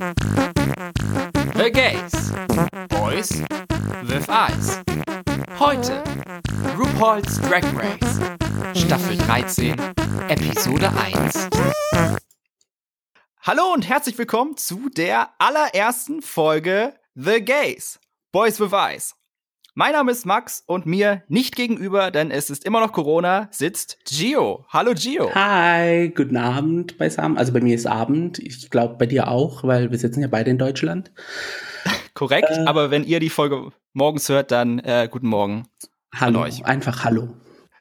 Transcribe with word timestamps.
The 0.00 1.70
Gays. 1.70 2.32
Boys 2.88 3.42
with 4.08 4.30
Eyes. 4.30 4.80
Heute 5.58 6.02
RuPaul's 6.74 7.38
Drag 7.42 7.64
Race. 7.76 8.18
Staffel 8.80 9.18
13, 9.18 9.78
Episode 10.30 10.90
1. 10.90 11.48
Hallo 13.42 13.74
und 13.74 13.86
herzlich 13.86 14.16
willkommen 14.16 14.56
zu 14.56 14.88
der 14.88 15.34
allerersten 15.38 16.22
Folge 16.22 16.94
The 17.14 17.44
Gays. 17.44 18.00
Boys 18.32 18.58
with 18.58 18.72
Eyes. 18.72 19.14
Mein 19.80 19.92
Name 19.92 20.12
ist 20.12 20.26
Max 20.26 20.62
und 20.66 20.84
mir 20.84 21.22
nicht 21.28 21.56
gegenüber, 21.56 22.10
denn 22.10 22.30
es 22.30 22.50
ist 22.50 22.66
immer 22.66 22.80
noch 22.80 22.92
Corona, 22.92 23.48
sitzt 23.50 23.96
Gio. 24.04 24.66
Hallo 24.68 24.92
Gio. 24.92 25.34
Hi, 25.34 26.10
guten 26.14 26.36
Abend 26.36 26.98
beisammen. 26.98 27.38
Also 27.38 27.54
bei 27.54 27.62
mir 27.62 27.74
ist 27.74 27.86
Abend. 27.86 28.38
Ich 28.40 28.68
glaube 28.68 28.96
bei 28.98 29.06
dir 29.06 29.28
auch, 29.28 29.64
weil 29.64 29.90
wir 29.90 29.98
sitzen 29.98 30.20
ja 30.20 30.28
beide 30.28 30.50
in 30.50 30.58
Deutschland. 30.58 31.10
Korrekt, 32.12 32.50
äh, 32.50 32.66
aber 32.66 32.90
wenn 32.90 33.04
ihr 33.04 33.20
die 33.20 33.30
Folge 33.30 33.70
morgens 33.94 34.28
hört, 34.28 34.50
dann 34.50 34.80
äh, 34.80 35.08
guten 35.10 35.28
Morgen. 35.28 35.66
Hallo, 36.14 36.42
euch. 36.42 36.62
einfach 36.66 37.02
Hallo. 37.02 37.34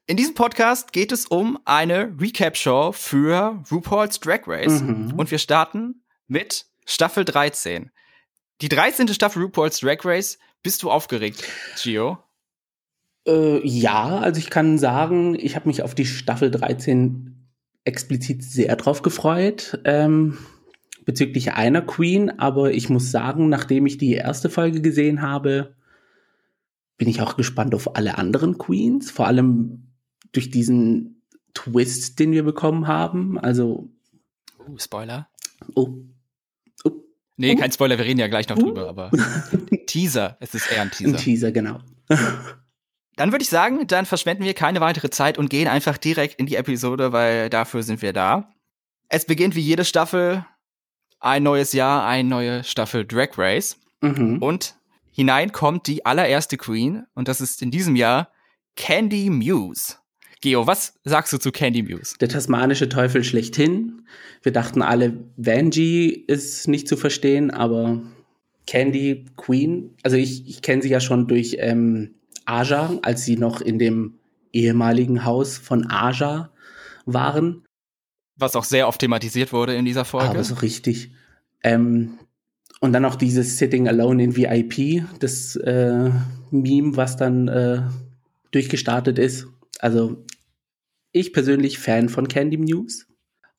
In 0.07 0.15
diesem 0.15 0.35
Podcast 0.35 0.93
geht 0.93 1.11
es 1.11 1.25
um 1.25 1.59
eine 1.65 2.15
Recap-Show 2.17 2.93
für 2.93 3.61
RuPaul's 3.69 4.21
Drag 4.21 4.47
Race 4.47 4.79
mhm. 4.79 5.15
und 5.17 5.31
wir 5.31 5.37
starten 5.37 6.05
mit 6.29 6.65
Staffel 6.85 7.25
13. 7.25 7.91
Die 8.61 8.69
13. 8.69 9.09
Staffel 9.09 9.43
RuPaul's 9.43 9.81
Drag 9.81 10.05
Race 10.05 10.39
bist 10.63 10.83
du 10.83 10.91
aufgeregt, 10.91 11.43
Gio? 11.81 12.17
Äh, 13.27 13.65
ja, 13.67 14.19
also 14.19 14.39
ich 14.39 14.49
kann 14.49 14.77
sagen, 14.77 15.35
ich 15.35 15.55
habe 15.55 15.67
mich 15.67 15.83
auf 15.83 15.95
die 15.95 16.05
Staffel 16.05 16.51
13 16.51 17.47
explizit 17.83 18.43
sehr 18.43 18.75
drauf 18.75 19.01
gefreut. 19.01 19.79
Ähm, 19.85 20.37
bezüglich 21.05 21.53
einer 21.53 21.81
Queen, 21.81 22.39
aber 22.39 22.71
ich 22.71 22.89
muss 22.89 23.09
sagen, 23.09 23.49
nachdem 23.49 23.85
ich 23.85 23.97
die 23.97 24.13
erste 24.13 24.49
Folge 24.49 24.81
gesehen 24.81 25.21
habe, 25.21 25.75
bin 26.97 27.07
ich 27.07 27.21
auch 27.21 27.35
gespannt 27.35 27.73
auf 27.73 27.95
alle 27.95 28.17
anderen 28.17 28.57
Queens, 28.57 29.09
vor 29.09 29.25
allem 29.25 29.87
durch 30.31 30.51
diesen 30.51 31.23
Twist, 31.53 32.19
den 32.19 32.31
wir 32.31 32.43
bekommen 32.43 32.87
haben. 32.87 33.39
Also. 33.39 33.89
Uh, 34.67 34.77
Spoiler. 34.77 35.29
Oh, 35.73 35.95
Nee, 37.39 37.55
kein 37.55 37.71
Spoiler, 37.71 37.97
wir 37.97 38.05
reden 38.05 38.19
ja 38.19 38.27
gleich 38.27 38.49
noch 38.49 38.57
drüber, 38.57 38.89
aber 38.89 39.11
Teaser, 39.87 40.35
es 40.41 40.53
ist 40.53 40.69
eher 40.69 40.81
ein 40.81 40.91
Teaser. 40.91 41.11
Ein 41.11 41.17
Teaser, 41.17 41.51
genau. 41.53 41.79
Dann 43.15 43.31
würde 43.31 43.43
ich 43.43 43.49
sagen, 43.49 43.87
dann 43.87 44.05
verschwenden 44.05 44.43
wir 44.43 44.53
keine 44.53 44.81
weitere 44.81 45.09
Zeit 45.09 45.37
und 45.37 45.49
gehen 45.49 45.67
einfach 45.67 45.97
direkt 45.97 46.39
in 46.39 46.47
die 46.47 46.55
Episode, 46.55 47.13
weil 47.13 47.49
dafür 47.49 47.83
sind 47.83 48.01
wir 48.01 48.11
da. 48.11 48.51
Es 49.07 49.25
beginnt 49.25 49.55
wie 49.55 49.61
jede 49.61 49.85
Staffel 49.85 50.45
ein 51.19 51.43
neues 51.43 51.71
Jahr, 51.73 52.05
eine 52.05 52.27
neue 52.27 52.63
Staffel 52.65 53.05
Drag 53.05 53.37
Race. 53.37 53.77
Mhm. 54.01 54.39
Und 54.41 54.75
hinein 55.11 55.51
kommt 55.51 55.87
die 55.87 56.05
allererste 56.05 56.57
Queen 56.57 57.05
und 57.13 57.27
das 57.27 57.41
ist 57.41 57.61
in 57.61 57.71
diesem 57.71 57.95
Jahr 57.95 58.31
Candy 58.75 59.29
Muse. 59.29 59.95
Geo, 60.41 60.67
was 60.67 60.93
sagst 61.03 61.33
du 61.33 61.37
zu 61.37 61.51
Candy 61.51 61.83
Muse? 61.83 62.15
Der 62.19 62.29
tasmanische 62.29 62.87
Teufel 62.87 63.23
schlechthin. 63.23 64.03
Wir 64.41 64.53
dachten 64.53 64.81
alle, 64.81 65.17
Vanjie 65.35 66.11
ist 66.27 66.67
nicht 66.67 66.87
zu 66.87 66.95
verstehen, 66.95 67.51
aber 67.51 68.01
Candy 68.65 69.25
Queen, 69.35 69.95
also 70.03 70.15
ich, 70.15 70.47
ich 70.47 70.61
kenne 70.61 70.81
sie 70.81 70.89
ja 70.89 70.99
schon 70.99 71.27
durch 71.27 71.57
ähm, 71.59 72.15
Aja, 72.45 72.97
als 73.01 73.25
sie 73.25 73.35
noch 73.35 73.61
in 73.61 73.79
dem 73.79 74.19
ehemaligen 74.53 75.25
Haus 75.25 75.57
von 75.57 75.89
Aja 75.89 76.51
waren. 77.05 77.63
Was 78.37 78.55
auch 78.55 78.63
sehr 78.63 78.87
oft 78.87 79.01
thematisiert 79.01 79.51
wurde 79.51 79.75
in 79.75 79.85
dieser 79.85 80.05
Folge. 80.05 80.29
Aber 80.29 80.43
so 80.43 80.55
richtig. 80.55 81.11
Ähm, 81.63 82.19
und 82.79 82.93
dann 82.93 83.03
auch 83.03 83.15
dieses 83.15 83.57
Sitting 83.57 83.89
Alone 83.89 84.23
in 84.23 84.35
VIP, 84.37 85.03
das 85.19 85.57
äh, 85.57 86.11
Meme, 86.49 86.95
was 86.95 87.17
dann 87.17 87.49
äh, 87.49 87.81
durchgestartet 88.51 89.19
ist. 89.19 89.47
Also 89.79 90.25
ich 91.11 91.33
persönlich 91.33 91.79
Fan 91.79 92.09
von 92.09 92.27
Candy 92.27 92.57
Muse. 92.57 93.05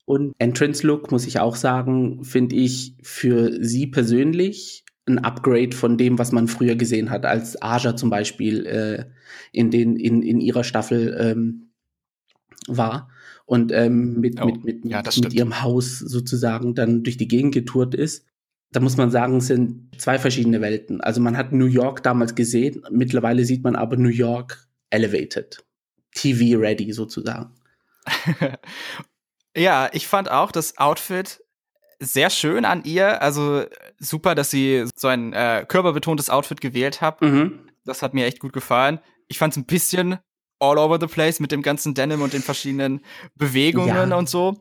Und 0.04 0.34
Entrance 0.38 0.86
Look, 0.86 1.12
muss 1.12 1.26
ich 1.26 1.38
auch 1.38 1.56
sagen, 1.56 2.24
finde 2.24 2.56
ich 2.56 2.96
für 3.02 3.62
sie 3.64 3.86
persönlich 3.86 4.84
ein 5.06 5.18
Upgrade 5.18 5.74
von 5.74 5.96
dem, 5.96 6.18
was 6.18 6.32
man 6.32 6.48
früher 6.48 6.76
gesehen 6.76 7.10
hat, 7.10 7.24
als 7.26 7.60
Aja 7.60 7.96
zum 7.96 8.10
Beispiel 8.10 8.66
äh, 8.66 9.04
in, 9.52 9.70
den, 9.70 9.96
in, 9.96 10.22
in 10.22 10.40
ihrer 10.40 10.64
Staffel 10.64 11.16
ähm, 11.18 11.72
war 12.66 13.08
und 13.46 13.72
ähm, 13.72 14.20
mit, 14.20 14.40
oh, 14.40 14.46
mit, 14.46 14.64
mit, 14.64 14.84
ja, 14.84 15.02
mit 15.02 15.32
ihrem 15.32 15.62
Haus 15.62 15.98
sozusagen 15.98 16.74
dann 16.74 17.02
durch 17.02 17.16
die 17.16 17.28
Gegend 17.28 17.54
getourt 17.54 17.94
ist. 17.94 18.26
Da 18.72 18.80
muss 18.80 18.96
man 18.96 19.10
sagen, 19.10 19.38
es 19.38 19.48
sind 19.48 19.90
zwei 19.98 20.18
verschiedene 20.18 20.60
Welten. 20.60 21.00
Also 21.00 21.20
man 21.20 21.36
hat 21.36 21.52
New 21.52 21.66
York 21.66 22.02
damals 22.02 22.34
gesehen, 22.34 22.82
mittlerweile 22.90 23.44
sieht 23.44 23.64
man 23.64 23.74
aber 23.74 23.96
New 23.96 24.08
York 24.08 24.68
elevated. 24.90 25.64
TV-ready 26.14 26.92
sozusagen. 26.92 27.54
ja, 29.56 29.88
ich 29.92 30.06
fand 30.06 30.30
auch 30.30 30.52
das 30.52 30.78
Outfit 30.78 31.40
sehr 32.00 32.30
schön 32.30 32.64
an 32.64 32.82
ihr. 32.84 33.22
Also 33.22 33.64
super, 33.98 34.34
dass 34.34 34.50
sie 34.50 34.86
so 34.96 35.08
ein 35.08 35.32
äh, 35.32 35.64
körperbetontes 35.68 36.30
Outfit 36.30 36.60
gewählt 36.60 37.00
hat. 37.00 37.20
Mhm. 37.20 37.60
Das 37.84 38.02
hat 38.02 38.14
mir 38.14 38.26
echt 38.26 38.40
gut 38.40 38.52
gefallen. 38.52 39.00
Ich 39.28 39.38
fand 39.38 39.52
es 39.52 39.58
ein 39.58 39.66
bisschen 39.66 40.18
all 40.58 40.78
over 40.78 40.98
the 41.00 41.06
place 41.06 41.40
mit 41.40 41.52
dem 41.52 41.62
ganzen 41.62 41.94
Denim 41.94 42.22
und 42.22 42.32
den 42.32 42.42
verschiedenen 42.42 43.00
Bewegungen 43.34 44.10
ja. 44.10 44.16
und 44.16 44.28
so. 44.28 44.60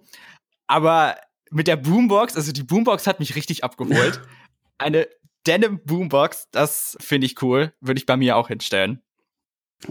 Aber 0.68 1.16
mit 1.50 1.68
der 1.68 1.78
Boombox, 1.78 2.36
also 2.36 2.52
die 2.52 2.64
Boombox 2.64 3.08
hat 3.08 3.20
mich 3.20 3.36
richtig 3.36 3.64
abgeholt. 3.64 4.22
Eine 4.78 5.08
Denim 5.48 5.80
Boombox, 5.84 6.48
das 6.52 6.98
finde 7.00 7.26
ich 7.26 7.42
cool. 7.42 7.74
Würde 7.82 8.00
ich 8.00 8.06
bei 8.06 8.18
mir 8.18 8.38
auch 8.38 8.50
hinstellen. 8.50 9.02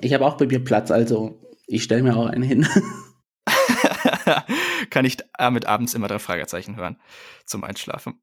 Ich 0.00 0.12
habe 0.12 0.24
auch 0.26 0.36
bei 0.36 0.47
mir 0.47 0.62
Platz, 0.62 0.91
also 0.91 1.41
ich 1.68 1.84
stelle 1.84 2.02
mir 2.02 2.16
auch 2.16 2.26
einen 2.26 2.42
hin. 2.42 2.66
Kann 4.90 5.04
ich 5.04 5.18
damit 5.38 5.66
abends 5.66 5.94
immer 5.94 6.08
drei 6.08 6.18
Fragezeichen 6.18 6.76
hören 6.76 6.96
zum 7.44 7.62
Einschlafen. 7.62 8.20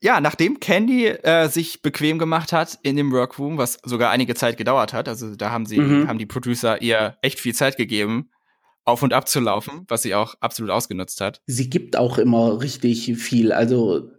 Ja, 0.00 0.20
nachdem 0.20 0.60
Candy 0.60 1.06
äh, 1.06 1.48
sich 1.48 1.82
bequem 1.82 2.18
gemacht 2.18 2.52
hat 2.52 2.78
in 2.82 2.96
dem 2.96 3.10
Workroom, 3.12 3.58
was 3.58 3.78
sogar 3.84 4.10
einige 4.10 4.34
Zeit 4.34 4.56
gedauert 4.56 4.92
hat, 4.92 5.08
also 5.08 5.34
da 5.34 5.50
haben 5.50 5.66
sie, 5.66 5.78
mhm. 5.78 6.08
haben 6.08 6.18
die 6.18 6.26
Producer 6.26 6.82
ihr 6.82 7.16
echt 7.22 7.40
viel 7.40 7.54
Zeit 7.54 7.76
gegeben, 7.76 8.30
auf 8.84 9.02
und 9.02 9.14
ab 9.14 9.28
zu 9.28 9.40
laufen, 9.40 9.84
was 9.88 10.02
sie 10.02 10.14
auch 10.14 10.34
absolut 10.40 10.70
ausgenutzt 10.70 11.20
hat. 11.20 11.40
Sie 11.46 11.70
gibt 11.70 11.96
auch 11.96 12.18
immer 12.18 12.60
richtig 12.60 13.16
viel. 13.16 13.50
Also 13.52 14.10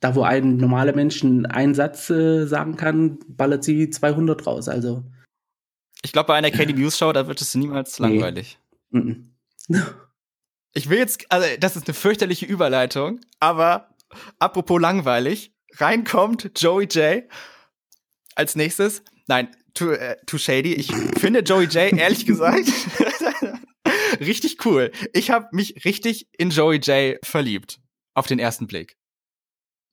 da, 0.00 0.14
wo 0.14 0.22
ein 0.22 0.56
normaler 0.56 0.94
Mensch 0.94 1.22
einen 1.22 1.74
Satz 1.74 2.08
äh, 2.08 2.46
sagen 2.46 2.76
kann, 2.76 3.18
ballert 3.28 3.64
sie 3.64 3.90
200 3.90 4.46
raus. 4.46 4.68
Also 4.68 5.04
ich 6.02 6.12
glaube, 6.12 6.28
bei 6.28 6.34
einer 6.34 6.50
Candy 6.50 6.72
News 6.74 6.98
Show, 6.98 7.12
da 7.12 7.26
wird 7.26 7.40
es 7.40 7.54
niemals 7.54 7.98
langweilig. 7.98 8.58
Nee. 8.90 9.16
ich 10.74 10.88
will 10.88 10.98
jetzt, 10.98 11.30
also 11.30 11.46
das 11.58 11.76
ist 11.76 11.86
eine 11.88 11.94
fürchterliche 11.94 12.46
Überleitung, 12.46 13.20
aber 13.40 13.94
apropos 14.38 14.80
langweilig, 14.80 15.52
reinkommt 15.76 16.50
Joey 16.56 16.86
J 16.86 17.24
als 18.34 18.56
nächstes. 18.56 19.02
Nein, 19.26 19.54
too, 19.74 19.90
äh, 19.90 20.16
too 20.26 20.38
shady. 20.38 20.74
Ich 20.74 20.92
finde 21.18 21.40
Joey 21.40 21.66
J 21.66 21.92
ehrlich 21.92 22.26
gesagt 22.26 22.68
richtig 24.20 24.64
cool. 24.64 24.92
Ich 25.12 25.30
habe 25.30 25.48
mich 25.52 25.84
richtig 25.84 26.28
in 26.38 26.50
Joey 26.50 26.78
J 26.78 27.18
verliebt 27.24 27.80
auf 28.14 28.26
den 28.26 28.38
ersten 28.38 28.66
Blick. 28.66 28.96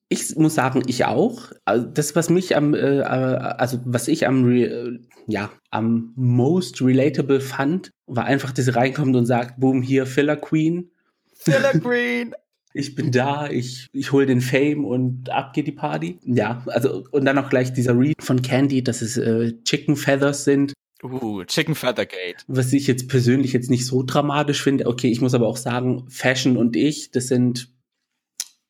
Ich 0.07 0.35
muss 0.35 0.55
sagen, 0.55 0.83
ich 0.85 1.05
auch. 1.05 1.51
Also 1.65 1.87
das, 1.87 2.15
was 2.15 2.29
mich 2.29 2.55
am, 2.55 2.73
äh, 2.75 3.01
also 3.01 3.79
was 3.85 4.07
ich 4.07 4.27
am, 4.27 4.49
äh, 4.51 4.99
ja, 5.27 5.51
am 5.71 6.13
most 6.15 6.81
relatable 6.81 7.39
fand, 7.39 7.91
war 8.05 8.25
einfach, 8.25 8.51
dass 8.51 8.65
sie 8.65 8.75
reinkommt 8.75 9.15
und 9.15 9.25
sagt, 9.25 9.59
boom, 9.59 9.81
hier 9.81 10.05
Filler 10.05 10.35
Queen. 10.35 10.91
Filler 11.33 11.71
Queen. 11.79 12.35
ich 12.73 12.93
bin 12.93 13.11
da, 13.11 13.49
ich, 13.49 13.87
ich 13.93 14.11
hol 14.11 14.27
den 14.27 14.41
Fame 14.41 14.85
und 14.85 15.29
ab 15.31 15.53
geht 15.53 15.65
die 15.65 15.71
Party. 15.71 16.19
Ja, 16.23 16.63
also 16.67 17.03
und 17.11 17.25
dann 17.25 17.39
auch 17.39 17.49
gleich 17.49 17.73
dieser 17.73 17.97
Read 17.97 18.21
von 18.21 18.43
Candy, 18.43 18.83
dass 18.83 19.01
es 19.01 19.17
äh, 19.17 19.53
Chicken 19.63 19.95
Feathers 19.95 20.43
sind. 20.43 20.73
Uh, 21.03 21.43
Chicken 21.45 21.75
Feathergate. 21.75 22.43
Was 22.47 22.73
ich 22.73 22.87
jetzt 22.87 23.07
persönlich 23.07 23.53
jetzt 23.53 23.69
nicht 23.69 23.85
so 23.85 24.03
dramatisch 24.03 24.61
finde. 24.61 24.85
Okay, 24.85 25.09
ich 25.09 25.21
muss 25.21 25.33
aber 25.33 25.47
auch 25.47 25.57
sagen, 25.57 26.05
Fashion 26.09 26.57
und 26.57 26.75
ich, 26.75 27.11
das 27.11 27.27
sind 27.27 27.74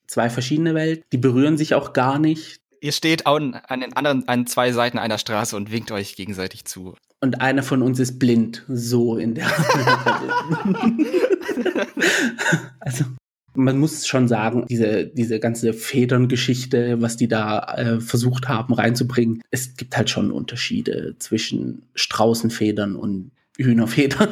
zwei 0.08 0.30
verschiedene 0.30 0.74
Welten. 0.74 1.06
Die 1.12 1.18
berühren 1.18 1.58
sich 1.58 1.74
auch 1.74 1.94
gar 1.94 2.20
nicht. 2.20 2.60
Ihr 2.82 2.92
steht 2.92 3.26
an, 3.26 3.56
an 3.68 3.80
den 3.80 3.94
anderen, 3.94 4.28
an 4.28 4.48
zwei 4.48 4.72
Seiten 4.72 5.00
einer 5.00 5.18
Straße 5.18 5.56
und 5.56 5.72
winkt 5.72 5.92
euch 5.92 6.16
gegenseitig 6.16 6.66
zu. 6.66 6.96
Und 7.22 7.42
einer 7.42 7.64
von 7.64 7.82
uns 7.82 8.00
ist 8.00 8.20
blind, 8.20 8.64
so 8.68 9.18
in 9.18 9.36
der. 9.36 9.48
also, 12.80 13.06
man 13.56 13.80
muss 13.80 14.06
schon 14.06 14.28
sagen, 14.28 14.66
diese, 14.70 15.06
diese 15.06 15.40
ganze 15.40 15.74
Federngeschichte, 15.74 17.02
was 17.02 17.18
die 17.18 17.28
da 17.28 17.76
äh, 17.76 18.02
versucht 18.02 18.48
haben 18.48 18.74
reinzubringen, 18.74 19.42
es 19.52 19.76
gibt 19.76 19.98
halt 19.98 20.10
schon 20.10 20.32
Unterschiede 20.32 21.16
zwischen 21.20 21.84
Straußenfedern 21.96 22.96
und 22.96 23.32
Hühnerfedern. 23.58 24.30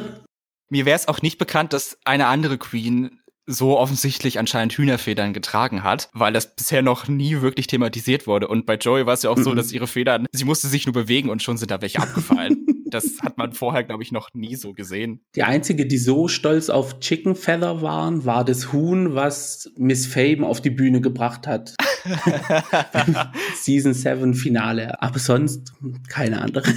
Mir 0.70 0.86
wäre 0.86 0.96
es 0.96 1.08
auch 1.08 1.22
nicht 1.22 1.38
bekannt, 1.38 1.72
dass 1.72 1.98
eine 2.04 2.26
andere 2.26 2.58
Queen 2.58 3.20
so 3.46 3.78
offensichtlich 3.78 4.38
anscheinend 4.38 4.72
Hühnerfedern 4.74 5.32
getragen 5.32 5.82
hat, 5.82 6.08
weil 6.12 6.32
das 6.32 6.54
bisher 6.54 6.82
noch 6.82 7.08
nie 7.08 7.40
wirklich 7.40 7.66
thematisiert 7.66 8.26
wurde. 8.26 8.48
Und 8.48 8.66
bei 8.66 8.76
Joey 8.76 9.06
war 9.06 9.14
es 9.14 9.22
ja 9.22 9.30
auch 9.30 9.36
mhm. 9.36 9.44
so, 9.44 9.54
dass 9.54 9.72
ihre 9.72 9.86
Federn, 9.86 10.26
sie 10.32 10.44
musste 10.44 10.68
sich 10.68 10.86
nur 10.86 10.94
bewegen 10.94 11.28
und 11.28 11.42
schon 11.42 11.56
sind 11.56 11.70
da 11.70 11.80
welche 11.82 12.00
abgefallen. 12.00 12.66
das 12.86 13.20
hat 13.22 13.36
man 13.36 13.52
vorher, 13.52 13.84
glaube 13.84 14.02
ich, 14.02 14.12
noch 14.12 14.28
nie 14.32 14.54
so 14.54 14.72
gesehen. 14.72 15.20
Die 15.34 15.42
einzige, 15.42 15.86
die 15.86 15.98
so 15.98 16.28
stolz 16.28 16.70
auf 16.70 17.00
Chicken 17.00 17.34
Feather 17.34 17.82
waren, 17.82 18.24
war 18.24 18.44
das 18.44 18.72
Huhn, 18.72 19.14
was 19.14 19.70
Miss 19.76 20.06
Fame 20.06 20.44
auf 20.44 20.60
die 20.60 20.70
Bühne 20.70 21.00
gebracht 21.00 21.46
hat. 21.46 21.74
Season 23.56 23.94
7 23.94 24.34
Finale. 24.34 25.02
Aber 25.02 25.18
sonst 25.18 25.72
keine 26.08 26.40
andere. 26.40 26.72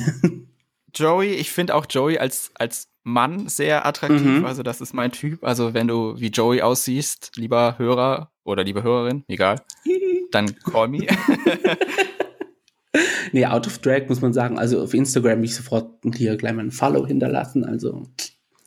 Joey, 0.94 1.34
ich 1.34 1.52
finde 1.52 1.75
auch 1.75 1.86
Joey 1.88 2.18
als, 2.18 2.52
als 2.56 2.88
Mann 3.07 3.48
sehr 3.48 3.86
attraktiv. 3.86 4.21
Mhm. 4.21 4.45
Also, 4.45 4.63
das 4.63 4.81
ist 4.81 4.94
mein 4.94 5.12
Typ. 5.12 5.44
Also, 5.44 5.74
wenn 5.74 5.88
du 5.88 6.19
wie 6.19 6.27
Joey 6.27 6.62
aussiehst, 6.62 7.31
lieber 7.36 7.75
Hörer 7.77 8.31
oder 8.44 8.63
liebe 8.63 8.83
Hörerin, 8.83 9.24
egal, 9.27 9.62
dann 10.31 10.54
call 10.59 10.89
me. 10.89 11.07
nee, 13.31 13.45
out 13.45 13.65
of 13.65 13.80
drag 13.80 14.07
muss 14.09 14.21
man 14.21 14.33
sagen. 14.33 14.59
Also, 14.59 14.81
auf 14.81 14.94
Instagram 14.94 15.39
mich 15.39 15.56
sofort 15.56 15.89
hier 16.15 16.36
gleich 16.36 16.54
mal 16.54 16.65
ein 16.65 16.71
Follow 16.71 17.07
hinterlassen. 17.07 17.63
Also, 17.63 18.04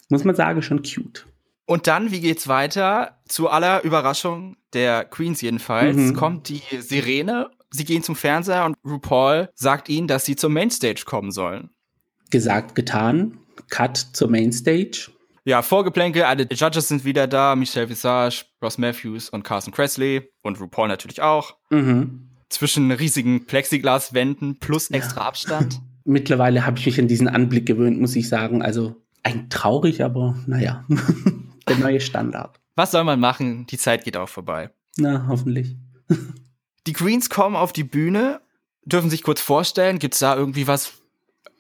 muss 0.09 0.25
man 0.25 0.35
sagen, 0.35 0.63
schon 0.63 0.83
cute. 0.83 1.27
Und 1.67 1.87
dann, 1.87 2.11
wie 2.11 2.21
geht's 2.21 2.49
weiter? 2.49 3.21
Zu 3.29 3.49
aller 3.49 3.85
Überraschung 3.85 4.57
der 4.73 5.05
Queens 5.05 5.41
jedenfalls, 5.41 5.97
mhm. 5.97 6.15
kommt 6.15 6.49
die 6.49 6.63
Sirene. 6.81 7.51
Sie 7.71 7.85
gehen 7.85 8.03
zum 8.03 8.17
Fernseher 8.17 8.65
und 8.65 8.77
RuPaul 8.85 9.51
sagt 9.55 9.89
ihnen, 9.89 10.09
dass 10.09 10.25
sie 10.25 10.35
zur 10.35 10.51
Mainstage 10.51 11.05
kommen 11.05 11.31
sollen. 11.31 11.71
Gesagt, 12.31 12.75
getan. 12.75 13.39
Cut 13.69 13.97
zur 13.97 14.29
Mainstage. 14.29 15.11
Ja, 15.45 15.63
Vorgeplänkel, 15.63 16.23
alle 16.23 16.47
Judges 16.51 16.89
sind 16.89 17.05
wieder 17.05 17.27
da, 17.27 17.57
Michelle 17.57 17.89
Visage, 17.89 18.45
Ross 18.63 18.79
Matthews 18.79 19.31
und 19.31 19.43
Carson 19.43 19.73
Kressley 19.73 20.31
und 20.43 20.61
RuPaul 20.61 20.89
natürlich 20.89 21.23
auch. 21.23 21.57
Mhm. 21.71 22.29
Zwischen 22.49 22.91
riesigen 22.91 23.47
Plexiglaswänden 23.47 24.59
plus 24.59 24.91
extra 24.91 25.23
ja. 25.23 25.27
Abstand. 25.29 25.81
Mittlerweile 26.05 26.67
habe 26.67 26.79
ich 26.79 26.87
mich 26.87 26.99
an 26.99 27.09
diesen 27.09 27.29
Anblick 27.29 27.67
gewöhnt, 27.67 28.01
muss 28.01 28.17
ich 28.17 28.29
sagen. 28.29 28.63
Also 28.63 28.97
ein 29.23 29.49
traurig, 29.51 30.03
aber 30.03 30.37
naja, 30.47 30.85
der 31.69 31.77
neue 31.77 32.01
Standard. 32.01 32.61
Was 32.77 32.91
soll 32.91 33.05
man 33.05 33.21
machen? 33.21 33.67
Die 33.67 33.79
Zeit 33.79 34.05
geht 34.05 34.17
auch 34.17 34.29
vorbei. 34.29 34.71
Na, 34.97 35.27
hoffentlich. 35.29 35.77
die 36.87 36.93
Queens 36.93 37.31
kommen 37.31 37.57
auf 37.57 37.73
die 37.73 37.85
Bühne, 37.85 38.41
dürfen 38.85 39.11
sich 39.11 39.23
kurz 39.23 39.41
vorstellen. 39.41 39.99
Gibt 39.99 40.15
es 40.15 40.21
da 40.21 40.37
irgendwie 40.37 40.67
was 40.67 40.95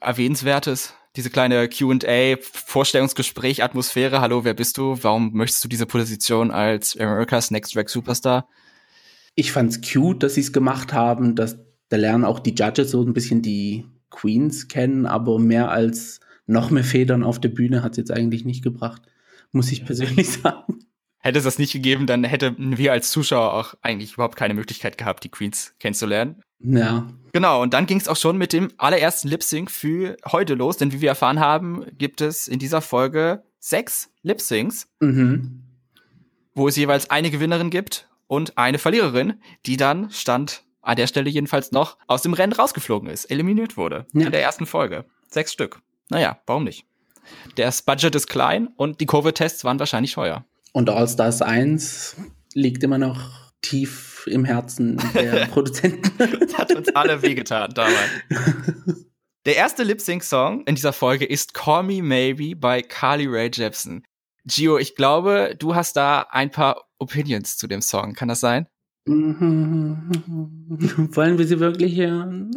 Erwähnenswertes? 0.00 0.94
Diese 1.16 1.30
kleine 1.30 1.68
Q&A, 1.68 2.36
Vorstellungsgespräch, 2.40 3.62
Atmosphäre. 3.62 4.20
Hallo, 4.20 4.44
wer 4.44 4.54
bist 4.54 4.78
du? 4.78 4.96
Warum 5.02 5.32
möchtest 5.32 5.64
du 5.64 5.68
diese 5.68 5.86
Position 5.86 6.50
als 6.50 6.96
America's 6.96 7.50
Next 7.50 7.74
Drag 7.74 7.88
Superstar? 7.88 8.48
Ich 9.34 9.52
fand's 9.52 9.80
cute, 9.80 10.22
dass 10.22 10.34
sie 10.34 10.40
es 10.40 10.52
gemacht 10.52 10.92
haben, 10.92 11.34
dass 11.34 11.58
da 11.88 11.96
lernen 11.96 12.24
auch 12.24 12.38
die 12.38 12.54
Judges 12.54 12.90
so 12.92 13.02
ein 13.02 13.12
bisschen 13.12 13.42
die 13.42 13.84
Queens 14.10 14.68
kennen, 14.68 15.06
aber 15.06 15.38
mehr 15.38 15.70
als 15.70 16.20
noch 16.46 16.70
mehr 16.70 16.84
Federn 16.84 17.22
auf 17.22 17.40
der 17.40 17.48
Bühne 17.48 17.82
hat 17.82 17.92
es 17.92 17.98
jetzt 17.98 18.12
eigentlich 18.12 18.44
nicht 18.44 18.62
gebracht, 18.62 19.02
muss 19.52 19.72
ich 19.72 19.84
persönlich 19.84 20.28
sagen. 20.42 20.78
Hätte 21.22 21.38
es 21.38 21.44
das 21.44 21.58
nicht 21.58 21.72
gegeben, 21.72 22.06
dann 22.06 22.24
hätten 22.24 22.78
wir 22.78 22.92
als 22.92 23.10
Zuschauer 23.10 23.52
auch 23.52 23.74
eigentlich 23.82 24.14
überhaupt 24.14 24.36
keine 24.36 24.54
Möglichkeit 24.54 24.96
gehabt, 24.96 25.22
die 25.22 25.28
Queens 25.28 25.74
kennenzulernen. 25.78 26.42
Ja. 26.60 27.08
Genau, 27.32 27.62
und 27.62 27.74
dann 27.74 27.86
ging 27.86 27.98
es 27.98 28.08
auch 28.08 28.16
schon 28.16 28.38
mit 28.38 28.52
dem 28.52 28.70
allerersten 28.78 29.28
Lip 29.28 29.42
Sync 29.42 29.70
für 29.70 30.16
heute 30.30 30.54
los, 30.54 30.78
denn 30.78 30.92
wie 30.92 31.00
wir 31.00 31.10
erfahren 31.10 31.40
haben, 31.40 31.86
gibt 31.96 32.20
es 32.20 32.48
in 32.48 32.58
dieser 32.58 32.80
Folge 32.80 33.42
sechs 33.58 34.10
Lip 34.22 34.40
Syncs, 34.40 34.88
mhm. 35.00 35.62
wo 36.54 36.68
es 36.68 36.76
jeweils 36.76 37.10
eine 37.10 37.30
Gewinnerin 37.30 37.70
gibt 37.70 38.08
und 38.26 38.56
eine 38.58 38.78
Verliererin, 38.78 39.40
die 39.66 39.76
dann 39.76 40.10
stand 40.10 40.64
an 40.82 40.96
der 40.96 41.06
Stelle 41.06 41.28
jedenfalls 41.28 41.72
noch 41.72 41.98
aus 42.06 42.22
dem 42.22 42.32
Rennen 42.32 42.52
rausgeflogen 42.52 43.08
ist, 43.10 43.26
eliminiert 43.26 43.76
wurde 43.76 44.06
ja. 44.12 44.26
in 44.26 44.32
der 44.32 44.42
ersten 44.42 44.66
Folge. 44.66 45.04
Sechs 45.28 45.52
Stück. 45.52 45.80
Naja, 46.08 46.40
warum 46.46 46.64
nicht? 46.64 46.86
Das 47.56 47.82
Budget 47.82 48.14
ist 48.14 48.26
klein 48.26 48.68
und 48.76 49.00
die 49.00 49.06
Covid-Tests 49.06 49.64
waren 49.64 49.78
wahrscheinlich 49.78 50.12
teuer. 50.12 50.44
Und 50.72 50.88
All 50.88 51.08
Stars 51.08 51.42
1 51.42 52.16
liegt 52.54 52.82
immer 52.82 52.98
noch 52.98 53.52
tief 53.62 54.26
im 54.26 54.44
Herzen 54.44 55.00
der 55.14 55.46
Produzenten. 55.52 56.12
das 56.18 56.56
hat 56.56 56.74
uns 56.74 56.88
alle 56.94 57.22
wehgetan 57.22 57.72
damals. 57.74 58.10
Der 59.46 59.56
erste 59.56 59.82
Lip-Sync-Song 59.82 60.64
in 60.66 60.74
dieser 60.74 60.92
Folge 60.92 61.24
ist 61.24 61.54
Call 61.54 61.82
Me 61.82 62.02
Maybe 62.02 62.54
bei 62.56 62.82
Carly 62.82 63.26
Rae 63.26 63.50
Jepsen. 63.52 64.04
Gio, 64.44 64.78
ich 64.78 64.94
glaube, 64.96 65.56
du 65.58 65.74
hast 65.74 65.96
da 65.96 66.26
ein 66.30 66.50
paar 66.50 66.84
Opinions 66.98 67.56
zu 67.56 67.66
dem 67.66 67.80
Song. 67.82 68.14
Kann 68.14 68.28
das 68.28 68.40
sein? 68.40 68.66
Wollen 69.06 69.98
wir 71.38 71.46
sie 71.46 71.58
wirklich 71.58 71.96
hören? 71.96 72.50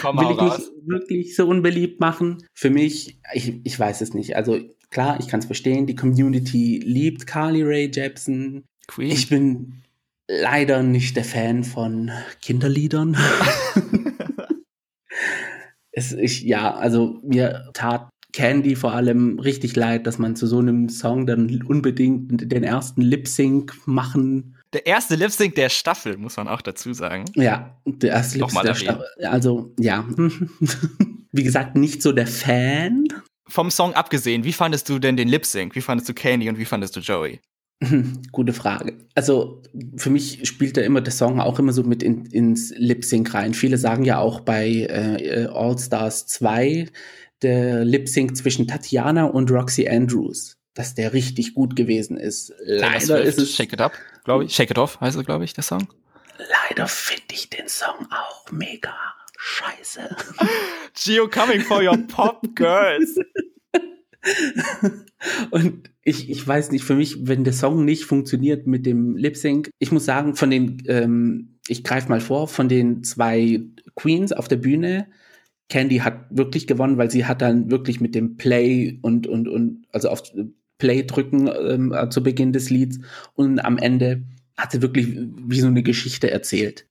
Komm 0.00 0.18
Will 0.18 0.30
ich 0.30 0.40
mich 0.40 0.70
wirklich 0.86 1.36
so 1.36 1.46
unbeliebt 1.46 2.00
machen? 2.00 2.38
Für 2.54 2.70
mich, 2.70 3.20
ich, 3.34 3.60
ich 3.64 3.78
weiß 3.78 4.00
es 4.00 4.14
nicht. 4.14 4.34
Also 4.34 4.58
klar, 4.90 5.18
ich 5.20 5.28
kann 5.28 5.40
es 5.40 5.46
verstehen. 5.46 5.86
Die 5.86 5.94
Community 5.94 6.80
liebt 6.84 7.26
Carly 7.26 7.62
Rae 7.62 7.90
Jepsen. 7.92 8.64
Queen. 8.86 9.10
Ich 9.10 9.28
bin 9.28 9.82
leider 10.28 10.82
nicht 10.82 11.16
der 11.16 11.24
Fan 11.24 11.64
von 11.64 12.10
Kinderliedern. 12.40 13.16
es, 15.92 16.12
ich, 16.12 16.42
ja, 16.42 16.74
also 16.74 17.20
mir 17.22 17.70
tat 17.74 18.10
Candy 18.32 18.76
vor 18.76 18.92
allem 18.92 19.38
richtig 19.40 19.74
leid, 19.74 20.06
dass 20.06 20.18
man 20.18 20.36
zu 20.36 20.46
so 20.46 20.58
einem 20.58 20.88
Song 20.88 21.26
dann 21.26 21.62
unbedingt 21.62 22.50
den 22.50 22.62
ersten 22.62 23.02
Lip 23.02 23.26
Sync 23.26 23.76
machen. 23.86 24.56
Der 24.72 24.86
erste 24.86 25.16
Lip 25.16 25.32
Sync 25.32 25.56
der 25.56 25.68
Staffel, 25.68 26.16
muss 26.16 26.36
man 26.36 26.46
auch 26.46 26.62
dazu 26.62 26.92
sagen. 26.92 27.24
Ja, 27.34 27.76
der 27.84 28.10
erste 28.10 28.38
Lip 28.38 28.50
Sync 28.50 28.62
der 28.62 28.74
Staffel. 28.74 29.06
Also, 29.22 29.74
ja. 29.78 30.06
Wie 31.32 31.42
gesagt, 31.42 31.76
nicht 31.76 32.02
so 32.02 32.12
der 32.12 32.26
Fan. 32.26 33.08
Vom 33.50 33.70
Song 33.70 33.94
abgesehen, 33.94 34.44
wie 34.44 34.52
fandest 34.52 34.88
du 34.88 34.98
denn 34.98 35.16
den 35.16 35.28
Lip 35.28 35.44
Sync? 35.44 35.74
Wie 35.74 35.80
fandest 35.80 36.08
du 36.08 36.14
Candy 36.14 36.48
und 36.48 36.58
wie 36.58 36.64
fandest 36.64 36.96
du 36.96 37.00
Joey? 37.00 37.40
Gute 38.32 38.52
Frage. 38.52 38.98
Also 39.14 39.62
für 39.96 40.10
mich 40.10 40.46
spielt 40.46 40.76
da 40.76 40.82
immer 40.82 41.00
der 41.00 41.12
Song 41.12 41.40
auch 41.40 41.58
immer 41.58 41.72
so 41.72 41.82
mit 41.82 42.02
in, 42.02 42.26
ins 42.26 42.72
Lip 42.76 43.04
Sync 43.04 43.32
rein. 43.34 43.54
Viele 43.54 43.78
sagen 43.78 44.04
ja 44.04 44.18
auch 44.18 44.40
bei 44.40 44.68
äh, 44.68 45.46
All 45.46 45.78
Stars 45.78 46.26
2 46.26 46.88
der 47.42 47.84
Lip 47.84 48.08
Sync 48.08 48.36
zwischen 48.36 48.68
Tatjana 48.68 49.24
und 49.24 49.50
Roxy 49.50 49.88
Andrews, 49.88 50.58
dass 50.74 50.94
der 50.94 51.14
richtig 51.14 51.54
gut 51.54 51.74
gewesen 51.74 52.18
ist. 52.18 52.52
Leider 52.64 53.22
ist 53.22 53.38
es 53.38 53.54
Shake 53.54 53.72
It 53.72 53.80
Up, 53.80 53.94
glaube 54.24 54.44
ich. 54.44 54.54
Shake 54.54 54.70
It 54.70 54.78
Off 54.78 55.00
heißt 55.00 55.16
es, 55.16 55.24
glaube 55.24 55.44
ich, 55.44 55.54
der 55.54 55.64
Song. 55.64 55.88
Leider 56.68 56.86
finde 56.86 57.32
ich 57.32 57.48
den 57.48 57.68
Song 57.68 58.06
auch 58.10 58.50
mega 58.52 58.94
scheiße. 59.40 60.16
Geo 60.94 61.28
coming 61.28 61.60
for 61.62 61.82
your 61.82 61.96
pop 62.06 62.42
girls. 62.54 63.18
und 65.50 65.90
ich, 66.02 66.30
ich 66.30 66.46
weiß 66.46 66.70
nicht, 66.72 66.84
für 66.84 66.94
mich, 66.94 67.26
wenn 67.26 67.44
der 67.44 67.52
Song 67.52 67.84
nicht 67.84 68.04
funktioniert 68.04 68.66
mit 68.66 68.84
dem 68.84 69.16
Lip 69.16 69.36
Sync, 69.36 69.70
ich 69.78 69.92
muss 69.92 70.04
sagen, 70.04 70.36
von 70.36 70.50
den, 70.50 70.82
ähm, 70.86 71.58
ich 71.68 71.84
greife 71.84 72.08
mal 72.08 72.20
vor, 72.20 72.48
von 72.48 72.68
den 72.68 73.02
zwei 73.02 73.62
Queens 73.94 74.32
auf 74.32 74.48
der 74.48 74.56
Bühne, 74.56 75.08
Candy 75.68 75.98
hat 75.98 76.26
wirklich 76.30 76.66
gewonnen, 76.66 76.98
weil 76.98 77.10
sie 77.10 77.24
hat 77.24 77.42
dann 77.42 77.70
wirklich 77.70 78.00
mit 78.00 78.14
dem 78.14 78.36
Play 78.36 78.98
und, 79.02 79.26
und, 79.26 79.48
und, 79.48 79.86
also 79.92 80.08
auf 80.10 80.22
Play 80.78 81.04
drücken 81.04 81.48
ähm, 81.48 81.94
zu 82.10 82.22
Beginn 82.22 82.52
des 82.52 82.70
Lieds 82.70 82.98
und 83.34 83.64
am 83.64 83.78
Ende 83.78 84.22
hat 84.56 84.72
sie 84.72 84.82
wirklich 84.82 85.16
wie 85.16 85.60
so 85.60 85.68
eine 85.68 85.82
Geschichte 85.82 86.30
erzählt. 86.30 86.89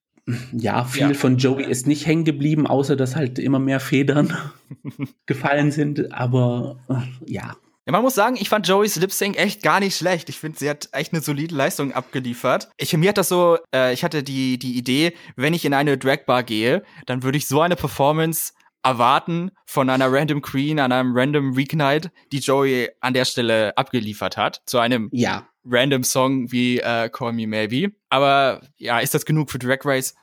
Ja, 0.53 0.83
viel 0.85 1.09
ja. 1.09 1.13
von 1.13 1.37
Joey 1.37 1.63
ist 1.63 1.87
nicht 1.87 2.05
hängen 2.05 2.25
geblieben, 2.25 2.67
außer 2.67 2.95
dass 2.95 3.15
halt 3.15 3.39
immer 3.39 3.59
mehr 3.59 3.79
Federn 3.79 4.37
gefallen 5.25 5.71
sind. 5.71 6.13
Aber 6.13 6.79
äh, 6.89 7.31
ja. 7.31 7.55
Ja, 7.85 7.93
man 7.93 8.03
muss 8.03 8.13
sagen, 8.13 8.37
ich 8.39 8.49
fand 8.49 8.67
Joeys 8.67 8.97
Lip 8.97 9.11
Sync 9.11 9.35
echt 9.37 9.63
gar 9.63 9.79
nicht 9.79 9.97
schlecht. 9.97 10.29
Ich 10.29 10.37
finde, 10.37 10.59
sie 10.59 10.69
hat 10.69 10.89
echt 10.91 11.11
eine 11.11 11.23
solide 11.23 11.55
Leistung 11.55 11.91
abgeliefert. 11.91 12.69
Ich, 12.77 12.95
mir 12.95 13.09
hat 13.09 13.17
das 13.17 13.29
so, 13.29 13.57
äh, 13.73 13.93
ich 13.93 14.03
hatte 14.03 14.21
die, 14.21 14.59
die 14.59 14.77
Idee, 14.77 15.13
wenn 15.35 15.55
ich 15.55 15.65
in 15.65 15.73
eine 15.73 15.97
Dragbar 15.97 16.43
gehe, 16.43 16.83
dann 17.07 17.23
würde 17.23 17.39
ich 17.39 17.47
so 17.47 17.61
eine 17.61 17.75
Performance 17.75 18.53
erwarten 18.83 19.51
von 19.65 19.89
einer 19.89 20.11
Random 20.11 20.41
Queen, 20.41 20.79
an 20.79 20.91
einem 20.91 21.17
Random 21.17 21.55
Weeknight, 21.55 22.11
die 22.31 22.39
Joey 22.39 22.89
an 22.99 23.13
der 23.13 23.25
Stelle 23.25 23.75
abgeliefert 23.75 24.37
hat, 24.37 24.61
zu 24.65 24.77
einem 24.77 25.09
ja. 25.11 25.47
Random 25.69 26.03
Song 26.03 26.51
wie 26.51 26.79
äh, 26.79 27.09
Call 27.09 27.33
Me 27.33 27.47
Maybe. 27.47 27.93
Aber 28.09 28.61
ja, 28.77 28.99
ist 28.99 29.13
das 29.13 29.25
genug 29.25 29.51
für 29.51 29.59
Drag 29.59 29.79
Race? 29.83 30.15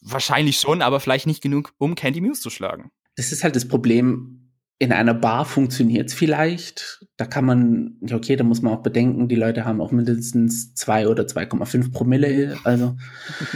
Wahrscheinlich 0.00 0.58
schon, 0.58 0.82
aber 0.82 1.00
vielleicht 1.00 1.26
nicht 1.26 1.42
genug, 1.42 1.72
um 1.78 1.94
Candy 1.94 2.20
Muse 2.20 2.40
zu 2.40 2.50
schlagen. 2.50 2.90
Das 3.16 3.32
ist 3.32 3.44
halt 3.44 3.56
das 3.56 3.66
Problem. 3.66 4.50
In 4.78 4.92
einer 4.92 5.14
Bar 5.14 5.44
funktioniert 5.44 6.08
es 6.08 6.14
vielleicht. 6.14 7.06
Da 7.16 7.26
kann 7.26 7.44
man, 7.44 7.96
ja, 8.02 8.16
okay, 8.16 8.36
da 8.36 8.44
muss 8.44 8.60
man 8.60 8.74
auch 8.74 8.82
bedenken, 8.82 9.28
die 9.28 9.36
Leute 9.36 9.64
haben 9.64 9.80
auch 9.80 9.92
mindestens 9.92 10.74
2 10.74 11.08
oder 11.08 11.24
2,5 11.24 11.92
Promille. 11.92 12.58
Also 12.64 12.96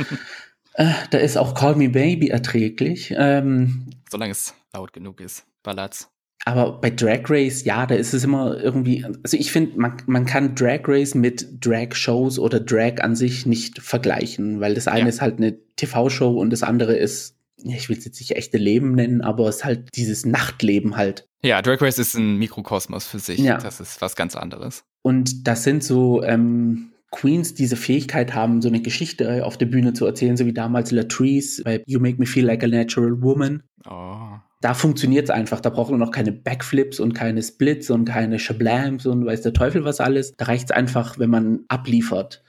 äh, 0.75 0.93
da 1.11 1.19
ist 1.19 1.37
auch 1.37 1.55
Call 1.55 1.75
Me 1.75 1.91
Baby 1.91 2.29
erträglich. 2.29 3.13
Ähm, 3.17 3.91
Solange 4.09 4.33
es 4.33 4.55
laut 4.73 4.93
genug 4.93 5.21
ist. 5.21 5.45
Ballads. 5.63 6.09
Aber 6.45 6.81
bei 6.81 6.91
Drag 6.91 7.29
Race, 7.29 7.65
ja, 7.65 7.87
da 7.87 7.95
ist 7.95 8.15
es 8.15 8.25
immer 8.25 8.57
irgendwie, 8.59 9.05
also 9.05 9.37
ich 9.37 9.53
finde, 9.53 9.79
man, 9.79 9.97
man 10.07 10.25
kann 10.25 10.55
Drag 10.55 10.81
Race 10.87 11.15
mit 11.15 11.65
Drag-Shows 11.65 12.39
oder 12.39 12.61
Drag 12.61 13.03
an 13.03 13.17
sich 13.17 13.45
nicht 13.45 13.81
vergleichen, 13.81 14.61
weil 14.61 14.75
das 14.75 14.89
eine 14.89 15.01
ja. 15.01 15.09
ist 15.09 15.21
halt 15.21 15.39
eine 15.39 15.59
TV-Show 15.77 16.31
und 16.39 16.51
das 16.51 16.63
andere 16.63 16.97
ist, 16.97 17.37
ich 17.63 17.89
will 17.89 17.99
es 17.99 18.05
jetzt 18.05 18.21
nicht 18.21 18.37
echte 18.37 18.57
Leben 18.57 18.93
nennen, 18.95 19.21
aber 19.21 19.49
es 19.49 19.57
ist 19.57 19.65
halt 19.65 19.89
dieses 19.97 20.25
Nachtleben 20.25 20.97
halt. 20.97 21.29
Ja, 21.43 21.61
Drag 21.61 21.83
Race 21.83 21.99
ist 21.99 22.15
ein 22.15 22.37
Mikrokosmos 22.37 23.07
für 23.07 23.19
sich. 23.19 23.41
Ja. 23.41 23.59
Das 23.59 23.81
ist 23.81 24.01
was 24.01 24.17
ganz 24.17 24.35
anderes. 24.35 24.85
Und 25.03 25.47
das 25.47 25.65
sind 25.65 25.85
so 25.85 26.23
ähm, 26.23 26.93
Queens, 27.11 27.55
die 27.55 27.65
diese 27.65 27.77
Fähigkeit 27.77 28.35
haben, 28.35 28.63
so 28.63 28.69
eine 28.69 28.81
Geschichte 28.81 29.45
auf 29.45 29.59
der 29.59 29.67
Bühne 29.67 29.93
zu 29.93 30.07
erzählen, 30.07 30.37
so 30.37 30.47
wie 30.47 30.53
damals 30.53 30.93
Latrice 30.93 31.63
bei 31.63 31.83
You 31.87 32.01
Make 32.01 32.19
Me 32.19 32.27
Feel 32.27 32.47
Like 32.47 32.65
a 32.65 32.69
Natural 32.69 33.21
Woman. 33.23 33.63
Oh 33.89 34.39
da 34.61 34.75
funktioniert 34.75 35.25
es 35.25 35.31
einfach. 35.31 35.61
Da 35.61 35.71
braucht 35.71 35.91
man 35.91 36.01
noch 36.01 36.11
keine 36.11 36.33
Backflips 36.33 36.99
und 37.01 37.15
keine 37.15 37.43
Splits 37.43 37.91
und 37.91 38.07
keine 38.07 38.39
Shablams 38.39 39.07
und 39.07 39.25
weiß 39.25 39.43
der 39.43 39.53
Teufel 39.53 39.85
was 39.85 40.01
alles. 40.01 40.35
Da 40.37 40.47
reicht 40.47 40.71
es 40.71 40.77
einfach, 40.77 41.19
wenn 41.19 41.31
man 41.31 41.61
abliefert. 41.69 42.43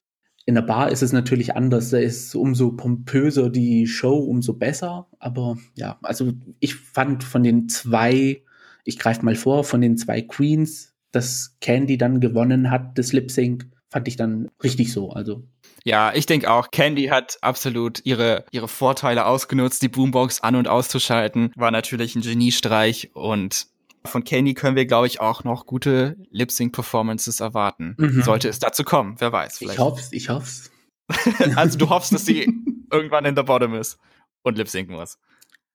In 0.46 0.56
der 0.56 0.64
Bar 0.64 0.92
ist 0.92 1.04
es 1.04 1.14
natürlich 1.14 1.56
anders. 1.56 1.92
Da 1.92 2.00
ist 2.00 2.34
umso 2.34 2.72
pompöser 2.72 3.50
die 3.52 3.86
Show, 3.86 4.18
umso 4.18 4.54
besser. 4.54 5.08
Aber 5.20 5.58
ja, 5.76 6.00
also 6.02 6.34
ich 6.60 6.76
fand 6.76 7.24
von 7.24 7.44
den 7.44 7.70
zwei, 7.70 8.42
ich 8.86 8.98
greife 8.98 9.24
mal 9.24 9.36
vor, 9.36 9.64
von 9.64 9.82
den 9.82 9.96
zwei 9.96 10.24
Queens, 10.24 10.96
dass 11.12 11.58
Candy 11.62 11.98
dann 11.98 12.20
gewonnen 12.20 12.72
hat, 12.72 12.98
das 12.98 13.14
Lip 13.14 13.30
Sync, 13.30 13.68
fand 13.90 14.08
ich 14.08 14.16
dann 14.16 14.50
richtig 14.64 14.92
so. 14.92 15.12
Also 15.12 15.44
ja, 15.84 16.14
ich 16.14 16.26
denke 16.26 16.52
auch, 16.52 16.72
Candy 16.72 17.06
hat 17.06 17.38
absolut 17.42 18.06
ihre, 18.06 18.46
ihre 18.52 18.68
Vorteile 18.68 19.26
ausgenutzt, 19.26 19.82
die 19.82 19.90
Boombox 19.90 20.42
an- 20.42 20.56
und 20.56 20.68
auszuschalten. 20.68 21.52
War 21.56 21.72
natürlich 21.72 22.16
ein 22.16 22.22
Geniestreich 22.22 23.12
und 23.14 23.68
von 24.06 24.24
Candy 24.24 24.54
können 24.54 24.76
wir, 24.76 24.86
glaube 24.86 25.08
ich, 25.08 25.20
auch 25.20 25.44
noch 25.44 25.66
gute 25.66 26.16
Lip-Sync-Performances 26.32 27.40
erwarten. 27.40 27.96
Mhm. 27.98 28.24
Sollte 28.24 28.50
es 28.50 28.60
dazu 28.60 28.84
kommen, 28.84 29.16
wer 29.20 29.32
weiß. 29.32 29.58
Vielleicht. 29.58 29.78
Ich 29.78 29.84
hoff's, 29.84 30.10
ich 30.12 30.30
hoff's. 30.30 30.72
also 31.56 31.78
du 31.78 31.90
hoffst, 31.90 32.14
dass 32.14 32.26
sie 32.26 32.52
irgendwann 32.92 33.26
in 33.26 33.36
der 33.36 33.44
Bottom 33.44 33.76
ist 33.76 33.98
und 34.44 34.58
lip-synken 34.58 34.96
muss. 34.96 35.18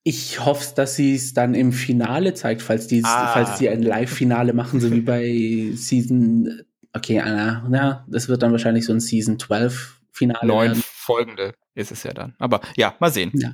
Ich 0.03 0.45
hoffe, 0.45 0.73
dass 0.75 0.95
sie 0.95 1.15
es 1.15 1.33
dann 1.33 1.55
im 1.55 1.71
Finale 1.71 2.35
zeigt, 2.35 2.61
falls 2.61 2.87
die, 2.87 3.03
ah. 3.03 3.33
falls 3.33 3.57
die 3.57 3.69
ein 3.69 3.81
Live-Finale 3.81 4.53
machen, 4.53 4.79
so 4.79 4.91
wie 4.91 5.01
bei 5.01 5.71
Season 5.73 6.61
Okay, 6.95 7.19
Anna, 7.19 7.67
ja, 7.71 8.05
das 8.07 8.29
wird 8.29 8.41
dann 8.41 8.53
wahrscheinlich 8.53 8.85
so 8.85 8.93
ein 8.93 9.01
Season 9.01 9.37
12 9.37 9.99
Finale. 10.11 10.47
Neun 10.47 10.69
werden. 10.69 10.83
folgende 10.85 11.55
ist 11.73 11.91
es 11.91 12.03
ja 12.03 12.13
dann. 12.13 12.35
Aber 12.39 12.61
ja, 12.77 12.95
mal 12.99 13.11
sehen. 13.11 13.31
Ja. 13.35 13.53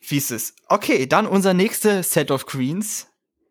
Wie 0.00 0.16
ist 0.16 0.30
es? 0.30 0.54
Okay, 0.68 1.06
dann 1.06 1.26
unser 1.26 1.52
nächster 1.52 2.02
Set 2.02 2.30
of 2.30 2.46
Queens 2.46 3.08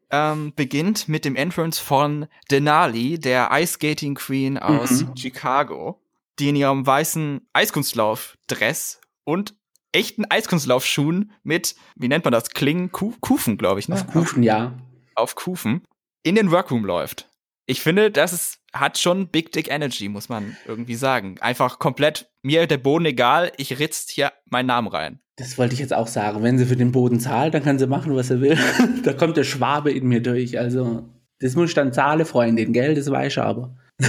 ähm, 0.10 0.51
beginnt 0.55 1.07
mit 1.07 1.25
dem 1.25 1.36
Entrance 1.36 1.79
von 1.79 2.25
Denali, 2.50 3.19
der 3.19 3.50
Ice 3.51 3.74
Skating 3.74 4.15
Queen 4.15 4.57
aus 4.57 5.03
mhm. 5.03 5.15
Chicago, 5.15 6.01
die 6.39 6.50
in 6.50 6.55
ihrem 6.55 6.88
weißen 6.88 7.48
Eiskunstlauf-Dress 7.53 9.00
und 9.25 9.53
echten 9.91 10.25
Eiskunstlaufschuhen 10.25 11.34
mit, 11.43 11.75
wie 11.95 12.07
nennt 12.07 12.25
man 12.25 12.31
das, 12.31 12.50
Klingen, 12.50 12.91
Kufen, 12.91 13.57
glaube 13.60 13.79
ich. 13.79 13.89
Ne? 13.89 13.95
Auf 13.95 14.07
Kufen, 14.07 14.41
ja. 14.41 14.74
Auf 15.13 15.36
Kufen 15.36 15.84
in 16.24 16.34
den 16.34 16.50
Workroom 16.50 16.84
läuft 16.84 17.29
ich 17.65 17.81
finde, 17.81 18.12
das 18.12 18.34
ist, 18.34 18.60
hat 18.74 18.98
schon 18.98 19.27
Big 19.27 19.51
Dick 19.51 19.69
Energy, 19.69 20.10
muss 20.10 20.29
man 20.29 20.55
irgendwie 20.67 20.95
sagen. 20.95 21.38
Einfach 21.39 21.79
komplett, 21.79 22.29
mir 22.41 22.67
der 22.67 22.77
Boden 22.77 23.05
egal, 23.05 23.51
ich 23.57 23.79
ritzt 23.79 24.12
hier 24.12 24.31
meinen 24.45 24.67
Namen 24.67 24.88
rein. 24.88 25.19
Das 25.38 25.57
wollte 25.57 25.74
ich 25.74 25.79
jetzt 25.79 25.93
auch 25.93 26.07
sagen. 26.07 26.43
Wenn 26.43 26.57
sie 26.57 26.65
für 26.65 26.77
den 26.77 26.91
Boden 26.91 27.19
zahlt, 27.19 27.53
dann 27.53 27.63
kann 27.63 27.79
sie 27.79 27.88
machen, 27.88 28.15
was 28.15 28.27
sie 28.27 28.39
will. 28.39 28.57
da 29.03 29.13
kommt 29.13 29.38
der 29.38 29.43
Schwabe 29.43 29.91
in 29.91 30.07
mir 30.07 30.22
durch. 30.22 30.57
Also, 30.57 31.10
das 31.39 31.55
muss 31.55 31.69
ich 31.69 31.75
dann 31.75 31.91
zahlen, 31.91 32.25
Freundin, 32.25 32.72
gell? 32.72 32.95
Das 32.95 33.10
weiß 33.10 33.34
ich 33.34 33.39
aber. 33.39 33.75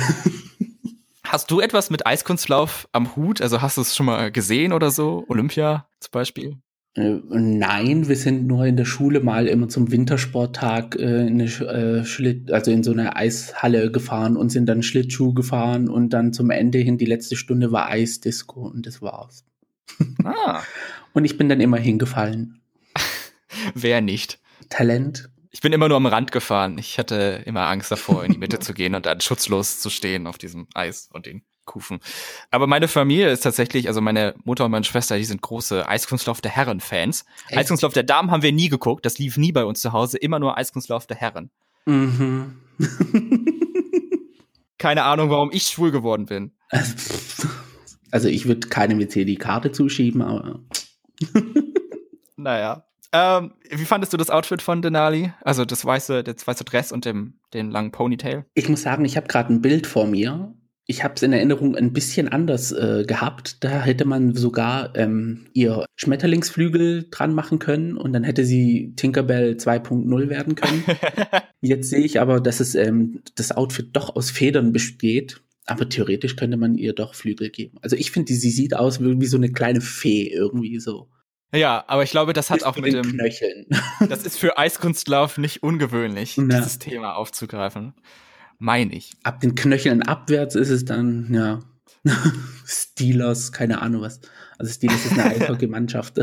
Hast 1.25 1.50
du 1.50 1.60
etwas 1.60 1.90
mit 1.90 2.06
Eiskunstlauf 2.06 2.88
am 2.92 3.16
Hut? 3.16 3.42
Also 3.42 3.60
hast 3.60 3.76
du 3.76 3.80
es 3.80 3.96
schon 3.96 4.06
mal 4.06 4.30
gesehen 4.30 4.72
oder 4.72 4.92
so? 4.92 5.25
Olympia 5.28 5.88
zum 5.98 6.10
Beispiel? 6.12 6.56
Äh, 6.97 7.21
nein, 7.29 8.09
wir 8.09 8.17
sind 8.17 8.47
nur 8.47 8.65
in 8.65 8.76
der 8.76 8.87
Schule 8.87 9.21
mal 9.21 9.47
immer 9.47 9.69
zum 9.69 9.93
Wintersporttag 9.93 10.97
äh, 10.97 11.26
in 11.26 11.41
eine 11.41 11.45
äh, 11.45 12.05
Schlitt, 12.05 12.50
also 12.50 12.71
in 12.71 12.83
so 12.83 12.93
eine 12.93 13.17
Eishalle 13.17 13.93
gefahren 13.93 14.37
und 14.37 14.50
sind 14.50 14.67
dann 14.67 14.83
Schlittschuh 14.83 15.35
gefahren 15.35 15.88
und 15.88 16.11
dann 16.11 16.33
zum 16.33 16.50
Ende 16.50 16.79
hin 16.79 16.97
die 16.97 17.05
letzte 17.05 17.37
Stunde 17.37 17.71
war 17.71 17.88
Eisdisco 17.88 18.67
und 18.67 18.87
das 18.87 19.03
war's. 19.03 19.45
Ah. 20.25 20.62
und 21.12 21.25
ich 21.25 21.38
bin 21.38 21.49
dann 21.49 21.61
immer 21.61 21.76
hingefallen. 21.76 22.61
Wer 23.75 24.00
nicht? 24.00 24.41
Talent. 24.69 25.31
Ich 25.53 25.61
bin 25.61 25.73
immer 25.73 25.88
nur 25.88 25.97
am 25.97 26.07
Rand 26.07 26.33
gefahren. 26.33 26.76
Ich 26.76 26.99
hatte 26.99 27.43
immer 27.47 27.62
Angst 27.69 27.91
davor, 27.91 28.25
in 28.25 28.33
die 28.33 28.38
Mitte 28.38 28.59
zu 28.61 28.75
gehen 28.75 28.95
und 28.95 29.07
dann 29.07 29.21
schutzlos 29.21 29.81
zu 29.81 29.88
stehen 29.88 30.26
auf 30.26 30.38
diesem 30.38 30.67
Eis 30.75 31.09
und 31.12 31.26
den 31.26 31.43
Kufen. 31.66 32.00
Aber 32.50 32.66
meine 32.66 32.88
Familie 32.88 33.30
ist 33.30 33.40
tatsächlich, 33.40 33.88
also 33.88 34.00
meine 34.00 34.35
Mutter 34.44 34.64
und 34.64 34.70
meine 34.70 34.85
Schwester, 34.85 35.18
die 35.18 35.25
sind 35.25 35.42
große 35.42 35.87
Eiskunstlauf 35.87 36.40
der 36.40 36.52
Herren-Fans. 36.52 37.26
Eiskunstlauf 37.54 37.92
der 37.92 38.04
Damen 38.04 38.30
haben 38.30 38.42
wir 38.42 38.52
nie 38.52 38.68
geguckt, 38.68 39.04
das 39.04 39.18
lief 39.18 39.37
nie 39.37 39.52
bei 39.52 39.64
uns 39.64 39.82
zu 39.82 39.92
Hause, 39.92 40.16
immer 40.16 40.38
nur 40.38 40.56
Eiskunstlauf 40.56 41.06
der 41.06 41.18
Herren. 41.18 41.50
Mhm. 41.85 42.56
Keine 44.78 45.04
Ahnung, 45.04 45.30
warum 45.30 45.50
ich 45.52 45.64
schwul 45.64 45.90
geworden 45.90 46.26
bin. 46.26 46.52
Also 48.12 48.28
ich 48.28 48.46
würde 48.46 48.68
keinem 48.68 49.00
jetzt 49.00 49.14
hier 49.14 49.26
die 49.26 49.37
Karte 49.37 49.73
zuschieben, 49.73 50.23
aber. 50.23 50.61
naja. 52.37 52.85
Ähm, 53.12 53.52
wie 53.70 53.85
fandest 53.85 54.12
du 54.12 54.16
das 54.16 54.30
Outfit 54.30 54.62
von 54.62 54.80
Denali? 54.80 55.32
Also 55.42 55.64
das 55.64 55.85
weiße, 55.85 56.23
das 56.23 56.46
weiße 56.46 56.64
Dress 56.64 56.92
und 56.92 57.04
dem, 57.04 57.35
den 57.52 57.70
langen 57.70 57.92
Ponytail? 57.92 58.46
Ich 58.54 58.68
muss 58.68 58.82
sagen, 58.82 59.04
ich 59.04 59.16
habe 59.16 59.26
gerade 59.26 59.52
ein 59.52 59.61
Bild 59.61 59.87
vor 59.87 60.06
mir 60.06 60.54
ich 60.88 61.02
habe 61.02 61.14
es 61.14 61.23
in 61.23 61.33
Erinnerung 61.33 61.75
ein 61.75 61.93
bisschen 61.93 62.28
anders 62.28 62.71
äh, 62.71 63.05
gehabt. 63.07 63.64
Da 63.64 63.83
hätte 63.83 64.05
man 64.05 64.35
sogar 64.35 64.95
ähm, 64.95 65.47
ihr 65.52 65.85
Schmetterlingsflügel 65.97 67.09
dran 67.11 67.35
machen 67.35 67.59
können 67.59 67.97
und 67.97 68.12
dann 68.12 68.23
hätte 68.23 68.45
sie 68.45 68.93
Tinkerbell 68.95 69.55
2.0 69.55 70.28
werden 70.28 70.55
können. 70.55 70.85
Jetzt 71.61 71.90
sehe 71.90 72.05
ich 72.05 72.21
aber, 72.21 72.40
dass 72.40 72.61
es 72.61 72.76
ähm, 72.76 73.23
das 73.35 73.50
Outfit 73.50 73.88
doch 73.95 74.14
aus 74.14 74.31
Federn 74.31 74.73
besteht. 74.73 75.43
Aber 75.69 75.88
theoretisch 75.88 76.37
könnte 76.37 76.57
man 76.57 76.76
ihr 76.76 76.93
doch 76.93 77.16
Flügel 77.16 77.50
geben. 77.50 77.78
Also 77.83 77.97
ich 77.97 78.12
finde, 78.12 78.33
sie 78.33 78.50
sieht 78.50 78.76
aus 78.76 79.00
wie 79.00 79.26
so 79.26 79.37
eine 79.37 79.50
kleine 79.50 79.81
Fee 79.81 80.28
irgendwie 80.28 80.78
so. 80.78 81.09
Ja, 81.52 81.85
aber 81.88 82.05
ich 82.05 82.11
glaube, 82.11 82.33
das 82.33 82.50
hat 82.50 82.62
auch 82.62 82.76
mit 82.76 82.93
dem 82.93 83.02
Knöcheln. 83.02 83.66
das 84.09 84.25
ist 84.25 84.38
für 84.38 84.59
Eiskunstlauf 84.59 85.38
nicht 85.38 85.64
ungewöhnlich, 85.64 86.37
Na. 86.37 86.59
dieses 86.59 86.78
Thema 86.78 87.16
aufzugreifen 87.16 87.95
meine 88.58 88.94
ich. 88.94 89.12
Ab 89.22 89.40
den 89.40 89.54
Knöcheln 89.54 90.02
abwärts 90.02 90.54
ist 90.54 90.70
es 90.70 90.84
dann, 90.84 91.32
ja, 91.32 91.62
Steelers, 92.66 93.52
keine 93.52 93.82
Ahnung 93.82 94.02
was. 94.02 94.20
Also 94.58 94.72
Steelers 94.72 95.04
ist 95.04 95.12
eine 95.12 95.25
Eishockey-Mannschaft. 95.36 96.18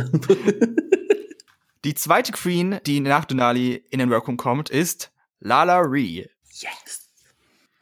die 1.86 1.94
zweite 1.94 2.32
Queen, 2.32 2.80
die 2.86 3.00
nach 3.00 3.26
Denali 3.26 3.84
in 3.90 4.00
den 4.00 4.10
Workroom 4.10 4.38
kommt, 4.38 4.70
ist 4.70 5.12
Lala 5.40 5.80
Ree. 5.80 6.26
Yes. 6.52 7.10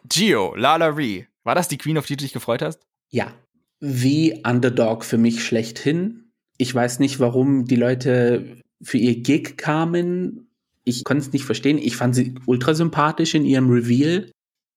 Gio, 0.09 0.55
Lala 0.55 0.87
Ree. 0.87 1.25
War 1.43 1.55
das 1.55 1.67
die 1.67 1.77
Queen, 1.77 1.97
auf 1.97 2.05
die 2.05 2.17
du 2.17 2.23
dich 2.23 2.33
gefreut 2.33 2.61
hast? 2.61 2.81
Ja. 3.09 3.33
Wie 3.79 4.41
Underdog 4.45 5.05
für 5.05 5.17
mich 5.17 5.43
schlechthin. 5.43 6.31
Ich 6.57 6.73
weiß 6.73 6.99
nicht, 6.99 7.19
warum 7.19 7.65
die 7.65 7.75
Leute 7.75 8.61
für 8.81 8.97
ihr 8.97 9.21
Gig 9.21 9.57
kamen. 9.57 10.49
Ich 10.83 11.03
konnte 11.03 11.23
es 11.25 11.33
nicht 11.33 11.45
verstehen. 11.45 11.77
Ich 11.77 11.95
fand 11.95 12.15
sie 12.15 12.35
ultra 12.45 12.73
sympathisch 12.73 13.33
in 13.33 13.45
ihrem 13.45 13.69
Reveal. 13.69 14.31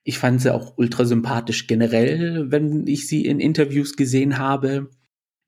Ich 0.07 0.19
fand 0.19 0.39
sie 0.39 0.53
auch 0.53 0.77
ultra 0.77 1.03
sympathisch 1.03 1.65
generell, 1.65 2.51
wenn 2.51 2.85
ich 2.85 3.07
sie 3.07 3.25
in 3.25 3.39
Interviews 3.39 3.95
gesehen 3.97 4.37
habe. 4.37 4.91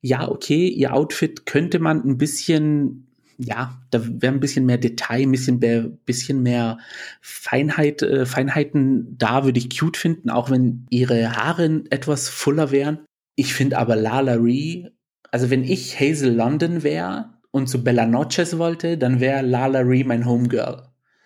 Ja, 0.00 0.28
okay, 0.28 0.66
ihr 0.66 0.92
Outfit 0.94 1.46
könnte 1.46 1.78
man 1.78 2.04
ein 2.04 2.18
bisschen, 2.18 3.06
ja, 3.38 3.80
da 3.92 4.04
wäre 4.04 4.32
ein 4.32 4.40
bisschen 4.40 4.66
mehr 4.66 4.78
Detail, 4.78 5.22
ein 5.22 5.30
bisschen 5.30 5.60
mehr, 5.60 5.82
bisschen 5.82 6.42
mehr 6.42 6.78
Feinheit, 7.20 8.02
äh, 8.02 8.26
Feinheiten 8.26 9.16
da 9.16 9.44
würde 9.44 9.60
ich 9.60 9.78
cute 9.78 9.96
finden, 9.96 10.28
auch 10.28 10.50
wenn 10.50 10.86
ihre 10.90 11.36
Haare 11.36 11.84
etwas 11.90 12.28
fuller 12.28 12.72
wären. 12.72 12.98
Ich 13.36 13.54
finde 13.54 13.78
aber 13.78 13.94
Lala 13.94 14.34
Ree, 14.34 14.86
also 15.30 15.50
wenn 15.50 15.62
ich 15.62 16.00
Hazel 16.00 16.34
London 16.34 16.82
wäre 16.82 17.34
und 17.52 17.68
zu 17.68 17.84
Bella 17.84 18.06
Noches 18.06 18.58
wollte, 18.58 18.98
dann 18.98 19.20
wäre 19.20 19.42
Lala 19.42 19.80
Ree 19.80 20.02
mein 20.02 20.26
Homegirl. 20.26 20.82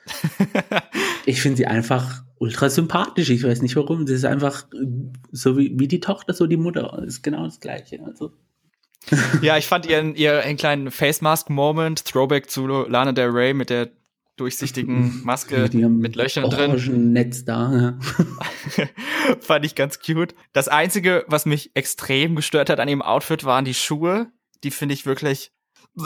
ich 1.25 1.41
finde 1.41 1.57
sie 1.57 1.67
einfach 1.67 2.25
ultra 2.43 2.69
sympathisch. 2.69 3.31
Ich 3.31 3.45
weiß 3.45 3.63
nicht 3.63 3.77
warum. 3.77 4.05
Das 4.05 4.17
ist 4.17 4.25
einfach 4.25 4.67
so 5.31 5.57
wie, 5.57 5.79
wie 5.79 5.87
die 5.87 6.01
Tochter, 6.01 6.35
so 6.35 6.49
die 6.49 6.57
Mutter. 6.57 6.93
Das 6.97 7.07
ist 7.07 7.23
genau 7.23 7.45
das 7.45 7.61
Gleiche. 7.61 8.01
Also. 8.05 8.33
ja, 9.43 9.57
ich 9.57 9.67
fand 9.67 9.87
ihren, 9.87 10.17
ihren 10.17 10.57
kleinen 10.57 10.91
Face 10.91 11.21
Mask 11.21 11.51
Moment, 11.51 12.05
Throwback 12.05 12.51
zu 12.51 12.67
Lana 12.67 13.13
Del 13.13 13.31
Rey 13.31 13.55
mit 13.55 13.71
der 13.71 13.91
durchsichtigen 14.37 15.23
Maske 15.25 15.69
mit, 15.73 15.75
mit 15.75 16.17
Löchern 16.17 16.51
drin. 16.51 17.13
Netz 17.13 17.45
da. 17.45 17.73
Ja. 17.73 18.87
fand 19.41 19.65
ich 19.65 19.77
ganz 19.77 20.01
cute. 20.01 20.35
Das 20.53 20.67
einzige, 20.67 21.25
was 21.29 21.47
mich 21.47 21.71
extrem 21.75 22.35
gestört 22.35 22.71
hat 22.71 22.81
an 22.81 22.89
ihrem 22.89 23.03
Outfit, 23.03 23.45
waren 23.45 23.65
die 23.65 23.75
Schuhe. 23.75 24.33
Die 24.65 24.73
finde 24.73 24.95
ich 24.95 25.07
wirklich 25.07 25.53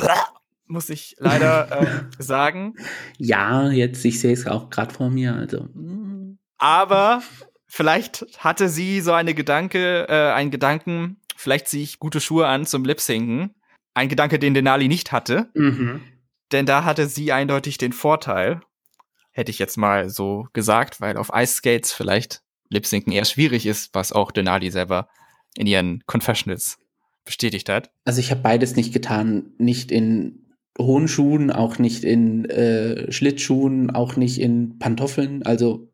muss 0.68 0.90
ich 0.90 1.16
leider 1.18 1.80
äh, 1.80 1.86
sagen. 2.18 2.74
Ja, 3.18 3.70
jetzt, 3.70 4.04
ich 4.04 4.20
sehe 4.20 4.32
es 4.32 4.46
auch 4.46 4.70
gerade 4.70 4.92
vor 4.92 5.10
mir. 5.10 5.34
Also. 5.34 5.68
Aber 6.58 7.22
vielleicht 7.66 8.26
hatte 8.38 8.68
sie 8.68 9.00
so 9.00 9.12
eine 9.12 9.34
Gedanke, 9.34 10.06
äh, 10.08 10.32
einen 10.32 10.50
Gedanken, 10.50 11.20
vielleicht 11.36 11.68
ziehe 11.68 11.82
ich 11.82 11.98
gute 11.98 12.20
Schuhe 12.20 12.46
an 12.46 12.66
zum 12.66 12.84
Lip-Sinken. 12.84 13.54
Ein 13.94 14.08
Gedanke, 14.08 14.38
den 14.38 14.54
Denali 14.54 14.88
nicht 14.88 15.12
hatte. 15.12 15.50
Mhm. 15.54 16.02
Denn 16.52 16.66
da 16.66 16.84
hatte 16.84 17.08
sie 17.08 17.32
eindeutig 17.32 17.78
den 17.78 17.92
Vorteil, 17.92 18.60
hätte 19.32 19.50
ich 19.50 19.58
jetzt 19.58 19.76
mal 19.76 20.08
so 20.08 20.46
gesagt, 20.52 21.00
weil 21.00 21.16
auf 21.16 21.30
Ice 21.34 21.54
Skates 21.54 21.92
vielleicht 21.92 22.42
Lip-Sinken 22.68 23.12
eher 23.12 23.24
schwierig 23.24 23.66
ist, 23.66 23.94
was 23.94 24.12
auch 24.12 24.30
Denali 24.30 24.70
selber 24.70 25.08
in 25.56 25.66
ihren 25.66 26.04
Confessionals 26.06 26.78
bestätigt 27.24 27.68
hat. 27.68 27.90
Also 28.04 28.20
ich 28.20 28.30
habe 28.30 28.40
beides 28.42 28.76
nicht 28.76 28.92
getan, 28.92 29.52
nicht 29.58 29.90
in 29.90 30.46
hohen 30.78 31.08
Schuhen, 31.08 31.50
auch 31.50 31.78
nicht 31.78 32.04
in 32.04 32.44
äh, 32.46 33.10
Schlittschuhen, 33.10 33.90
auch 33.90 34.16
nicht 34.16 34.38
in 34.38 34.78
Pantoffeln. 34.78 35.42
Also 35.42 35.88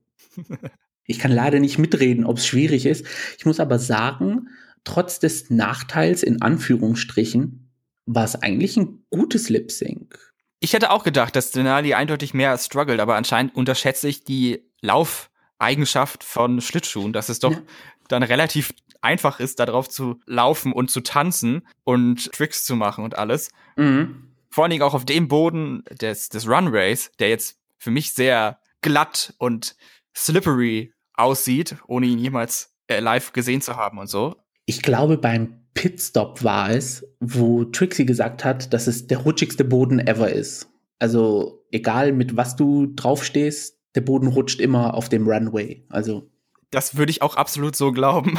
ich 1.05 1.19
kann 1.19 1.33
leider 1.33 1.61
nicht 1.61 1.79
mitreden, 1.79 2.25
ob 2.25 2.39
es 2.39 2.47
schwierig 2.47 2.87
ist. 2.87 3.07
Ich 3.39 3.47
muss 3.47 3.61
aber 3.61 3.79
sagen, 3.79 4.49
trotz 4.85 5.19
des 5.19 5.51
Nachteils 5.51 6.23
in 6.23 6.43
Anführungsstrichen 6.43 7.71
war 8.07 8.25
es 8.25 8.37
eigentlich 8.37 8.77
ein 8.77 9.05
gutes 9.11 9.49
Lip 9.49 9.71
Sync. 9.71 10.19
Ich 10.61 10.73
hätte 10.73 10.91
auch 10.91 11.05
gedacht, 11.05 11.35
dass 11.35 11.51
Denali 11.51 11.95
eindeutig 11.95 12.35
mehr 12.35 12.57
struggelt, 12.59 13.01
aber 13.01 13.17
anscheinend 13.17 13.55
unterschätze 13.55 14.09
ich 14.09 14.25
die 14.25 14.63
Laufeigenschaft 14.81 16.23
von 16.23 16.61
Schlittschuhen, 16.61 17.13
dass 17.13 17.29
es 17.29 17.41
doch 17.41 17.53
ja. 17.53 17.63
dann 18.09 18.23
relativ 18.23 18.73
einfach 19.01 19.41
ist, 19.41 19.59
darauf 19.59 19.89
zu 19.89 20.21
laufen 20.27 20.73
und 20.73 20.91
zu 20.91 21.01
tanzen 21.01 21.67
und 21.85 22.31
Tricks 22.33 22.65
zu 22.65 22.77
machen 22.77 23.05
und 23.05 23.19
alles. 23.19 23.51
Mhm. 23.77 24.29
Vor 24.51 24.65
allen 24.65 24.71
Dingen 24.71 24.83
auch 24.83 24.95
auf 24.95 25.05
dem 25.05 25.29
Boden 25.29 25.83
des, 26.01 26.29
des 26.29 26.47
Runways, 26.47 27.11
der 27.19 27.29
jetzt 27.29 27.59
für 27.79 27.91
mich 27.91 28.13
sehr 28.13 28.61
glatt 28.81 29.35
und 29.39 29.75
slippery 30.17 30.93
aussieht, 31.15 31.77
ohne 31.87 32.07
ihn 32.07 32.19
jemals 32.19 32.75
äh, 32.87 33.01
live 33.01 33.33
gesehen 33.33 33.61
zu 33.61 33.77
haben 33.77 33.99
und 33.99 34.09
so. 34.09 34.37
Ich 34.67 34.83
glaube, 34.83 35.19
beim 35.19 35.63
Pitstop 35.75 36.45
war 36.45 36.71
es, 36.71 37.07
wo 37.21 37.65
Trixie 37.65 38.07
gesagt 38.07 38.45
hat, 38.45 38.73
dass 38.73 38.87
es 38.87 39.07
der 39.07 39.19
rutschigste 39.19 39.65
Boden 39.65 39.99
ever 39.99 40.31
ist. 40.31 40.69
Also 40.99 41.65
egal 41.71 42.13
mit 42.13 42.37
was 42.37 42.57
du 42.57 42.87
draufstehst, 42.95 43.79
der 43.95 44.03
Boden 44.03 44.29
rutscht 44.29 44.61
immer 44.61 44.95
auf 44.95 45.09
dem 45.09 45.27
Runway. 45.27 45.85
Also 45.89 46.31
das 46.71 46.97
würde 46.97 47.11
ich 47.11 47.21
auch 47.21 47.37
absolut 47.37 47.77
so 47.77 47.93
glauben. 47.93 48.39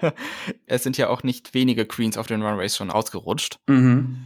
es 0.66 0.84
sind 0.84 0.96
ja 0.96 1.08
auch 1.08 1.24
nicht 1.24 1.54
wenige 1.54 1.86
Queens 1.86 2.16
auf 2.16 2.28
den 2.28 2.42
Runways 2.42 2.76
schon 2.76 2.90
ausgerutscht. 2.90 3.58
Mhm. 3.66 4.18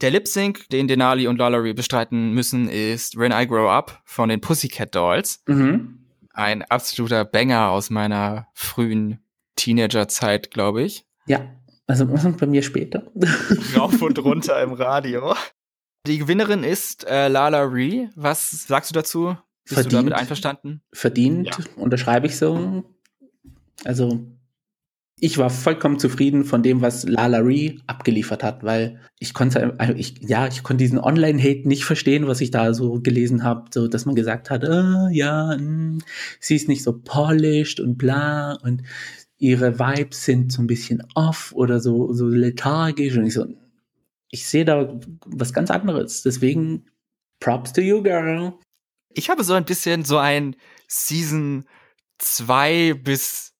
Der 0.00 0.10
Lip 0.10 0.26
Sync, 0.26 0.68
den 0.70 0.88
Denali 0.88 1.28
und 1.28 1.38
Lalaurie 1.38 1.74
bestreiten 1.74 2.32
müssen, 2.32 2.68
ist 2.68 3.16
When 3.16 3.30
I 3.30 3.46
Grow 3.46 3.68
Up 3.68 4.00
von 4.04 4.28
den 4.28 4.40
Pussycat 4.40 4.94
Dolls. 4.94 5.42
Mhm. 5.46 6.03
Ein 6.34 6.62
absoluter 6.62 7.24
Banger 7.24 7.70
aus 7.70 7.90
meiner 7.90 8.48
frühen 8.54 9.20
Teenagerzeit, 9.56 10.50
glaube 10.50 10.82
ich. 10.82 11.06
Ja, 11.26 11.48
also 11.86 12.06
bei 12.38 12.46
mir 12.46 12.62
später. 12.62 13.04
Rauf 13.76 14.02
und 14.02 14.18
runter 14.18 14.60
im 14.62 14.72
Radio. 14.72 15.34
Die 16.06 16.18
Gewinnerin 16.18 16.64
ist 16.64 17.06
äh, 17.06 17.28
Lala 17.28 17.62
Ree. 17.62 18.08
Was 18.16 18.66
sagst 18.66 18.90
du 18.90 18.94
dazu? 18.94 19.36
Bist 19.62 19.74
verdient, 19.74 19.92
du 19.92 19.96
damit 19.96 20.12
einverstanden? 20.14 20.82
Verdient, 20.92 21.46
ja. 21.46 21.64
unterschreibe 21.76 22.26
ich 22.26 22.36
so. 22.36 22.84
Also 23.84 24.26
ich 25.20 25.38
war 25.38 25.48
vollkommen 25.48 25.98
zufrieden 25.98 26.44
von 26.44 26.62
dem, 26.62 26.80
was 26.80 27.04
Lala 27.04 27.38
Ree 27.38 27.76
abgeliefert 27.86 28.42
hat, 28.42 28.64
weil 28.64 29.00
ich 29.18 29.32
konnte, 29.32 29.78
also 29.78 29.94
ich, 29.94 30.20
ja, 30.20 30.46
ich 30.48 30.62
konnte 30.62 30.82
diesen 30.82 30.98
Online-Hate 30.98 31.68
nicht 31.68 31.84
verstehen, 31.84 32.26
was 32.26 32.40
ich 32.40 32.50
da 32.50 32.74
so 32.74 33.00
gelesen 33.00 33.44
habe, 33.44 33.70
so 33.72 33.86
dass 33.86 34.06
man 34.06 34.16
gesagt 34.16 34.50
hat, 34.50 34.64
äh, 34.64 35.10
ja, 35.12 35.56
mh, 35.56 35.58
hm, 35.58 35.98
sie 36.40 36.56
ist 36.56 36.68
nicht 36.68 36.82
so 36.82 36.98
polished 36.98 37.80
und 37.80 37.96
bla 37.96 38.54
und 38.62 38.82
ihre 39.38 39.78
Vibes 39.78 40.24
sind 40.24 40.52
so 40.52 40.62
ein 40.62 40.66
bisschen 40.66 41.02
off 41.14 41.52
oder 41.54 41.80
so, 41.80 42.12
so 42.12 42.26
lethargisch 42.26 43.16
und 43.16 43.26
ich 43.26 43.34
so, 43.34 43.46
ich 44.30 44.46
sehe 44.46 44.64
da 44.64 44.98
was 45.26 45.52
ganz 45.52 45.70
anderes. 45.70 46.22
Deswegen 46.22 46.86
Props 47.40 47.72
to 47.72 47.80
you, 47.80 48.02
girl. 48.02 48.54
Ich 49.12 49.30
habe 49.30 49.44
so 49.44 49.52
ein 49.52 49.64
bisschen 49.64 50.04
so 50.04 50.18
ein 50.18 50.56
Season 50.88 51.64
2 52.18 52.94
bis 52.94 53.53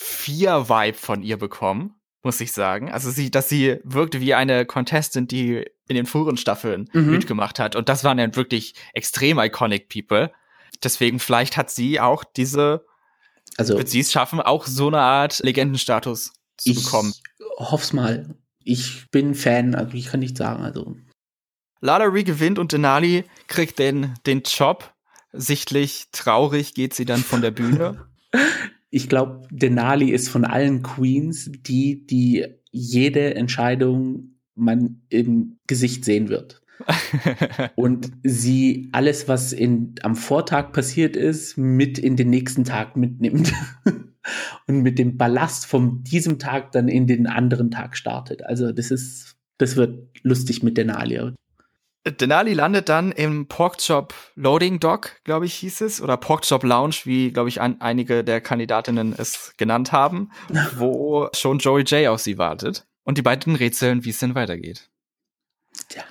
vier 0.00 0.68
Vibe 0.68 0.96
von 0.96 1.24
ihr 1.24 1.36
bekommen, 1.38 1.96
muss 2.22 2.40
ich 2.40 2.52
sagen. 2.52 2.92
Also 2.92 3.10
sie, 3.10 3.32
dass 3.32 3.48
sie 3.48 3.78
wirkte 3.82 4.20
wie 4.20 4.32
eine 4.32 4.64
Contestant, 4.64 5.32
die 5.32 5.64
in 5.88 5.96
den 5.96 6.06
früheren 6.06 6.36
Staffeln 6.36 6.88
mhm. 6.92 7.10
mitgemacht 7.10 7.58
hat. 7.58 7.74
Und 7.74 7.88
das 7.88 8.04
waren 8.04 8.16
dann 8.16 8.36
wirklich 8.36 8.74
extrem 8.94 9.40
iconic 9.40 9.88
People. 9.88 10.30
Deswegen 10.84 11.18
vielleicht 11.18 11.56
hat 11.56 11.70
sie 11.70 11.98
auch 11.98 12.22
diese, 12.22 12.86
also 13.56 13.76
wird 13.76 13.88
sie 13.88 13.98
es 13.98 14.12
schaffen, 14.12 14.40
auch 14.40 14.66
so 14.66 14.86
eine 14.86 15.00
Art 15.00 15.40
Legendenstatus 15.40 16.32
zu 16.58 16.70
ich 16.70 16.84
bekommen. 16.84 17.12
Hoff's 17.56 17.92
mal. 17.92 18.36
Ich 18.62 19.10
bin 19.10 19.34
Fan, 19.34 19.74
also 19.74 19.94
ich 19.94 20.06
kann 20.06 20.20
nicht 20.20 20.36
sagen, 20.36 20.62
also. 20.62 20.94
Lalaurie 21.80 22.24
gewinnt 22.24 22.60
und 22.60 22.70
Denali 22.70 23.24
kriegt 23.48 23.80
den, 23.80 24.14
den 24.26 24.42
Job. 24.42 24.94
Sichtlich 25.32 26.06
traurig 26.12 26.74
geht 26.74 26.94
sie 26.94 27.04
dann 27.04 27.24
von 27.24 27.42
der 27.42 27.50
Bühne. 27.50 28.08
ich 28.90 29.08
glaube, 29.08 29.46
Denali 29.50 30.10
ist 30.10 30.28
von 30.28 30.44
allen 30.44 30.82
Queens 30.82 31.50
die, 31.52 32.06
die 32.06 32.46
jede 32.70 33.34
Entscheidung 33.34 34.38
man 34.54 35.02
im 35.08 35.58
Gesicht 35.66 36.04
sehen 36.04 36.28
wird. 36.28 36.62
und 37.76 38.10
sie 38.22 38.88
alles, 38.92 39.28
was 39.28 39.52
in, 39.52 39.94
am 40.02 40.16
Vortag 40.16 40.72
passiert 40.72 41.16
ist, 41.16 41.58
mit 41.58 41.98
in 41.98 42.16
den 42.16 42.30
nächsten 42.30 42.64
Tag 42.64 42.96
mitnimmt. 42.96 43.52
und 44.66 44.82
mit 44.82 44.98
dem 44.98 45.16
Ballast 45.16 45.66
von 45.66 46.02
diesem 46.04 46.38
Tag 46.38 46.72
dann 46.72 46.88
in 46.88 47.06
den 47.06 47.26
anderen 47.26 47.70
Tag 47.70 47.96
startet. 47.96 48.44
Also 48.44 48.72
das 48.72 48.90
ist, 48.90 49.36
das 49.58 49.76
wird 49.76 50.08
lustig 50.22 50.62
mit 50.62 50.76
Denali. 50.76 51.32
Denali 52.12 52.54
landet 52.54 52.88
dann 52.88 53.12
im 53.12 53.46
Porkchop 53.46 54.14
Loading 54.34 54.80
Dock, 54.80 55.16
glaube 55.24 55.46
ich, 55.46 55.54
hieß 55.54 55.80
es, 55.82 56.00
oder 56.02 56.16
Porkchop 56.16 56.62
Lounge, 56.62 56.96
wie, 57.04 57.32
glaube 57.32 57.48
ich, 57.48 57.60
an, 57.60 57.80
einige 57.80 58.24
der 58.24 58.40
Kandidatinnen 58.40 59.14
es 59.16 59.54
genannt 59.56 59.92
haben, 59.92 60.30
wo 60.76 61.28
schon 61.34 61.58
Joey 61.58 61.82
J 61.82 62.08
auf 62.08 62.20
sie 62.20 62.38
wartet. 62.38 62.86
Und 63.04 63.18
die 63.18 63.22
beiden 63.22 63.54
rätseln, 63.54 64.04
wie 64.04 64.10
es 64.10 64.18
denn 64.18 64.34
weitergeht. 64.34 64.90
Tja. 65.88 66.04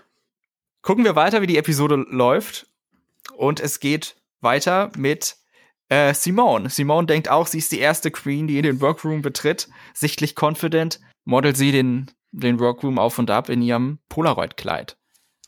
Gucken 0.82 1.04
wir 1.04 1.16
weiter, 1.16 1.42
wie 1.42 1.48
die 1.48 1.58
Episode 1.58 1.96
läuft. 2.10 2.68
Und 3.36 3.60
es 3.60 3.80
geht 3.80 4.16
weiter 4.42 4.92
mit 4.98 5.38
äh, 5.90 6.14
Simone. 6.14 6.70
Simone 6.70 7.08
denkt 7.08 7.30
auch, 7.30 7.48
sie 7.48 7.60
ist 7.60 7.72
die 7.72 7.80
erste 7.80 8.12
Queen, 8.12 8.48
die 8.48 8.58
in 8.58 8.64
den 8.64 8.82
Workroom 8.82 9.22
betritt. 9.22 9.70
Sichtlich 9.94 10.36
confident 10.40 11.00
modelt 11.26 11.58
sie 11.58 11.72
den, 11.72 12.12
den 12.32 12.60
Workroom 12.60 13.00
auf 13.00 13.20
und 13.20 13.30
ab 13.30 13.50
in 13.50 13.62
ihrem 13.62 14.00
Polaroid-Kleid. 14.10 14.97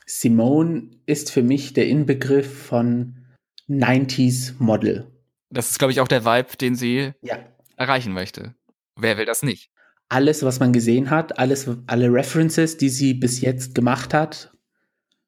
Simone 0.09 0.89
ist 1.05 1.31
für 1.31 1.43
mich 1.43 1.73
der 1.73 1.87
Inbegriff 1.87 2.63
von 2.63 3.27
90s 3.69 4.53
Model. 4.57 5.05
Das 5.51 5.69
ist, 5.69 5.77
glaube 5.77 5.91
ich, 5.91 5.99
auch 5.99 6.07
der 6.07 6.25
Vibe, 6.25 6.57
den 6.59 6.73
sie 6.73 7.11
ja. 7.21 7.37
erreichen 7.75 8.13
möchte. 8.13 8.55
Wer 8.95 9.19
will 9.19 9.25
das 9.25 9.43
nicht? 9.43 9.69
Alles, 10.09 10.41
was 10.41 10.59
man 10.59 10.73
gesehen 10.73 11.11
hat, 11.11 11.37
alles, 11.37 11.69
alle 11.85 12.11
References, 12.11 12.77
die 12.77 12.89
sie 12.89 13.13
bis 13.13 13.39
jetzt 13.41 13.75
gemacht 13.75 14.15
hat, 14.15 14.51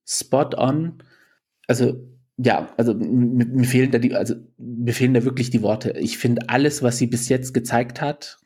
spot 0.07 0.49
on. 0.57 1.03
Also, 1.67 2.03
ja, 2.37 2.73
also 2.77 2.95
mir, 2.95 3.45
mir 3.45 3.67
fehlen 3.67 3.91
da 3.91 3.99
die, 3.99 4.15
also 4.15 4.33
mir 4.57 4.95
fehlen 4.95 5.13
da 5.13 5.23
wirklich 5.23 5.51
die 5.51 5.61
Worte. 5.61 5.91
Ich 5.91 6.17
finde 6.17 6.49
alles, 6.49 6.81
was 6.81 6.97
sie 6.97 7.05
bis 7.05 7.29
jetzt 7.29 7.53
gezeigt 7.53 8.01
hat, 8.01 8.39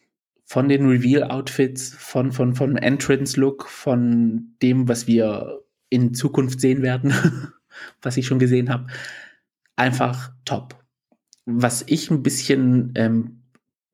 von 0.43 0.67
den 0.67 0.85
Reveal-Outfits, 0.85 1.95
von, 1.97 2.33
von, 2.33 2.55
von 2.55 2.75
Entrance-Look, 2.75 3.69
von 3.69 4.57
dem, 4.61 4.89
was 4.89 5.07
wir 5.07 5.61
in 5.95 6.13
Zukunft 6.13 6.61
sehen 6.61 6.81
werden, 6.81 7.13
was 8.01 8.17
ich 8.17 8.27
schon 8.27 8.39
gesehen 8.39 8.69
habe, 8.69 8.87
einfach 9.75 10.31
top. 10.45 10.83
Was 11.45 11.83
ich 11.87 12.11
ein 12.11 12.23
bisschen 12.23 12.93
ähm, 12.95 13.43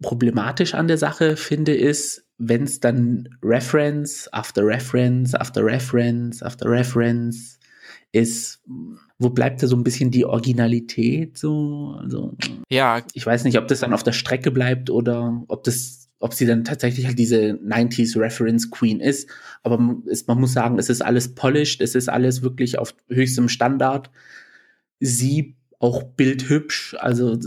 problematisch 0.02 0.74
an 0.74 0.88
der 0.88 0.98
Sache 0.98 1.38
finde, 1.38 1.74
ist, 1.74 2.26
wenn 2.38 2.64
es 2.64 2.80
dann 2.80 3.30
Reference 3.44 4.32
after 4.34 4.66
Reference 4.66 5.36
after 5.36 5.64
Reference 5.64 6.42
after 6.42 6.70
Reference 6.70 7.60
ist, 8.12 8.62
wo 9.20 9.30
bleibt 9.30 9.62
da 9.62 9.68
so 9.68 9.76
ein 9.76 9.84
bisschen 9.84 10.12
die 10.12 10.26
Originalität 10.26 11.38
so? 11.38 11.96
Also, 12.02 12.36
ja. 12.70 13.04
Ich 13.14 13.26
weiß 13.26 13.44
nicht, 13.44 13.58
ob 13.58 13.68
das 13.68 13.82
dann 13.82 13.94
auf 13.94 14.04
der 14.04 14.12
Strecke 14.12 14.52
bleibt 14.52 14.90
oder 14.90 15.44
ob 15.48 15.64
das 15.64 16.10
ob 16.22 16.34
sie 16.34 16.46
dann 16.46 16.64
tatsächlich 16.64 17.08
halt 17.08 17.20
diese 17.20 17.54
90s 17.54 18.18
Reference 18.18 18.70
Queen 18.70 19.00
ist. 19.00 19.30
Aber 19.64 19.78
man, 19.78 20.04
man 20.28 20.40
muss 20.40 20.54
sagen, 20.54 20.80
es 20.80 20.90
ist 20.90 21.02
alles 21.02 21.36
polished, 21.36 21.82
es 21.82 21.96
ist 21.96 22.10
alles 22.10 22.42
wirklich 22.42 22.78
auf 22.78 22.96
höchstem 23.10 23.50
Standard. 23.50 24.12
Sie 25.00 25.56
auch 25.80 26.04
bildhübsch, 26.04 26.96
also 27.00 27.38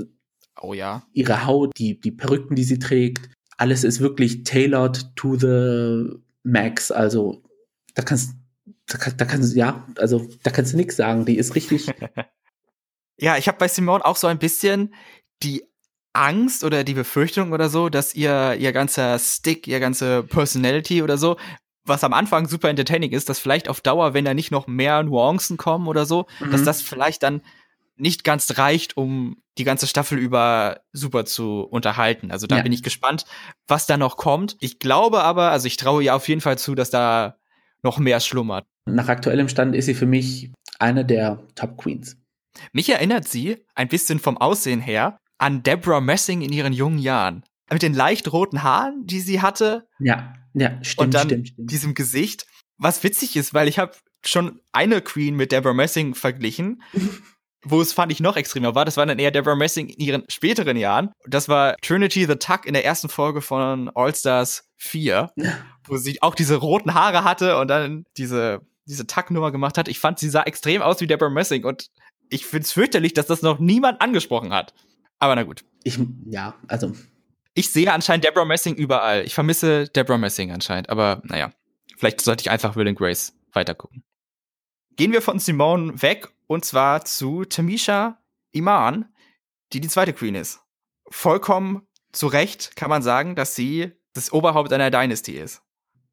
oh 0.60 0.74
ja. 0.74 1.06
ihre 1.12 1.46
Haut, 1.46 1.72
die, 1.78 2.00
die 2.00 2.10
Perücken, 2.10 2.56
die 2.56 2.64
sie 2.64 2.80
trägt, 2.80 3.30
alles 3.56 3.84
ist 3.84 4.00
wirklich 4.00 4.42
tailored 4.42 5.14
to 5.14 5.36
the 5.36 6.18
max. 6.42 6.90
Also 6.90 7.42
da 7.94 8.02
kannst 8.02 8.34
da, 8.86 8.98
da 9.16 9.24
kannst 9.24 9.54
du, 9.54 9.58
ja, 9.58 9.86
also 9.98 10.28
da 10.42 10.50
kannst 10.50 10.72
du 10.72 10.76
nichts 10.76 10.96
sagen. 10.96 11.24
Die 11.24 11.38
ist 11.38 11.54
richtig. 11.54 11.86
ja, 13.18 13.36
ich 13.36 13.48
habe 13.48 13.58
bei 13.58 13.68
Simone 13.68 14.04
auch 14.04 14.16
so 14.16 14.26
ein 14.26 14.38
bisschen 14.38 14.94
die 15.42 15.64
Angst 16.14 16.64
oder 16.64 16.84
die 16.84 16.94
Befürchtung 16.94 17.52
oder 17.52 17.68
so, 17.68 17.88
dass 17.88 18.14
ihr 18.14 18.56
ihr 18.58 18.72
ganzer 18.72 19.18
Stick, 19.18 19.66
ihr 19.66 19.80
ganze 19.80 20.22
Personality 20.22 21.02
oder 21.02 21.18
so, 21.18 21.36
was 21.84 22.04
am 22.04 22.12
Anfang 22.12 22.48
super 22.48 22.70
entertaining 22.70 23.12
ist, 23.12 23.28
dass 23.28 23.38
vielleicht 23.38 23.68
auf 23.68 23.80
Dauer, 23.80 24.14
wenn 24.14 24.24
da 24.24 24.32
nicht 24.32 24.50
noch 24.50 24.66
mehr 24.66 25.02
Nuancen 25.02 25.56
kommen 25.56 25.86
oder 25.86 26.06
so, 26.06 26.26
mhm. 26.40 26.50
dass 26.50 26.62
das 26.62 26.82
vielleicht 26.82 27.22
dann 27.22 27.42
nicht 27.96 28.24
ganz 28.24 28.58
reicht, 28.58 28.96
um 28.96 29.36
die 29.58 29.64
ganze 29.64 29.86
Staffel 29.86 30.18
über 30.18 30.80
super 30.92 31.24
zu 31.26 31.60
unterhalten. 31.60 32.30
Also 32.30 32.46
da 32.46 32.56
ja. 32.56 32.62
bin 32.62 32.72
ich 32.72 32.82
gespannt, 32.82 33.24
was 33.68 33.86
da 33.86 33.96
noch 33.96 34.16
kommt. 34.16 34.56
Ich 34.60 34.78
glaube 34.78 35.22
aber, 35.22 35.50
also 35.50 35.66
ich 35.66 35.76
traue 35.76 36.02
ihr 36.02 36.14
auf 36.14 36.28
jeden 36.28 36.40
Fall 36.40 36.58
zu, 36.58 36.74
dass 36.74 36.90
da 36.90 37.36
noch 37.82 37.98
mehr 37.98 38.18
schlummert. 38.20 38.66
Nach 38.86 39.08
aktuellem 39.08 39.48
Stand 39.48 39.76
ist 39.76 39.86
sie 39.86 39.94
für 39.94 40.06
mich 40.06 40.50
eine 40.78 41.04
der 41.04 41.46
Top 41.54 41.76
Queens. 41.76 42.16
Mich 42.72 42.88
erinnert 42.88 43.28
sie 43.28 43.64
ein 43.74 43.88
bisschen 43.88 44.18
vom 44.18 44.38
Aussehen 44.38 44.80
her 44.80 45.18
an 45.44 45.62
Deborah 45.62 46.00
Messing 46.00 46.40
in 46.40 46.54
ihren 46.54 46.72
jungen 46.72 46.98
Jahren. 46.98 47.44
Mit 47.70 47.82
den 47.82 47.92
leicht 47.92 48.32
roten 48.32 48.62
Haaren, 48.62 49.06
die 49.06 49.20
sie 49.20 49.42
hatte. 49.42 49.86
Ja, 49.98 50.32
ja, 50.54 50.82
stimmt, 50.82 51.00
und 51.00 51.14
dann 51.14 51.28
stimmt, 51.28 51.48
stimmt. 51.48 51.70
diesem 51.70 51.94
Gesicht. 51.94 52.46
Was 52.78 53.02
witzig 53.04 53.36
ist, 53.36 53.52
weil 53.52 53.68
ich 53.68 53.78
habe 53.78 53.92
schon 54.24 54.60
eine 54.72 55.02
Queen 55.02 55.36
mit 55.36 55.52
Deborah 55.52 55.74
Messing 55.74 56.14
verglichen. 56.14 56.82
wo 57.66 57.80
es 57.80 57.92
fand 57.94 58.12
ich 58.12 58.20
noch 58.20 58.36
extremer 58.36 58.74
war, 58.74 58.84
das 58.84 58.98
war 58.98 59.06
dann 59.06 59.18
eher 59.18 59.30
Deborah 59.30 59.56
Messing 59.56 59.88
in 59.88 60.00
ihren 60.00 60.24
späteren 60.28 60.76
Jahren. 60.76 61.12
Das 61.26 61.48
war 61.48 61.76
Trinity 61.82 62.26
the 62.26 62.36
Tuck 62.36 62.66
in 62.66 62.74
der 62.74 62.84
ersten 62.84 63.08
Folge 63.08 63.40
von 63.40 63.90
All 63.94 64.14
Stars 64.14 64.68
4, 64.76 65.30
wo 65.84 65.96
sie 65.96 66.20
auch 66.22 66.34
diese 66.34 66.56
roten 66.56 66.94
Haare 66.94 67.24
hatte 67.24 67.58
und 67.58 67.68
dann 67.68 68.04
diese, 68.16 68.60
diese 68.86 69.06
Tuck-Nummer 69.06 69.50
gemacht 69.50 69.78
hat. 69.78 69.88
Ich 69.88 69.98
fand, 69.98 70.18
sie 70.18 70.28
sah 70.28 70.42
extrem 70.42 70.82
aus 70.82 71.00
wie 71.00 71.06
Deborah 71.06 71.30
Messing 71.30 71.64
und 71.64 71.88
ich 72.30 72.46
find's 72.46 72.72
fürchterlich, 72.72 73.12
dass 73.14 73.26
das 73.26 73.42
noch 73.42 73.58
niemand 73.58 74.00
angesprochen 74.00 74.52
hat. 74.52 74.74
Aber 75.18 75.34
na 75.36 75.42
gut. 75.42 75.64
Ich, 75.84 75.98
ja, 76.26 76.54
also. 76.68 76.92
Ich 77.54 77.70
sehe 77.70 77.92
anscheinend 77.92 78.24
Deborah 78.24 78.44
Messing 78.44 78.74
überall. 78.74 79.24
Ich 79.24 79.34
vermisse 79.34 79.88
Deborah 79.88 80.18
Messing 80.18 80.50
anscheinend. 80.50 80.90
Aber 80.90 81.22
naja, 81.24 81.52
vielleicht 81.96 82.20
sollte 82.20 82.42
ich 82.42 82.50
einfach 82.50 82.76
Will 82.76 82.88
and 82.88 82.98
Grace 82.98 83.32
weitergucken. 83.52 84.02
Gehen 84.96 85.12
wir 85.12 85.22
von 85.22 85.38
Simone 85.38 86.02
weg 86.02 86.28
und 86.46 86.64
zwar 86.64 87.04
zu 87.04 87.44
Tamisha 87.44 88.18
Iman, 88.52 89.06
die 89.72 89.80
die 89.80 89.88
zweite 89.88 90.12
Queen 90.12 90.34
ist. 90.34 90.60
Vollkommen 91.08 91.82
zu 92.12 92.26
Recht 92.28 92.76
kann 92.76 92.90
man 92.90 93.02
sagen, 93.02 93.34
dass 93.34 93.54
sie 93.54 93.92
das 94.12 94.32
Oberhaupt 94.32 94.72
einer 94.72 94.90
Dynasty 94.90 95.32
ist. 95.32 95.62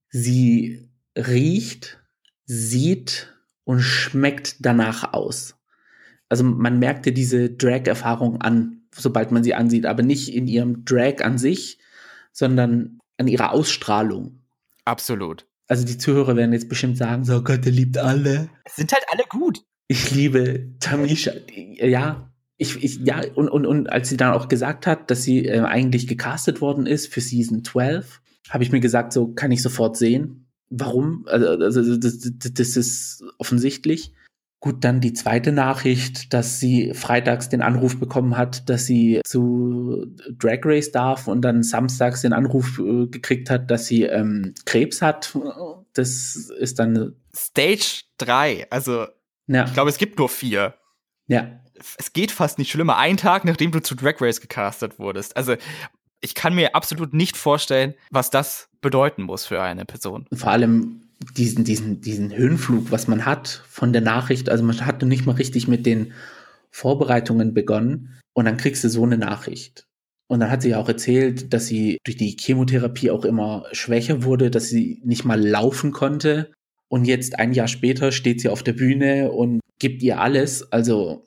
Sie 0.10 0.90
riecht, 1.16 2.02
sieht 2.46 3.34
und 3.64 3.82
schmeckt 3.82 4.66
danach 4.66 5.14
aus. 5.14 5.56
Also 6.28 6.44
man 6.44 6.80
merkte 6.80 7.12
diese 7.12 7.50
Drag-Erfahrung 7.50 8.42
an, 8.42 8.81
sobald 8.96 9.32
man 9.32 9.44
sie 9.44 9.54
ansieht, 9.54 9.86
aber 9.86 10.04
nicht 10.04 10.34
in 10.34 10.48
ihrem 10.48 10.86
Drag 10.86 11.22
an 11.22 11.38
sich, 11.38 11.80
sondern 12.32 13.00
an 13.18 13.28
ihrer 13.28 13.52
Ausstrahlung. 13.52 14.42
Absolut. 14.86 15.46
Also 15.68 15.86
die 15.86 15.98
Zuhörer 15.98 16.36
werden 16.36 16.54
jetzt 16.54 16.70
bestimmt 16.70 16.98
sagen, 16.98 17.24
so 17.24 17.44
Gott, 17.44 17.64
der 17.64 17.72
liebt 17.72 17.98
alle. 17.98 18.50
Es 18.66 18.76
sind 18.76 18.92
halt 18.92 19.06
alle 19.12 19.24
gut. 19.30 19.64
Ich 19.88 20.12
liebe 20.12 20.70
Tamisha. 20.80 21.32
Ja, 21.54 22.32
ich, 22.58 22.84
ich, 22.84 23.00
ja, 23.06 23.22
und, 23.36 23.50
und, 23.50 23.66
und 23.66 23.92
als 23.92 24.10
sie 24.10 24.18
dann 24.18 24.34
auch 24.34 24.48
gesagt 24.48 24.86
hat, 24.86 25.10
dass 25.10 25.24
sie 25.24 25.46
äh, 25.48 25.62
eigentlich 25.62 26.08
gecastet 26.08 26.62
worden 26.62 26.86
ist 26.86 27.12
für 27.12 27.22
Season 27.22 27.64
12, 27.64 28.22
habe 28.50 28.64
ich 28.64 28.72
mir 28.72 28.80
gesagt, 28.80 29.14
so 29.14 29.30
kann 29.30 29.52
ich 29.52 29.62
sofort 29.62 29.98
sehen. 29.98 30.48
Warum? 30.70 31.26
Also, 31.28 31.48
also 31.48 31.98
das, 31.98 32.20
das 32.20 32.78
ist 32.78 33.24
offensichtlich. 33.38 34.14
Gut, 34.62 34.84
dann 34.84 35.02
die 35.02 35.14
zweite 35.14 35.52
Nachricht, 35.52 36.34
dass 36.36 36.60
sie 36.60 36.94
freitags 36.94 37.50
den 37.50 37.64
Anruf 37.64 38.00
bekommen 38.00 38.38
hat, 38.38 38.70
dass 38.70 38.86
sie 38.86 39.20
zu 39.26 40.06
Drag 40.38 40.60
Race 40.64 40.92
darf 40.92 41.28
und 41.28 41.42
dann 41.42 41.64
samstags 41.64 42.22
den 42.22 42.32
Anruf 42.32 42.78
äh, 42.78 43.08
gekriegt 43.08 43.50
hat, 43.50 43.72
dass 43.72 43.88
sie 43.88 44.04
ähm, 44.04 44.54
Krebs 44.66 45.02
hat. 45.02 45.36
Das 45.94 46.36
ist 46.36 46.78
dann 46.78 47.16
Stage 47.36 48.04
3. 48.20 48.68
Also, 48.70 49.08
ja. 49.48 49.66
ich 49.66 49.74
glaube, 49.74 49.90
es 49.90 49.98
gibt 49.98 50.20
nur 50.20 50.30
vier. 50.30 50.76
Ja. 51.26 51.60
Es 51.98 52.14
geht 52.14 52.30
fast 52.30 52.60
nicht 52.60 52.70
schlimmer. 52.70 52.98
Ein 52.98 53.18
Tag, 53.18 53.46
nachdem 53.46 53.72
du 53.72 53.82
zu 53.82 53.96
Drag 53.96 54.22
Race 54.22 54.42
gecastet 54.42 55.00
wurdest. 55.00 55.36
Also, 55.36 55.56
ich 56.20 56.36
kann 56.36 56.54
mir 56.54 56.76
absolut 56.76 57.16
nicht 57.16 57.36
vorstellen, 57.36 57.96
was 58.12 58.30
das 58.30 58.70
bedeuten 58.80 59.24
muss 59.24 59.48
für 59.48 59.60
eine 59.60 59.86
Person. 59.86 60.28
Vor 60.32 60.52
allem 60.52 61.02
diesen, 61.38 61.64
diesen, 61.64 62.02
diesen 62.02 62.36
Höhenflug, 62.36 62.92
was 62.92 63.08
man 63.08 63.26
hat 63.26 63.64
von 63.68 63.94
der 63.94 64.02
Nachricht. 64.02 64.50
Also 64.50 64.64
man 64.64 64.86
hat 64.86 65.02
noch 65.02 65.08
nicht 65.08 65.26
mal 65.26 65.36
richtig 65.36 65.68
mit 65.68 65.86
den 65.86 66.14
Vorbereitungen 66.72 67.54
begonnen 67.54 68.20
und 68.34 68.46
dann 68.46 68.58
kriegst 68.58 68.84
du 68.84 68.90
so 68.90 69.04
eine 69.04 69.18
Nachricht. 69.18 69.88
Und 70.28 70.40
dann 70.40 70.50
hat 70.50 70.62
sie 70.62 70.70
ja 70.70 70.78
auch 70.78 70.88
erzählt, 70.88 71.54
dass 71.54 71.68
sie 71.68 71.98
durch 72.06 72.16
die 72.16 72.38
Chemotherapie 72.40 73.12
auch 73.12 73.26
immer 73.26 73.66
schwächer 73.74 74.24
wurde, 74.24 74.50
dass 74.50 74.70
sie 74.70 75.02
nicht 75.04 75.26
mal 75.26 75.40
laufen 75.40 75.92
konnte. 75.92 76.52
Und 76.88 77.06
jetzt 77.06 77.38
ein 77.38 77.54
Jahr 77.54 77.68
später 77.68 78.12
steht 78.12 78.40
sie 78.40 78.50
auf 78.50 78.64
der 78.64 78.74
Bühne 78.74 79.32
und 79.32 79.60
gibt 79.80 80.02
ihr 80.04 80.22
alles. 80.22 80.72
Also 80.72 81.26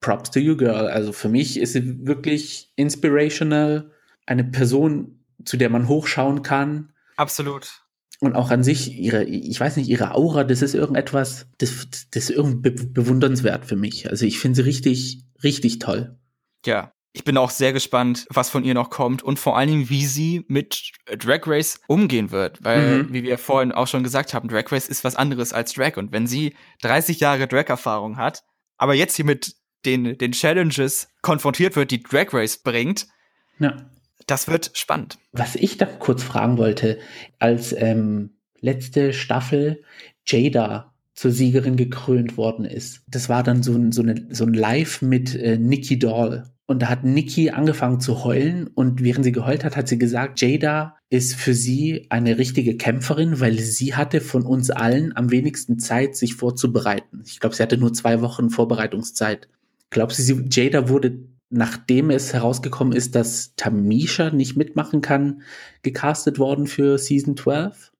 props 0.00 0.30
to 0.30 0.40
you, 0.40 0.56
girl. 0.56 0.88
Also 0.88 1.12
für 1.12 1.30
mich 1.30 1.58
ist 1.58 1.72
sie 1.72 2.06
wirklich 2.06 2.72
inspirational. 2.76 3.90
Eine 4.26 4.44
Person, 4.44 5.24
zu 5.44 5.56
der 5.56 5.70
man 5.70 5.88
hochschauen 5.88 6.42
kann. 6.42 6.92
Absolut 7.16 7.81
und 8.22 8.36
auch 8.36 8.50
an 8.52 8.62
sich 8.62 8.96
ihre, 9.00 9.24
ich 9.24 9.58
weiß 9.58 9.76
nicht, 9.76 9.88
ihre 9.88 10.14
Aura, 10.14 10.44
das 10.44 10.62
ist 10.62 10.74
irgendetwas, 10.74 11.48
das, 11.58 11.88
das 12.12 12.30
ist 12.30 12.30
irgendwie 12.30 12.70
be 12.70 12.86
bewundernswert 12.86 13.64
für 13.64 13.74
mich. 13.74 14.08
Also 14.08 14.24
ich 14.26 14.38
finde 14.38 14.56
sie 14.56 14.62
richtig, 14.62 15.24
richtig 15.42 15.80
toll. 15.80 16.16
Ja, 16.64 16.92
ich 17.12 17.24
bin 17.24 17.36
auch 17.36 17.50
sehr 17.50 17.72
gespannt, 17.72 18.26
was 18.30 18.48
von 18.48 18.62
ihr 18.62 18.74
noch 18.74 18.90
kommt 18.90 19.24
und 19.24 19.40
vor 19.40 19.58
allen 19.58 19.68
Dingen, 19.68 19.90
wie 19.90 20.06
sie 20.06 20.44
mit 20.46 20.92
Drag 21.18 21.40
Race 21.46 21.80
umgehen 21.88 22.30
wird. 22.30 22.62
Weil, 22.62 23.02
mhm. 23.02 23.12
wie 23.12 23.24
wir 23.24 23.38
vorhin 23.38 23.72
auch 23.72 23.88
schon 23.88 24.04
gesagt 24.04 24.34
haben, 24.34 24.48
Drag 24.48 24.70
Race 24.70 24.86
ist 24.86 25.02
was 25.02 25.16
anderes 25.16 25.52
als 25.52 25.72
Drag. 25.72 25.96
Und 25.96 26.12
wenn 26.12 26.28
sie 26.28 26.54
30 26.82 27.18
Jahre 27.18 27.48
Drag-Erfahrung 27.48 28.18
hat, 28.18 28.44
aber 28.76 28.94
jetzt 28.94 29.16
hier 29.16 29.24
mit 29.24 29.56
den, 29.84 30.16
den 30.16 30.30
Challenges 30.30 31.08
konfrontiert 31.22 31.74
wird, 31.74 31.90
die 31.90 32.04
Drag 32.04 32.32
Race 32.32 32.62
bringt, 32.62 33.08
ja. 33.58 33.90
Das 34.26 34.48
wird 34.48 34.70
spannend. 34.74 35.18
Was 35.32 35.56
ich 35.56 35.78
da 35.78 35.86
kurz 35.86 36.22
fragen 36.22 36.58
wollte, 36.58 36.98
als 37.38 37.74
ähm, 37.76 38.30
letzte 38.60 39.12
Staffel 39.12 39.82
Jada 40.26 40.92
zur 41.14 41.30
Siegerin 41.30 41.76
gekrönt 41.76 42.36
worden 42.36 42.64
ist, 42.64 43.02
das 43.08 43.28
war 43.28 43.42
dann 43.42 43.62
so 43.62 43.74
ein, 43.74 43.92
so 43.92 44.02
eine, 44.02 44.26
so 44.30 44.44
ein 44.44 44.54
Live 44.54 45.02
mit 45.02 45.34
äh, 45.34 45.58
Nikki 45.58 45.98
Doll. 45.98 46.44
Und 46.66 46.80
da 46.80 46.88
hat 46.88 47.04
Nikki 47.04 47.50
angefangen 47.50 48.00
zu 48.00 48.24
heulen 48.24 48.66
und 48.66 49.02
während 49.02 49.24
sie 49.24 49.32
geheult 49.32 49.64
hat, 49.64 49.76
hat 49.76 49.88
sie 49.88 49.98
gesagt, 49.98 50.40
Jada 50.40 50.96
ist 51.10 51.34
für 51.34 51.52
sie 51.52 52.06
eine 52.08 52.38
richtige 52.38 52.76
Kämpferin, 52.76 53.40
weil 53.40 53.58
sie 53.58 53.94
hatte 53.94 54.20
von 54.20 54.44
uns 54.44 54.70
allen 54.70 55.14
am 55.14 55.30
wenigsten 55.30 55.78
Zeit, 55.78 56.16
sich 56.16 56.34
vorzubereiten. 56.34 57.22
Ich 57.26 57.40
glaube, 57.40 57.54
sie 57.54 57.62
hatte 57.62 57.76
nur 57.76 57.92
zwei 57.92 58.22
Wochen 58.22 58.48
Vorbereitungszeit. 58.48 59.48
Glaubst 59.90 60.26
du, 60.26 60.44
Jada 60.50 60.88
wurde 60.88 61.18
nachdem 61.52 62.10
es 62.10 62.32
herausgekommen 62.32 62.94
ist, 62.94 63.14
dass 63.14 63.54
Tamisha 63.56 64.30
nicht 64.30 64.56
mitmachen 64.56 65.02
kann, 65.02 65.42
gecastet 65.82 66.38
worden 66.38 66.66
für 66.66 66.98
Season 66.98 67.36
12? 67.36 67.92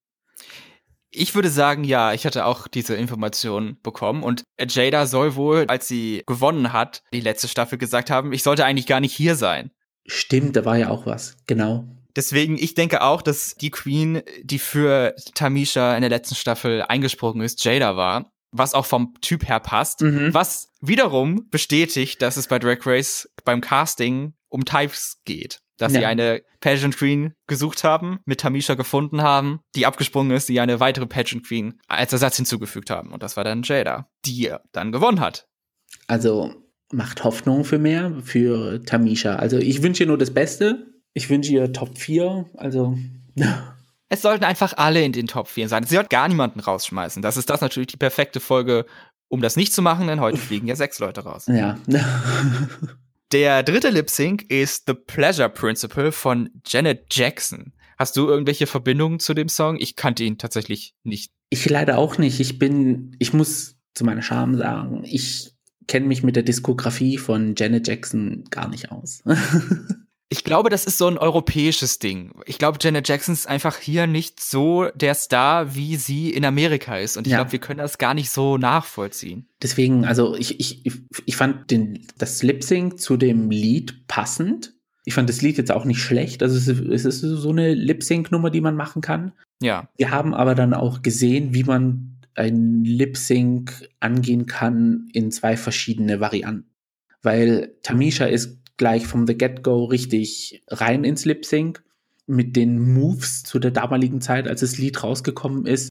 Ich 1.10 1.34
würde 1.34 1.50
sagen, 1.50 1.84
ja, 1.84 2.14
ich 2.14 2.24
hatte 2.24 2.46
auch 2.46 2.66
diese 2.66 2.94
Information 2.94 3.76
bekommen 3.82 4.22
und 4.22 4.44
Jada 4.58 5.06
soll 5.06 5.36
wohl, 5.36 5.66
als 5.68 5.86
sie 5.86 6.22
gewonnen 6.26 6.72
hat, 6.72 7.02
die 7.12 7.20
letzte 7.20 7.48
Staffel 7.48 7.76
gesagt 7.76 8.10
haben, 8.10 8.32
ich 8.32 8.42
sollte 8.42 8.64
eigentlich 8.64 8.86
gar 8.86 9.00
nicht 9.00 9.14
hier 9.14 9.36
sein. 9.36 9.70
Stimmt, 10.06 10.56
da 10.56 10.64
war 10.64 10.78
ja 10.78 10.88
auch 10.88 11.04
was, 11.04 11.36
genau. 11.46 11.84
Deswegen, 12.16 12.56
ich 12.56 12.74
denke 12.74 13.02
auch, 13.02 13.20
dass 13.20 13.54
die 13.56 13.70
Queen, 13.70 14.22
die 14.42 14.58
für 14.58 15.14
Tamisha 15.34 15.94
in 15.94 16.00
der 16.00 16.10
letzten 16.10 16.34
Staffel 16.34 16.82
eingesprungen 16.82 17.42
ist, 17.42 17.62
Jada 17.64 17.96
war 17.96 18.31
was 18.52 18.74
auch 18.74 18.86
vom 18.86 19.14
Typ 19.20 19.48
her 19.48 19.60
passt, 19.60 20.02
mhm. 20.02 20.32
was 20.32 20.68
wiederum 20.80 21.48
bestätigt, 21.50 22.22
dass 22.22 22.36
es 22.36 22.46
bei 22.46 22.58
Drag 22.58 22.86
Race 22.86 23.28
beim 23.44 23.60
Casting 23.60 24.34
um 24.48 24.64
Types 24.64 25.20
geht. 25.24 25.60
Dass 25.78 25.94
ja. 25.94 26.00
sie 26.00 26.06
eine 26.06 26.42
Pageant 26.60 26.96
Queen 26.96 27.32
gesucht 27.48 27.82
haben, 27.82 28.20
mit 28.24 28.40
Tamisha 28.40 28.74
gefunden 28.74 29.22
haben, 29.22 29.60
die 29.74 29.86
abgesprungen 29.86 30.36
ist, 30.36 30.48
die 30.48 30.60
eine 30.60 30.78
weitere 30.78 31.06
Pageant 31.06 31.44
Queen 31.44 31.80
als 31.88 32.12
Ersatz 32.12 32.36
hinzugefügt 32.36 32.90
haben. 32.90 33.10
Und 33.10 33.22
das 33.22 33.36
war 33.36 33.42
dann 33.42 33.62
Jada, 33.62 34.08
die 34.24 34.54
dann 34.70 34.92
gewonnen 34.92 35.18
hat. 35.18 35.48
Also 36.06 36.54
macht 36.92 37.24
Hoffnung 37.24 37.64
für 37.64 37.78
mehr, 37.78 38.12
für 38.22 38.84
Tamisha. 38.84 39.36
Also 39.36 39.58
ich 39.58 39.82
wünsche 39.82 40.04
ihr 40.04 40.06
nur 40.06 40.18
das 40.18 40.32
Beste. 40.32 40.86
Ich 41.14 41.30
wünsche 41.30 41.52
ihr 41.52 41.72
Top 41.72 41.98
4. 41.98 42.50
Also 42.54 42.96
Es 44.12 44.20
sollten 44.20 44.44
einfach 44.44 44.74
alle 44.76 45.02
in 45.02 45.12
den 45.12 45.26
Top 45.26 45.48
4 45.48 45.70
sein. 45.70 45.84
Sie 45.84 45.94
sollte 45.94 46.10
gar 46.10 46.28
niemanden 46.28 46.60
rausschmeißen. 46.60 47.22
Das 47.22 47.38
ist 47.38 47.48
das 47.48 47.62
natürlich 47.62 47.86
die 47.86 47.96
perfekte 47.96 48.40
Folge, 48.40 48.84
um 49.28 49.40
das 49.40 49.56
nicht 49.56 49.72
zu 49.72 49.80
machen, 49.80 50.06
denn 50.06 50.20
heute 50.20 50.36
fliegen 50.36 50.66
ja 50.66 50.76
sechs 50.76 50.98
Leute 50.98 51.22
raus. 51.22 51.46
Ja. 51.46 51.78
Der 53.32 53.62
dritte 53.62 53.88
Lip 53.88 54.10
Sync 54.10 54.42
ist 54.50 54.82
The 54.86 54.92
Pleasure 54.92 55.48
Principle 55.48 56.12
von 56.12 56.50
Janet 56.66 57.06
Jackson. 57.10 57.72
Hast 57.96 58.14
du 58.18 58.28
irgendwelche 58.28 58.66
Verbindungen 58.66 59.18
zu 59.18 59.32
dem 59.32 59.48
Song? 59.48 59.78
Ich 59.80 59.96
kannte 59.96 60.24
ihn 60.24 60.36
tatsächlich 60.36 60.94
nicht 61.04 61.32
Ich 61.48 61.66
leider 61.70 61.96
auch 61.96 62.18
nicht. 62.18 62.38
Ich 62.38 62.58
bin, 62.58 63.16
ich 63.18 63.32
muss 63.32 63.78
zu 63.94 64.04
meiner 64.04 64.20
Scham 64.20 64.58
sagen, 64.58 65.04
ich 65.04 65.54
kenne 65.88 66.06
mich 66.06 66.22
mit 66.22 66.36
der 66.36 66.42
Diskografie 66.42 67.16
von 67.16 67.54
Janet 67.56 67.88
Jackson 67.88 68.44
gar 68.50 68.68
nicht 68.68 68.92
aus. 68.92 69.22
Ich 70.32 70.44
glaube, 70.44 70.70
das 70.70 70.86
ist 70.86 70.96
so 70.96 71.08
ein 71.08 71.18
europäisches 71.18 71.98
Ding. 71.98 72.32
Ich 72.46 72.56
glaube, 72.56 72.78
Janet 72.80 73.06
Jackson 73.06 73.34
ist 73.34 73.46
einfach 73.46 73.76
hier 73.76 74.06
nicht 74.06 74.40
so 74.40 74.88
der 74.94 75.14
Star, 75.14 75.74
wie 75.74 75.96
sie 75.96 76.30
in 76.30 76.46
Amerika 76.46 76.96
ist. 76.96 77.18
Und 77.18 77.26
ich 77.26 77.32
ja. 77.32 77.40
glaube, 77.40 77.52
wir 77.52 77.58
können 77.58 77.80
das 77.80 77.98
gar 77.98 78.14
nicht 78.14 78.30
so 78.30 78.56
nachvollziehen. 78.56 79.46
Deswegen, 79.62 80.06
also 80.06 80.34
ich, 80.34 80.58
ich, 80.58 80.82
ich 81.26 81.36
fand 81.36 81.70
den, 81.70 82.06
das 82.16 82.42
Lip 82.42 82.64
Sync 82.64 82.98
zu 82.98 83.18
dem 83.18 83.50
Lied 83.50 84.08
passend. 84.08 84.72
Ich 85.04 85.12
fand 85.12 85.28
das 85.28 85.42
Lied 85.42 85.58
jetzt 85.58 85.70
auch 85.70 85.84
nicht 85.84 86.00
schlecht. 86.00 86.42
Also 86.42 86.56
es 86.56 87.04
ist 87.04 87.20
so 87.20 87.50
eine 87.50 87.74
Lip 87.74 88.02
Sync 88.02 88.32
Nummer, 88.32 88.48
die 88.48 88.62
man 88.62 88.74
machen 88.74 89.02
kann. 89.02 89.32
Ja. 89.60 89.90
Wir 89.98 90.10
haben 90.10 90.32
aber 90.32 90.54
dann 90.54 90.72
auch 90.72 91.02
gesehen, 91.02 91.52
wie 91.52 91.64
man 91.64 92.22
ein 92.34 92.84
Lip 92.84 93.18
Sync 93.18 93.86
angehen 94.00 94.46
kann 94.46 95.10
in 95.12 95.30
zwei 95.30 95.58
verschiedene 95.58 96.20
Varianten. 96.20 96.70
Weil 97.20 97.74
Tamisha 97.82 98.24
ist 98.24 98.61
gleich 98.76 99.06
vom 99.06 99.26
The 99.26 99.36
Get-Go 99.36 99.84
richtig 99.84 100.62
rein 100.68 101.04
ins 101.04 101.24
Lip 101.24 101.44
Sync 101.44 101.82
mit 102.26 102.56
den 102.56 102.94
Moves 102.94 103.42
zu 103.42 103.58
der 103.58 103.70
damaligen 103.70 104.20
Zeit, 104.20 104.48
als 104.48 104.60
das 104.60 104.78
Lied 104.78 105.02
rausgekommen 105.02 105.66
ist. 105.66 105.90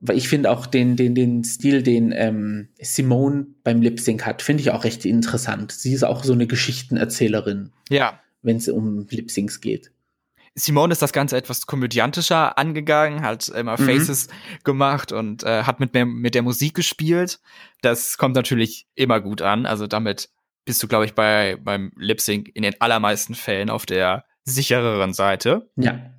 Weil 0.00 0.16
ich 0.16 0.28
finde 0.28 0.50
auch 0.50 0.66
den, 0.66 0.96
den, 0.96 1.14
den 1.14 1.44
Stil, 1.44 1.82
den 1.82 2.12
ähm, 2.12 2.68
Simone 2.80 3.46
beim 3.62 3.82
Lip 3.82 4.00
Sync 4.00 4.24
hat, 4.24 4.40
finde 4.40 4.62
ich 4.62 4.70
auch 4.70 4.84
recht 4.84 5.04
interessant. 5.04 5.72
Sie 5.72 5.92
ist 5.92 6.04
auch 6.04 6.24
so 6.24 6.32
eine 6.32 6.46
Geschichtenerzählerin. 6.46 7.72
Ja. 7.90 8.18
Wenn 8.42 8.56
es 8.56 8.68
um 8.68 9.06
Lip 9.10 9.30
Syncs 9.30 9.60
geht. 9.60 9.92
Simone 10.54 10.92
ist 10.92 11.02
das 11.02 11.12
Ganze 11.12 11.36
etwas 11.36 11.66
komödiantischer 11.66 12.58
angegangen, 12.58 13.22
hat 13.22 13.48
immer 13.48 13.78
mhm. 13.78 13.84
Faces 13.84 14.28
gemacht 14.64 15.12
und 15.12 15.44
äh, 15.44 15.64
hat 15.64 15.80
mit, 15.80 15.94
mit 15.94 16.34
der 16.34 16.42
Musik 16.42 16.74
gespielt. 16.74 17.40
Das 17.82 18.18
kommt 18.18 18.34
natürlich 18.34 18.86
immer 18.94 19.20
gut 19.20 19.42
an. 19.42 19.66
Also 19.66 19.86
damit 19.86 20.30
bist 20.64 20.82
du, 20.82 20.88
glaube 20.88 21.04
ich, 21.04 21.14
bei, 21.14 21.56
beim 21.62 21.92
Lip 21.96 22.20
Sync 22.20 22.50
in 22.54 22.62
den 22.62 22.80
allermeisten 22.80 23.34
Fällen 23.34 23.70
auf 23.70 23.86
der 23.86 24.24
sichereren 24.44 25.12
Seite. 25.12 25.70
Ja. 25.76 26.14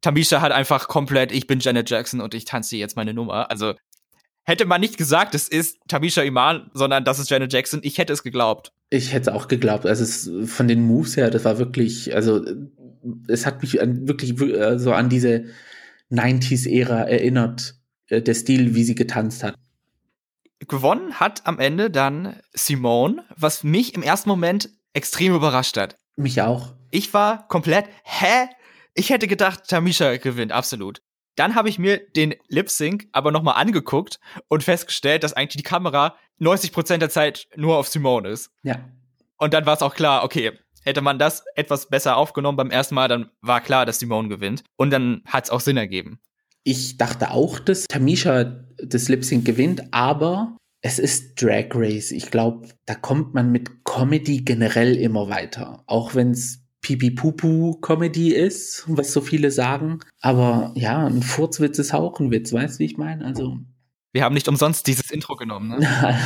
Tamisha 0.00 0.40
hat 0.40 0.52
einfach 0.52 0.88
komplett, 0.88 1.32
ich 1.32 1.46
bin 1.46 1.60
Janet 1.60 1.90
Jackson 1.90 2.20
und 2.20 2.34
ich 2.34 2.44
tanze 2.44 2.76
jetzt 2.76 2.96
meine 2.96 3.14
Nummer. 3.14 3.50
Also 3.50 3.74
hätte 4.44 4.64
man 4.64 4.80
nicht 4.80 4.96
gesagt, 4.98 5.34
es 5.34 5.48
ist 5.48 5.78
Tamisha 5.88 6.22
Iman, 6.22 6.70
sondern 6.74 7.04
das 7.04 7.18
ist 7.18 7.30
Janet 7.30 7.52
Jackson, 7.52 7.80
ich 7.82 7.98
hätte 7.98 8.12
es 8.12 8.22
geglaubt. 8.22 8.72
Ich 8.90 9.12
hätte 9.12 9.34
auch 9.34 9.48
geglaubt. 9.48 9.86
Also 9.86 10.04
es, 10.04 10.30
von 10.50 10.68
den 10.68 10.82
Moves 10.82 11.16
her, 11.16 11.30
das 11.30 11.44
war 11.44 11.58
wirklich, 11.58 12.14
also 12.14 12.44
es 13.28 13.46
hat 13.46 13.62
mich 13.62 13.80
an, 13.80 14.06
wirklich 14.06 14.40
äh, 14.40 14.78
so 14.78 14.92
an 14.92 15.08
diese 15.08 15.46
90s-Ära 16.10 17.02
erinnert, 17.02 17.74
äh, 18.08 18.22
der 18.22 18.34
Stil, 18.34 18.74
wie 18.74 18.84
sie 18.84 18.94
getanzt 18.94 19.42
hat. 19.42 19.56
Gewonnen 20.60 21.20
hat 21.20 21.46
am 21.46 21.58
Ende 21.58 21.90
dann 21.90 22.40
Simone, 22.52 23.24
was 23.36 23.62
mich 23.62 23.94
im 23.94 24.02
ersten 24.02 24.28
Moment 24.28 24.70
extrem 24.94 25.34
überrascht 25.34 25.76
hat. 25.76 25.96
Mich 26.16 26.40
auch. 26.40 26.74
Ich 26.90 27.12
war 27.12 27.46
komplett, 27.48 27.86
hä? 28.04 28.48
Ich 28.94 29.10
hätte 29.10 29.28
gedacht, 29.28 29.68
Tamisha 29.68 30.16
gewinnt, 30.16 30.52
absolut. 30.52 31.02
Dann 31.34 31.54
habe 31.54 31.68
ich 31.68 31.78
mir 31.78 31.98
den 31.98 32.34
Lip 32.48 32.70
Sync 32.70 33.06
aber 33.12 33.30
nochmal 33.30 33.60
angeguckt 33.60 34.18
und 34.48 34.64
festgestellt, 34.64 35.22
dass 35.22 35.34
eigentlich 35.34 35.62
die 35.62 35.68
Kamera 35.68 36.16
90% 36.40 36.96
der 36.98 37.10
Zeit 37.10 37.46
nur 37.56 37.76
auf 37.76 37.88
Simone 37.88 38.30
ist. 38.30 38.50
Ja. 38.62 38.76
Und 39.36 39.52
dann 39.52 39.66
war 39.66 39.74
es 39.74 39.82
auch 39.82 39.94
klar, 39.94 40.24
okay, 40.24 40.52
hätte 40.82 41.02
man 41.02 41.18
das 41.18 41.44
etwas 41.54 41.88
besser 41.88 42.16
aufgenommen 42.16 42.56
beim 42.56 42.70
ersten 42.70 42.94
Mal, 42.94 43.08
dann 43.08 43.30
war 43.42 43.60
klar, 43.60 43.84
dass 43.84 43.98
Simone 43.98 44.28
gewinnt. 44.28 44.64
Und 44.76 44.90
dann 44.90 45.22
hat 45.26 45.44
es 45.44 45.50
auch 45.50 45.60
Sinn 45.60 45.76
ergeben. 45.76 46.20
Ich 46.68 46.96
dachte 46.96 47.30
auch, 47.30 47.60
dass 47.60 47.84
Tamisha 47.86 48.64
das 48.82 49.08
Lip 49.08 49.24
Sync 49.24 49.44
gewinnt, 49.44 49.84
aber 49.92 50.56
es 50.80 50.98
ist 50.98 51.40
Drag 51.40 51.68
Race. 51.74 52.10
Ich 52.10 52.32
glaube, 52.32 52.66
da 52.86 52.96
kommt 52.96 53.34
man 53.34 53.52
mit 53.52 53.84
Comedy 53.84 54.38
generell 54.38 54.96
immer 54.96 55.28
weiter. 55.28 55.84
Auch 55.86 56.16
wenn 56.16 56.32
es 56.32 56.64
Pipi-Pupu-Comedy 56.80 58.34
ist, 58.34 58.82
was 58.88 59.12
so 59.12 59.20
viele 59.20 59.52
sagen. 59.52 60.00
Aber 60.20 60.72
ja, 60.74 61.06
ein 61.06 61.22
Furzwitz 61.22 61.78
ist 61.78 61.94
auch 61.94 62.18
ein 62.18 62.32
Witz, 62.32 62.52
weißt 62.52 62.74
du, 62.74 62.78
wie 62.80 62.86
ich 62.86 62.96
meine? 62.96 63.24
Also. 63.24 63.58
Wir 64.12 64.24
haben 64.24 64.34
nicht 64.34 64.48
umsonst 64.48 64.88
dieses 64.88 65.12
Intro 65.12 65.36
genommen, 65.36 65.78
ne? 65.78 66.18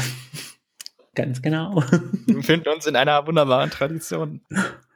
Ganz 1.15 1.43
genau. 1.43 1.85
Wir 2.25 2.37
befinden 2.37 2.71
uns 2.71 2.87
in 2.87 2.97
einer 2.97 3.27
wunderbaren 3.27 3.69
Tradition. 3.69 4.41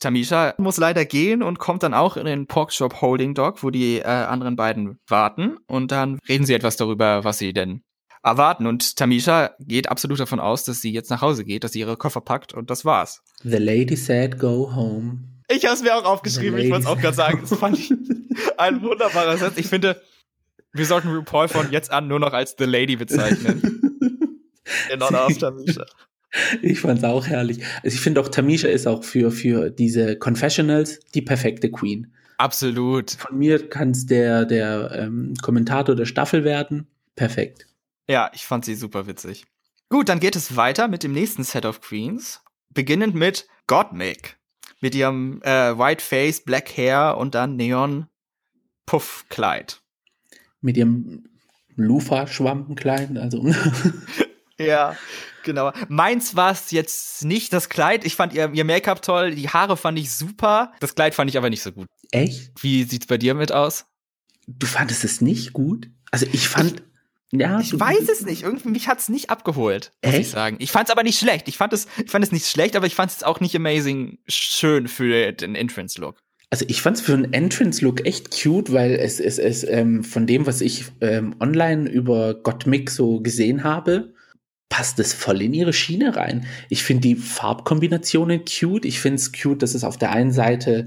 Tamisha 0.00 0.54
muss 0.58 0.78
leider 0.78 1.04
gehen 1.04 1.42
und 1.42 1.58
kommt 1.58 1.82
dann 1.82 1.94
auch 1.94 2.16
in 2.16 2.24
den 2.24 2.46
Porkshop 2.46 3.00
Holding 3.00 3.34
Dog, 3.34 3.62
wo 3.62 3.70
die 3.70 3.98
äh, 3.98 4.04
anderen 4.04 4.56
beiden 4.56 4.98
warten. 5.06 5.58
Und 5.66 5.92
dann 5.92 6.18
reden 6.28 6.46
sie 6.46 6.54
etwas 6.54 6.76
darüber, 6.76 7.22
was 7.22 7.38
sie 7.38 7.52
denn 7.52 7.82
erwarten. 8.22 8.66
Und 8.66 8.96
Tamisha 8.96 9.50
geht 9.60 9.88
absolut 9.88 10.20
davon 10.20 10.40
aus, 10.40 10.64
dass 10.64 10.80
sie 10.80 10.92
jetzt 10.92 11.10
nach 11.10 11.20
Hause 11.20 11.44
geht, 11.44 11.64
dass 11.64 11.72
sie 11.72 11.80
ihre 11.80 11.96
Koffer 11.96 12.20
packt 12.20 12.54
und 12.54 12.70
das 12.70 12.84
war's. 12.84 13.22
The 13.42 13.58
lady 13.58 13.96
said 13.96 14.38
go 14.38 14.74
home. 14.74 15.20
Ich 15.48 15.64
habe 15.64 15.74
es 15.74 15.82
mir 15.82 15.96
auch 15.96 16.04
aufgeschrieben, 16.04 16.58
ich 16.58 16.70
wollte 16.70 16.84
es 16.84 16.90
auch 16.90 16.98
gerade 16.98 17.16
sagen. 17.16 17.40
Das 17.40 17.58
fand 17.58 17.78
ich 17.78 17.92
ein 18.56 18.82
wunderbarer 18.82 19.36
Satz. 19.36 19.56
Ich 19.56 19.66
finde, 19.66 20.00
wir 20.72 20.86
sollten 20.86 21.08
RuPaul 21.08 21.48
von 21.48 21.72
jetzt 21.72 21.90
an 21.90 22.06
nur 22.06 22.20
noch 22.20 22.32
als 22.32 22.54
The 22.56 22.64
Lady 22.64 22.96
bezeichnen. 22.96 23.60
In 24.92 25.02
Honor 25.02 25.26
of 25.26 25.38
Tamisha. 25.38 25.84
Ich 26.62 26.80
fand's 26.80 27.04
auch 27.04 27.26
herrlich. 27.26 27.64
Also 27.82 27.94
ich 27.94 28.00
finde 28.00 28.20
auch, 28.20 28.28
Tamisha 28.28 28.68
ist 28.68 28.86
auch 28.86 29.02
für, 29.02 29.30
für 29.30 29.70
diese 29.70 30.16
Confessionals 30.16 31.00
die 31.14 31.22
perfekte 31.22 31.70
Queen. 31.70 32.12
Absolut. 32.38 33.10
Von 33.12 33.38
mir 33.38 33.68
kann's 33.68 34.06
der, 34.06 34.44
der 34.44 34.92
ähm, 34.92 35.34
Kommentator 35.42 35.94
der 35.94 36.06
Staffel 36.06 36.44
werden. 36.44 36.86
Perfekt. 37.16 37.66
Ja, 38.08 38.30
ich 38.32 38.46
fand 38.46 38.64
sie 38.64 38.74
super 38.74 39.06
witzig. 39.06 39.44
Gut, 39.88 40.08
dann 40.08 40.20
geht 40.20 40.36
es 40.36 40.56
weiter 40.56 40.88
mit 40.88 41.02
dem 41.02 41.12
nächsten 41.12 41.44
Set 41.44 41.66
of 41.66 41.80
Queens. 41.80 42.40
Beginnend 42.72 43.14
mit 43.14 43.46
Gottmik. 43.66 44.38
Mit 44.80 44.94
ihrem 44.94 45.42
äh, 45.42 45.76
White 45.76 46.02
Face, 46.02 46.40
Black 46.40 46.76
Hair 46.76 47.16
und 47.18 47.34
dann 47.34 47.56
Neon 47.56 48.06
Puff 48.86 49.26
Kleid. 49.28 49.82
Mit 50.60 50.76
ihrem 50.76 51.24
Lufa-Schwampenkleid, 51.76 53.16
also. 53.18 53.44
Ja, 54.60 54.94
genau. 55.42 55.72
Meins 55.88 56.36
war 56.36 56.52
es 56.52 56.70
jetzt 56.70 57.24
nicht 57.24 57.52
das 57.52 57.68
Kleid. 57.68 58.04
Ich 58.04 58.16
fand 58.16 58.32
ihr, 58.32 58.50
ihr 58.52 58.64
Make-up 58.64 59.02
toll, 59.02 59.34
die 59.34 59.48
Haare 59.48 59.76
fand 59.76 59.98
ich 59.98 60.12
super. 60.12 60.72
Das 60.80 60.94
Kleid 60.94 61.14
fand 61.14 61.30
ich 61.30 61.36
aber 61.36 61.50
nicht 61.50 61.62
so 61.62 61.72
gut. 61.72 61.86
Echt? 62.10 62.52
Wie 62.60 62.84
sieht's 62.84 63.06
bei 63.06 63.18
dir 63.18 63.34
mit 63.34 63.52
aus? 63.52 63.86
Du 64.46 64.66
fandest 64.66 65.04
es 65.04 65.20
nicht 65.20 65.52
gut? 65.52 65.88
Also 66.10 66.26
ich 66.32 66.48
fand. 66.48 66.82
Ich, 67.32 67.40
ja, 67.40 67.60
ich 67.60 67.78
weiß 67.78 68.08
es 68.08 68.22
nicht. 68.22 68.42
Irgendwie 68.42 68.70
mich 68.70 68.88
hat's 68.88 69.08
nicht 69.08 69.30
abgeholt, 69.30 69.92
muss 70.04 70.14
Echt? 70.14 70.22
ich 70.22 70.30
sagen. 70.30 70.56
Ich 70.58 70.72
fand's 70.72 70.90
aber 70.90 71.04
nicht 71.04 71.18
schlecht. 71.18 71.46
Ich 71.48 71.56
fand 71.56 71.72
es, 71.72 71.86
ich 72.04 72.10
fand 72.10 72.24
es 72.24 72.32
nicht 72.32 72.46
schlecht, 72.46 72.74
aber 72.74 72.86
ich 72.86 72.94
fand 72.94 73.12
es 73.12 73.22
auch 73.22 73.38
nicht 73.40 73.54
amazing 73.54 74.18
schön 74.26 74.88
für 74.88 75.32
den 75.32 75.54
Entrance-Look. 75.54 76.16
Also 76.52 76.64
ich 76.66 76.82
fand 76.82 76.96
es 76.96 77.02
für 77.02 77.14
einen 77.14 77.32
Entrance-Look 77.32 78.04
echt 78.04 78.42
cute, 78.42 78.72
weil 78.72 78.94
es 78.94 79.20
es, 79.20 79.38
es 79.38 79.62
ähm, 79.62 80.02
von 80.02 80.26
dem, 80.26 80.46
was 80.46 80.60
ich 80.60 80.86
ähm, 81.00 81.36
online 81.38 81.88
über 81.88 82.34
Gottmik 82.34 82.90
so 82.90 83.20
gesehen 83.20 83.62
habe, 83.62 84.12
passt 84.70 84.98
es 85.00 85.12
voll 85.12 85.42
in 85.42 85.52
ihre 85.52 85.74
Schiene 85.74 86.16
rein. 86.16 86.46
Ich 86.70 86.82
finde 86.82 87.02
die 87.02 87.16
Farbkombinationen 87.16 88.44
cute. 88.46 88.86
Ich 88.86 89.00
finde 89.00 89.16
es 89.16 89.32
cute, 89.32 89.62
dass 89.62 89.74
es 89.74 89.84
auf 89.84 89.98
der 89.98 90.12
einen 90.12 90.32
Seite 90.32 90.86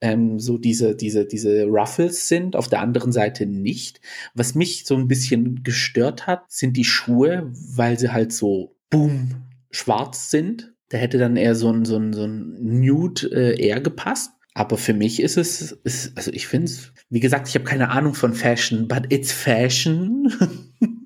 ähm, 0.00 0.38
so 0.38 0.58
diese, 0.58 0.94
diese, 0.94 1.26
diese 1.26 1.64
Ruffles 1.64 2.28
sind, 2.28 2.54
auf 2.54 2.68
der 2.68 2.80
anderen 2.80 3.10
Seite 3.10 3.46
nicht. 3.46 4.00
Was 4.34 4.54
mich 4.54 4.84
so 4.84 4.94
ein 4.94 5.08
bisschen 5.08 5.62
gestört 5.64 6.26
hat, 6.26 6.52
sind 6.52 6.76
die 6.76 6.84
Schuhe, 6.84 7.50
weil 7.52 7.98
sie 7.98 8.12
halt 8.12 8.32
so 8.32 8.76
boom 8.90 9.30
schwarz 9.70 10.30
sind. 10.30 10.74
Da 10.90 10.98
hätte 10.98 11.18
dann 11.18 11.36
eher 11.36 11.54
so 11.54 11.72
ein, 11.72 11.86
so 11.86 11.96
ein, 11.96 12.12
so 12.12 12.24
ein 12.24 12.54
Nude 12.60 13.26
äh, 13.32 13.60
eher 13.60 13.80
gepasst. 13.80 14.32
Aber 14.52 14.76
für 14.76 14.94
mich 14.94 15.20
ist 15.20 15.38
es, 15.38 15.72
ist, 15.72 16.16
also 16.16 16.30
ich 16.30 16.46
finde 16.46 16.66
es, 16.66 16.92
wie 17.08 17.20
gesagt, 17.20 17.48
ich 17.48 17.54
habe 17.54 17.64
keine 17.64 17.88
Ahnung 17.88 18.14
von 18.14 18.34
Fashion, 18.34 18.86
but 18.86 19.10
it's 19.10 19.32
Fashion. 19.32 20.30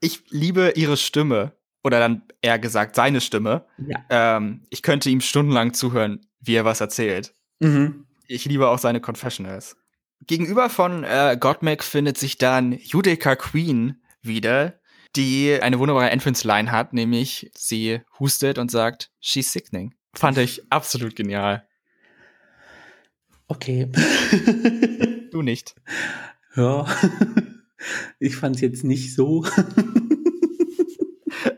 ich 0.00 0.24
liebe 0.30 0.72
ihre 0.76 0.96
Stimme. 0.96 1.52
Oder 1.84 2.00
dann 2.00 2.22
eher 2.42 2.58
gesagt 2.58 2.96
seine 2.96 3.20
Stimme. 3.20 3.64
Ja. 3.78 4.36
Ähm, 4.36 4.64
ich 4.68 4.82
könnte 4.82 5.10
ihm 5.10 5.20
stundenlang 5.20 5.74
zuhören, 5.74 6.26
wie 6.40 6.54
er 6.54 6.64
was 6.64 6.80
erzählt. 6.80 7.34
Mhm. 7.60 8.06
Ich 8.26 8.44
liebe 8.44 8.68
auch 8.68 8.78
seine 8.78 9.00
Confessionals. 9.00 9.76
Gegenüber 10.26 10.68
von 10.70 11.04
äh, 11.04 11.36
Gottmik 11.38 11.84
findet 11.84 12.18
sich 12.18 12.36
dann 12.36 12.72
Judica 12.72 13.36
Queen 13.36 14.02
wieder, 14.20 14.80
die 15.16 15.58
eine 15.62 15.78
wunderbare 15.78 16.10
Entrance-Line 16.10 16.70
hat, 16.70 16.92
nämlich 16.92 17.50
sie 17.56 18.00
hustet 18.18 18.58
und 18.58 18.70
sagt, 18.70 19.10
she's 19.20 19.52
sickening. 19.52 19.94
Fand 20.14 20.36
ich 20.38 20.70
absolut 20.70 21.14
genial. 21.16 21.66
Okay. 23.46 23.90
du 25.30 25.42
nicht. 25.42 25.74
Ja. 26.56 26.86
Ich 28.18 28.36
fand 28.36 28.56
es 28.56 28.62
jetzt 28.62 28.84
nicht 28.84 29.14
so. 29.14 29.44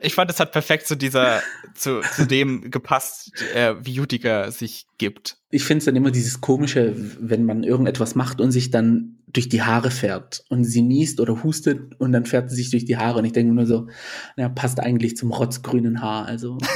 ich 0.02 0.14
fand, 0.14 0.30
es 0.30 0.40
hat 0.40 0.52
perfekt 0.52 0.86
zu 0.86 0.96
dieser, 0.96 1.40
zu, 1.74 2.00
zu 2.14 2.26
dem 2.26 2.70
gepasst, 2.70 3.32
äh, 3.54 3.74
wie 3.80 4.00
Utica 4.00 4.50
sich 4.50 4.86
gibt. 4.98 5.38
Ich 5.50 5.64
finde 5.64 5.78
es 5.78 5.84
dann 5.86 5.96
immer 5.96 6.10
dieses 6.10 6.40
komische, 6.40 6.94
wenn 7.20 7.44
man 7.44 7.64
irgendetwas 7.64 8.14
macht 8.14 8.40
und 8.40 8.52
sich 8.52 8.70
dann 8.70 9.16
durch 9.32 9.48
die 9.48 9.62
Haare 9.62 9.90
fährt 9.90 10.44
und 10.48 10.64
sie 10.64 10.82
niest 10.82 11.20
oder 11.20 11.42
hustet 11.42 11.94
und 11.98 12.12
dann 12.12 12.26
fährt 12.26 12.50
sie 12.50 12.56
sich 12.56 12.70
durch 12.70 12.84
die 12.84 12.96
Haare 12.96 13.20
und 13.20 13.24
ich 13.24 13.32
denke 13.32 13.54
nur 13.54 13.66
so, 13.66 13.88
na, 14.36 14.48
passt 14.48 14.80
eigentlich 14.80 15.16
zum 15.16 15.30
rotzgrünen 15.30 16.02
Haar, 16.02 16.26
also. 16.26 16.58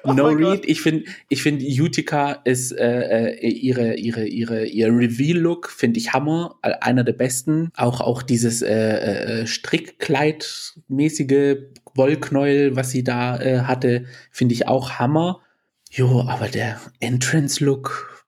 oh 0.04 0.12
no 0.12 0.28
read. 0.28 0.64
Ich 0.66 0.80
finde, 0.80 1.10
ich 1.28 1.42
finde, 1.42 1.64
Utica 1.64 2.32
ist 2.44 2.72
äh, 2.72 3.30
äh, 3.30 3.48
ihre 3.48 3.94
ihre 3.94 4.26
ihre 4.26 4.66
ihr 4.66 4.88
Reveal-Look 4.88 5.70
finde 5.70 5.98
ich 5.98 6.12
Hammer, 6.12 6.56
einer 6.62 7.04
der 7.04 7.12
besten. 7.12 7.70
Auch 7.76 8.00
auch 8.00 8.22
dieses 8.22 8.62
äh, 8.62 9.42
äh, 9.42 9.46
Strickkleid-mäßige 9.46 11.58
Wollknäuel, 11.94 12.74
was 12.76 12.90
sie 12.90 13.04
da 13.04 13.38
äh, 13.38 13.60
hatte, 13.60 14.06
finde 14.30 14.54
ich 14.54 14.68
auch 14.68 14.98
Hammer. 14.98 15.40
Jo, 15.90 16.26
aber 16.28 16.48
der 16.48 16.80
Entrance-Look. 17.00 18.24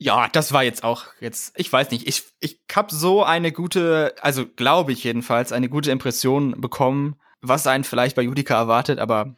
Ja, 0.00 0.28
das 0.28 0.52
war 0.52 0.62
jetzt 0.62 0.84
auch 0.84 1.06
jetzt, 1.20 1.54
ich 1.56 1.72
weiß 1.72 1.90
nicht, 1.90 2.06
ich, 2.06 2.22
ich 2.38 2.60
habe 2.72 2.94
so 2.94 3.24
eine 3.24 3.50
gute, 3.50 4.14
also 4.20 4.46
glaube 4.46 4.92
ich 4.92 5.02
jedenfalls, 5.02 5.50
eine 5.50 5.68
gute 5.68 5.90
Impression 5.90 6.60
bekommen, 6.60 7.16
was 7.40 7.66
einen 7.66 7.84
vielleicht 7.84 8.14
bei 8.14 8.22
Judica 8.22 8.54
erwartet, 8.54 9.00
aber 9.00 9.34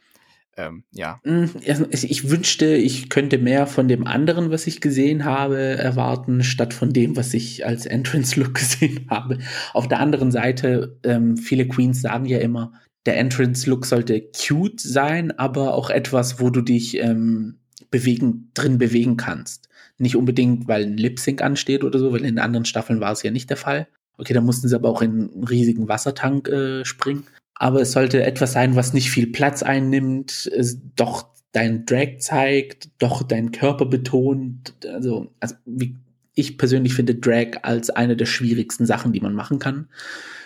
ähm, 0.57 0.83
ja. 0.91 1.19
Mm, 1.23 1.45
ich 1.91 2.29
wünschte, 2.29 2.65
ich 2.75 3.09
könnte 3.09 3.37
mehr 3.37 3.67
von 3.67 3.87
dem 3.87 4.05
anderen, 4.05 4.51
was 4.51 4.67
ich 4.67 4.81
gesehen 4.81 5.23
habe, 5.23 5.57
erwarten, 5.57 6.43
statt 6.43 6.73
von 6.73 6.91
dem, 6.91 7.15
was 7.15 7.33
ich 7.33 7.65
als 7.65 7.85
Entrance-Look 7.85 8.53
gesehen 8.55 9.07
habe. 9.09 9.39
Auf 9.73 9.87
der 9.87 9.99
anderen 9.99 10.31
Seite, 10.31 10.99
ähm, 11.03 11.37
viele 11.37 11.67
Queens 11.67 12.01
sagen 12.01 12.25
ja 12.25 12.39
immer, 12.39 12.73
der 13.05 13.17
Entrance-Look 13.17 13.85
sollte 13.85 14.21
cute 14.21 14.79
sein, 14.79 15.31
aber 15.37 15.73
auch 15.73 15.89
etwas, 15.89 16.39
wo 16.39 16.49
du 16.49 16.61
dich 16.61 16.97
ähm, 16.97 17.59
bewegen, 17.89 18.51
drin 18.53 18.77
bewegen 18.77 19.17
kannst. 19.17 19.69
Nicht 19.97 20.15
unbedingt, 20.15 20.67
weil 20.67 20.83
ein 20.83 20.97
Lip-Sync 20.97 21.41
ansteht 21.41 21.83
oder 21.83 21.97
so, 21.97 22.11
weil 22.11 22.25
in 22.25 22.39
anderen 22.39 22.65
Staffeln 22.65 22.99
war 22.99 23.11
es 23.11 23.23
ja 23.23 23.31
nicht 23.31 23.49
der 23.49 23.57
Fall. 23.57 23.87
Okay, 24.17 24.33
da 24.33 24.41
mussten 24.41 24.67
sie 24.67 24.75
aber 24.75 24.89
auch 24.89 25.01
in 25.01 25.31
einen 25.31 25.43
riesigen 25.45 25.87
Wassertank 25.87 26.47
äh, 26.49 26.85
springen 26.85 27.23
aber 27.61 27.79
es 27.79 27.91
sollte 27.91 28.23
etwas 28.23 28.53
sein, 28.53 28.75
was 28.75 28.93
nicht 28.93 29.11
viel 29.11 29.27
Platz 29.27 29.61
einnimmt, 29.61 30.49
es 30.51 30.79
doch 30.95 31.27
dein 31.51 31.85
Drag 31.85 32.17
zeigt, 32.17 32.89
doch 32.97 33.21
deinen 33.21 33.51
Körper 33.51 33.85
betont. 33.85 34.73
Also, 34.91 35.31
also 35.39 35.53
wie 35.67 35.95
ich 36.33 36.57
persönlich 36.57 36.95
finde 36.95 37.13
Drag 37.13 37.59
als 37.61 37.91
eine 37.91 38.17
der 38.17 38.25
schwierigsten 38.25 38.87
Sachen, 38.87 39.13
die 39.13 39.19
man 39.19 39.35
machen 39.35 39.59
kann, 39.59 39.89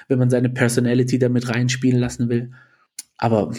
wenn 0.09 0.19
man 0.19 0.29
seine 0.29 0.49
Personality 0.49 1.17
damit 1.17 1.47
reinspielen 1.47 2.01
lassen 2.01 2.27
will. 2.27 2.51
Aber 3.17 3.53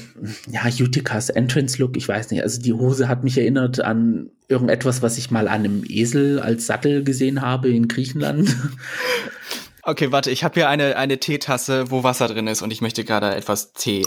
ja, 0.50 0.66
Utikas 0.66 1.30
Entrance 1.30 1.78
Look, 1.80 1.96
ich 1.96 2.06
weiß 2.06 2.32
nicht. 2.32 2.42
Also 2.42 2.60
die 2.60 2.74
Hose 2.74 3.08
hat 3.08 3.24
mich 3.24 3.38
erinnert 3.38 3.80
an 3.80 4.28
irgendetwas, 4.48 5.00
was 5.00 5.16
ich 5.16 5.30
mal 5.30 5.48
an 5.48 5.64
einem 5.64 5.82
Esel 5.88 6.40
als 6.40 6.66
Sattel 6.66 7.04
gesehen 7.04 7.40
habe 7.40 7.70
in 7.70 7.88
Griechenland. 7.88 8.54
Okay, 9.88 10.10
warte, 10.10 10.32
ich 10.32 10.42
habe 10.42 10.54
hier 10.54 10.68
eine, 10.68 10.96
eine 10.96 11.20
Teetasse, 11.20 11.92
wo 11.92 12.02
Wasser 12.02 12.26
drin 12.26 12.48
ist 12.48 12.60
und 12.60 12.72
ich 12.72 12.80
möchte 12.80 13.04
gerade 13.04 13.32
etwas 13.36 13.72
Tee 13.72 14.04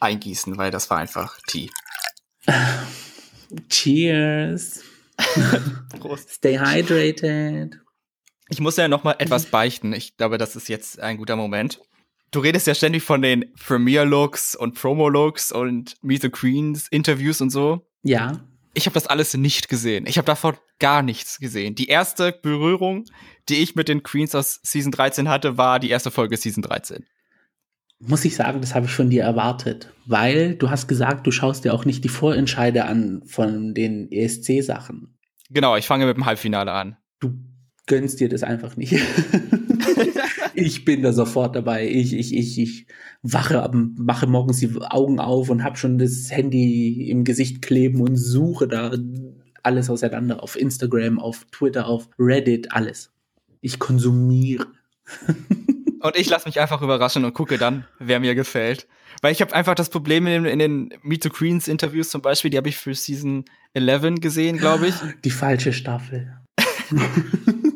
eingießen, 0.00 0.58
weil 0.58 0.72
das 0.72 0.90
war 0.90 0.98
einfach 0.98 1.38
Tee. 1.46 1.70
Cheers. 3.68 4.82
Prost. 6.00 6.28
Stay 6.28 6.58
hydrated. 6.58 7.78
Ich 8.48 8.58
muss 8.58 8.76
ja 8.76 8.88
noch 8.88 9.04
mal 9.04 9.14
etwas 9.20 9.46
beichten. 9.46 9.92
Ich 9.92 10.16
glaube, 10.16 10.38
das 10.38 10.56
ist 10.56 10.68
jetzt 10.68 10.98
ein 10.98 11.18
guter 11.18 11.36
Moment. 11.36 11.80
Du 12.32 12.40
redest 12.40 12.66
ja 12.66 12.74
ständig 12.74 13.04
von 13.04 13.22
den 13.22 13.54
Premiere-Looks 13.64 14.56
und 14.56 14.74
Promo-Looks 14.74 15.52
und 15.52 15.94
Meet 16.02 16.22
the 16.22 16.30
Queens 16.30 16.88
Interviews 16.88 17.40
und 17.40 17.50
so. 17.50 17.86
Ja 18.02 18.40
ich 18.74 18.86
habe 18.86 18.94
das 18.94 19.06
alles 19.06 19.34
nicht 19.34 19.68
gesehen. 19.68 20.06
Ich 20.06 20.18
habe 20.18 20.26
davon 20.26 20.56
gar 20.78 21.02
nichts 21.02 21.38
gesehen. 21.38 21.74
Die 21.74 21.88
erste 21.88 22.32
Berührung, 22.32 23.04
die 23.48 23.56
ich 23.56 23.74
mit 23.74 23.88
den 23.88 24.02
Queens 24.02 24.34
aus 24.34 24.60
Season 24.62 24.92
13 24.92 25.28
hatte, 25.28 25.58
war 25.58 25.78
die 25.78 25.90
erste 25.90 26.10
Folge 26.10 26.36
Season 26.36 26.62
13. 26.62 27.04
Muss 28.00 28.24
ich 28.24 28.34
sagen, 28.34 28.60
das 28.60 28.74
habe 28.74 28.86
ich 28.86 28.92
von 28.92 29.10
dir 29.10 29.22
erwartet, 29.22 29.92
weil 30.06 30.56
du 30.56 30.70
hast 30.70 30.88
gesagt, 30.88 31.26
du 31.26 31.30
schaust 31.30 31.64
dir 31.64 31.72
auch 31.72 31.84
nicht 31.84 32.02
die 32.02 32.08
Vorentscheide 32.08 32.84
an 32.84 33.22
von 33.26 33.74
den 33.74 34.10
ESC-Sachen. 34.10 35.18
Genau, 35.50 35.76
ich 35.76 35.86
fange 35.86 36.06
mit 36.06 36.16
dem 36.16 36.26
Halbfinale 36.26 36.72
an. 36.72 36.96
Du 37.20 37.38
gönnst 37.86 38.18
dir 38.18 38.28
das 38.28 38.42
einfach 38.42 38.76
nicht. 38.76 38.94
ich 40.54 40.84
bin 40.84 41.02
da 41.02 41.12
sofort 41.12 41.56
dabei. 41.56 41.88
Ich, 41.88 42.12
ich, 42.12 42.34
ich, 42.34 42.58
ich 42.58 42.86
wache, 43.22 43.70
mache 43.96 44.26
morgens 44.26 44.58
die 44.58 44.70
Augen 44.80 45.18
auf 45.20 45.50
und 45.50 45.64
habe 45.64 45.76
schon 45.76 45.98
das 45.98 46.30
Handy 46.30 47.08
im 47.10 47.24
Gesicht 47.24 47.62
kleben 47.62 48.00
und 48.00 48.16
suche 48.16 48.68
da 48.68 48.92
alles 49.62 49.90
auseinander 49.90 50.42
auf 50.42 50.58
Instagram, 50.58 51.18
auf 51.18 51.44
Twitter, 51.52 51.86
auf 51.86 52.08
Reddit, 52.18 52.72
alles. 52.72 53.10
Ich 53.60 53.78
konsumiere. 53.78 54.66
und 56.00 56.16
ich 56.16 56.28
lasse 56.28 56.48
mich 56.48 56.60
einfach 56.60 56.82
überraschen 56.82 57.24
und 57.24 57.34
gucke 57.34 57.58
dann, 57.58 57.86
wer 57.98 58.20
mir 58.20 58.34
gefällt. 58.34 58.88
Weil 59.20 59.32
ich 59.32 59.40
habe 59.40 59.54
einfach 59.54 59.74
das 59.74 59.88
Problem 59.88 60.26
in, 60.26 60.44
in 60.44 60.58
den 60.58 60.94
Meet 61.02 61.22
the 61.24 61.28
Queens 61.28 61.68
Interviews 61.68 62.10
zum 62.10 62.22
Beispiel, 62.22 62.50
die 62.50 62.56
habe 62.56 62.68
ich 62.68 62.76
für 62.76 62.94
Season 62.94 63.44
11 63.74 64.20
gesehen, 64.20 64.58
glaube 64.58 64.88
ich. 64.88 64.94
Die 65.24 65.30
falsche 65.30 65.72
Staffel. 65.72 66.36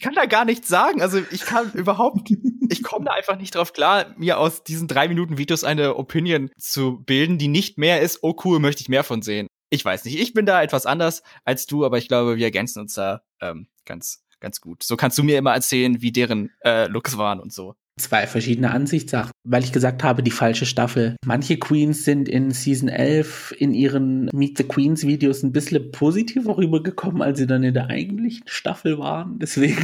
ich 0.00 0.04
kann 0.04 0.14
da 0.14 0.24
gar 0.24 0.46
nichts 0.46 0.66
sagen. 0.66 1.02
Also 1.02 1.20
ich 1.30 1.42
kann 1.42 1.70
überhaupt, 1.74 2.30
ich 2.70 2.82
komme 2.82 3.04
da 3.04 3.12
einfach 3.12 3.36
nicht 3.36 3.54
drauf 3.54 3.74
klar, 3.74 4.14
mir 4.16 4.38
aus 4.38 4.64
diesen 4.64 4.88
drei 4.88 5.08
Minuten 5.08 5.36
Videos 5.36 5.62
eine 5.62 5.96
Opinion 5.96 6.50
zu 6.56 7.02
bilden, 7.04 7.36
die 7.36 7.48
nicht 7.48 7.76
mehr 7.76 8.00
ist, 8.00 8.20
oh 8.22 8.34
cool, 8.44 8.60
möchte 8.60 8.80
ich 8.80 8.88
mehr 8.88 9.04
von 9.04 9.20
sehen. 9.20 9.46
Ich 9.68 9.84
weiß 9.84 10.06
nicht, 10.06 10.18
ich 10.18 10.32
bin 10.32 10.46
da 10.46 10.62
etwas 10.62 10.86
anders 10.86 11.22
als 11.44 11.66
du, 11.66 11.84
aber 11.84 11.98
ich 11.98 12.08
glaube, 12.08 12.38
wir 12.38 12.46
ergänzen 12.46 12.80
uns 12.80 12.94
da 12.94 13.20
ähm, 13.42 13.68
ganz, 13.84 14.24
ganz 14.40 14.62
gut. 14.62 14.82
So 14.84 14.96
kannst 14.96 15.18
du 15.18 15.22
mir 15.22 15.36
immer 15.36 15.52
erzählen, 15.52 16.00
wie 16.00 16.12
deren 16.12 16.50
äh, 16.64 16.86
Looks 16.86 17.18
waren 17.18 17.38
und 17.38 17.52
so 17.52 17.74
zwei 17.98 18.26
verschiedene 18.26 18.70
Ansichtssachen, 18.70 19.32
weil 19.44 19.62
ich 19.62 19.72
gesagt 19.72 20.02
habe, 20.02 20.22
die 20.22 20.30
falsche 20.30 20.66
Staffel. 20.66 21.16
Manche 21.24 21.58
Queens 21.58 22.04
sind 22.04 22.28
in 22.28 22.50
Season 22.50 22.88
11 22.88 23.54
in 23.58 23.74
ihren 23.74 24.28
Meet 24.32 24.58
the 24.58 24.64
Queens 24.64 25.06
Videos 25.06 25.42
ein 25.42 25.52
bisschen 25.52 25.90
positiver 25.92 26.56
rübergekommen, 26.56 27.22
als 27.22 27.38
sie 27.38 27.46
dann 27.46 27.62
in 27.62 27.74
der 27.74 27.88
eigentlichen 27.88 28.46
Staffel 28.46 28.98
waren. 28.98 29.38
Deswegen. 29.38 29.78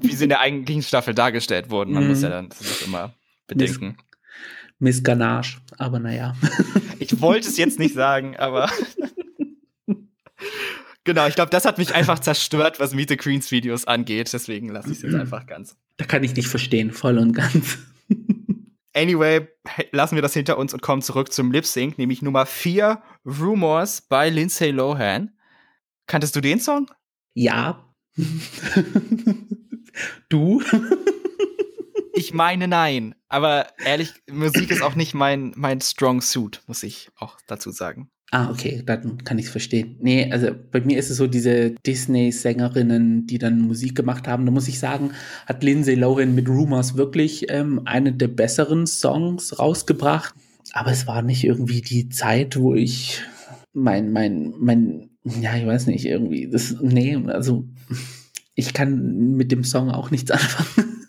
Wie 0.00 0.14
sie 0.14 0.24
in 0.24 0.30
der 0.30 0.40
eigentlichen 0.40 0.82
Staffel 0.82 1.14
dargestellt 1.14 1.70
wurden. 1.70 1.92
Man 1.92 2.04
mm. 2.04 2.08
muss 2.08 2.22
ja 2.22 2.28
dann 2.28 2.48
das 2.48 2.82
immer 2.82 3.14
bedenken. 3.46 3.96
Miss, 4.78 4.96
Miss 4.96 5.02
Ganache, 5.02 5.58
aber 5.78 5.98
naja. 5.98 6.34
ich 6.98 7.20
wollte 7.20 7.48
es 7.48 7.56
jetzt 7.56 7.78
nicht 7.78 7.94
sagen, 7.94 8.36
aber. 8.36 8.68
Genau, 11.04 11.26
ich 11.26 11.34
glaube, 11.34 11.50
das 11.50 11.66
hat 11.66 11.78
mich 11.78 11.94
einfach 11.94 12.18
zerstört, 12.18 12.80
was 12.80 12.94
Meet 12.94 13.10
the 13.10 13.16
Queens 13.16 13.50
Videos 13.50 13.86
angeht. 13.86 14.32
Deswegen 14.32 14.70
lasse 14.70 14.90
ich 14.90 14.96
es 14.96 15.02
jetzt 15.02 15.14
einfach 15.14 15.46
ganz. 15.46 15.76
Da 15.98 16.06
kann 16.06 16.24
ich 16.24 16.34
nicht 16.34 16.48
verstehen, 16.48 16.92
voll 16.92 17.18
und 17.18 17.32
ganz. 17.32 17.78
Anyway, 18.96 19.48
lassen 19.90 20.14
wir 20.14 20.22
das 20.22 20.34
hinter 20.34 20.56
uns 20.56 20.72
und 20.72 20.80
kommen 20.80 21.02
zurück 21.02 21.32
zum 21.32 21.50
Lip 21.50 21.66
Sync, 21.66 21.98
nämlich 21.98 22.22
Nummer 22.22 22.46
4, 22.46 23.02
Rumors 23.26 24.02
bei 24.02 24.30
Lindsay 24.30 24.70
Lohan. 24.70 25.32
Kanntest 26.06 26.36
du 26.36 26.40
den 26.40 26.60
Song? 26.60 26.88
Ja. 27.34 27.92
du? 30.28 30.62
ich 32.12 32.32
meine 32.34 32.68
nein. 32.68 33.16
Aber 33.28 33.66
ehrlich, 33.84 34.12
Musik 34.30 34.70
ist 34.70 34.82
auch 34.82 34.94
nicht 34.94 35.12
mein, 35.12 35.52
mein 35.56 35.80
Strong 35.80 36.20
Suit, 36.20 36.62
muss 36.68 36.84
ich 36.84 37.10
auch 37.16 37.38
dazu 37.48 37.72
sagen. 37.72 38.12
Ah, 38.34 38.50
okay, 38.50 38.82
dann 38.84 39.18
kann 39.22 39.38
ich 39.38 39.44
es 39.44 39.52
verstehen. 39.52 39.94
Nee, 40.00 40.28
also 40.32 40.48
bei 40.72 40.80
mir 40.80 40.98
ist 40.98 41.08
es 41.08 41.18
so 41.18 41.28
diese 41.28 41.70
Disney-Sängerinnen, 41.86 43.28
die 43.28 43.38
dann 43.38 43.60
Musik 43.60 43.94
gemacht 43.94 44.26
haben. 44.26 44.44
Da 44.44 44.50
muss 44.50 44.66
ich 44.66 44.80
sagen, 44.80 45.12
hat 45.46 45.62
Lindsay 45.62 45.94
Lohan 45.94 46.34
mit 46.34 46.48
Rumors 46.48 46.96
wirklich 46.96 47.46
ähm, 47.48 47.82
eine 47.84 48.12
der 48.12 48.26
besseren 48.26 48.88
Songs 48.88 49.60
rausgebracht. 49.60 50.34
Aber 50.72 50.90
es 50.90 51.06
war 51.06 51.22
nicht 51.22 51.44
irgendwie 51.44 51.80
die 51.80 52.08
Zeit, 52.08 52.58
wo 52.58 52.74
ich 52.74 53.22
mein, 53.72 54.10
mein, 54.10 54.52
mein, 54.58 55.10
ja, 55.22 55.54
ich 55.54 55.64
weiß 55.64 55.86
nicht, 55.86 56.04
irgendwie, 56.04 56.50
das, 56.50 56.74
nee, 56.80 57.14
also 57.14 57.68
ich 58.56 58.72
kann 58.72 59.36
mit 59.36 59.52
dem 59.52 59.62
Song 59.62 59.92
auch 59.92 60.10
nichts 60.10 60.30
anfangen. 60.32 61.06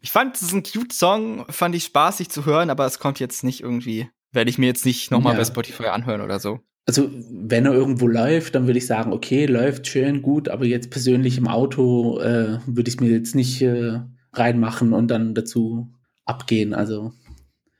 Ich 0.00 0.10
fand 0.10 0.34
es 0.34 0.42
ist 0.42 0.54
ein 0.54 0.64
cute 0.64 0.92
Song, 0.92 1.44
fand 1.50 1.76
ich 1.76 1.84
spaßig 1.84 2.30
zu 2.30 2.46
hören, 2.46 2.68
aber 2.68 2.84
es 2.84 2.98
kommt 2.98 3.20
jetzt 3.20 3.44
nicht 3.44 3.60
irgendwie 3.60 4.08
werde 4.32 4.50
ich 4.50 4.58
mir 4.58 4.66
jetzt 4.66 4.84
nicht 4.84 5.10
nochmal 5.10 5.34
ja. 5.34 5.38
bei 5.38 5.44
Spotify 5.44 5.86
anhören 5.86 6.20
oder 6.20 6.40
so. 6.40 6.60
Also, 6.84 7.10
wenn 7.30 7.66
er 7.66 7.72
irgendwo 7.72 8.08
läuft, 8.08 8.56
dann 8.56 8.66
würde 8.66 8.78
ich 8.78 8.86
sagen, 8.86 9.12
okay, 9.12 9.46
läuft 9.46 9.86
schön, 9.86 10.20
gut, 10.20 10.48
aber 10.48 10.64
jetzt 10.64 10.90
persönlich 10.90 11.38
im 11.38 11.46
Auto 11.46 12.18
äh, 12.18 12.58
würde 12.66 12.90
ich 12.90 13.00
mir 13.00 13.10
jetzt 13.10 13.36
nicht 13.36 13.62
äh, 13.62 14.00
reinmachen 14.32 14.92
und 14.92 15.08
dann 15.08 15.34
dazu 15.34 15.92
abgehen. 16.24 16.74
Also. 16.74 17.12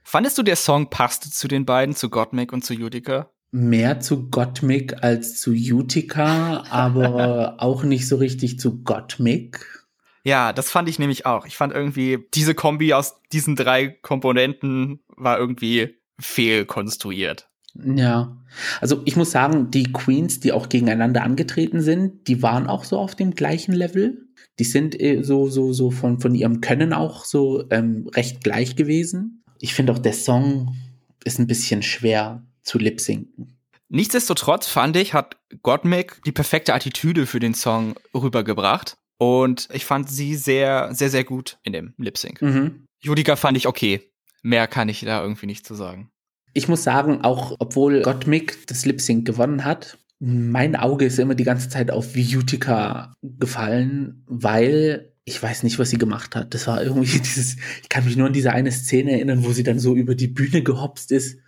Fandest 0.05 0.39
du, 0.39 0.45
der 0.45 0.57
Song 0.57 0.89
passte 0.89 1.31
zu 1.31 1.49
den 1.49 1.65
beiden, 1.65 1.97
zu 1.97 2.11
Gottmik 2.11 2.53
und 2.53 2.65
zu 2.65 2.75
Utica? 2.75 3.31
Mehr 3.51 4.01
zu 4.01 4.31
Gottmik 4.31 5.03
als 5.03 5.41
zu 5.41 5.51
Utica, 5.51 6.65
aber 6.71 7.57
auch 7.59 7.83
nicht 7.83 8.07
so 8.07 8.17
richtig 8.17 8.61
zu 8.61 8.83
Gottmik. 8.83 9.87
Ja, 10.25 10.53
das 10.53 10.71
fand 10.71 10.89
ich 10.89 11.01
nämlich 11.01 11.27
auch. 11.27 11.47
Ich 11.47 11.57
fand 11.57 11.73
irgendwie, 11.73 12.25
diese 12.35 12.55
Kombi 12.55 12.95
aus 12.95 13.21
diesen 13.33 13.57
drei 13.57 13.89
Komponenten 13.89 15.01
war 15.09 15.39
irgendwie 15.39 15.97
fehlkonstruiert. 16.23 17.49
Ja, 17.75 18.37
also 18.81 19.01
ich 19.07 19.17
muss 19.17 19.31
sagen, 19.31 19.71
die 19.71 19.93
Queens, 19.93 20.41
die 20.41 20.53
auch 20.53 20.69
gegeneinander 20.69 21.23
angetreten 21.23 21.81
sind, 21.81 22.29
die 22.29 22.43
waren 22.43 22.67
auch 22.67 22.85
so 22.85 22.99
auf 22.99 23.15
dem 23.15 23.35
gleichen 23.35 23.73
Level. 23.73 24.27
Die 24.59 24.65
sind 24.65 25.01
äh, 25.01 25.23
so 25.23 25.49
so 25.49 25.73
so 25.73 25.91
von 25.91 26.21
von 26.21 26.35
ihrem 26.35 26.61
Können 26.61 26.93
auch 26.93 27.25
so 27.25 27.65
ähm, 27.71 28.09
recht 28.15 28.45
gleich 28.45 28.77
gewesen. 28.77 29.43
Ich 29.59 29.73
finde 29.75 29.93
auch 29.93 29.99
der 29.99 30.13
Song 30.13 30.77
ist 31.25 31.39
ein 31.39 31.47
bisschen 31.47 31.83
schwer 31.83 32.45
zu 32.63 32.79
lip-sinken. 32.79 33.57
Nichtsdestotrotz 33.89 34.67
fand 34.67 34.97
ich, 34.97 35.15
hat 35.15 35.37
Gottmik 35.63 36.21
die 36.25 36.33
perfekte 36.33 36.75
Attitüde 36.75 37.27
für 37.27 37.41
den 37.41 37.55
Song 37.55 37.95
rübergebracht. 38.15 38.97
Und 39.19 39.69
ich 39.73 39.85
fand 39.85 40.11
sie 40.11 40.35
sehr, 40.35 40.95
sehr, 40.95 41.11
sehr 41.11 41.25
gut 41.25 41.59
in 41.63 41.73
dem 41.73 41.95
Lip-Sync. 41.97 42.43
Mhm. 42.43 42.87
Judika 43.01 43.37
fand 43.37 43.57
ich 43.57 43.69
okay. 43.69 44.11
Mehr 44.43 44.67
kann 44.67 44.89
ich 44.89 45.03
da 45.03 45.23
irgendwie 45.23 45.47
nicht 45.47 45.65
zu 45.65 45.75
sagen. 45.75 46.11
Ich 46.53 46.69
muss 46.69 46.85
sagen, 46.85 47.23
auch 47.23 47.57
obwohl 47.59 48.03
Gottmik 48.03 48.67
das 48.67 48.85
Lip 48.85 49.01
Sync 49.01 49.27
gewonnen 49.27 49.65
hat, 49.65 49.99
mein 50.19 50.77
Auge 50.77 51.07
ist 51.07 51.19
immer 51.19 51.35
die 51.35 51.45
ganze 51.45 51.69
Zeit 51.69 51.91
auf 51.91 52.15
Utica 52.15 53.15
gefallen, 53.23 54.23
weil 54.27 55.13
ich 55.25 55.43
weiß 55.43 55.63
nicht, 55.63 55.79
was 55.79 55.91
sie 55.91 55.99
gemacht 55.99 56.37
hat. 56.37 56.55
Das 56.55 56.67
war 56.67 56.83
irgendwie 56.83 57.19
dieses, 57.19 57.57
ich 57.83 57.89
kann 57.89 58.05
mich 58.05 58.17
nur 58.17 58.27
an 58.27 58.33
diese 58.33 58.53
eine 58.53 58.71
Szene 58.71 59.13
erinnern, 59.13 59.45
wo 59.45 59.53
sie 59.53 59.63
dann 59.63 59.79
so 59.79 59.97
über 59.97 60.15
die 60.15 60.29
Bühne 60.29 60.63
gehopst 60.63 61.13
ist. 61.13 61.39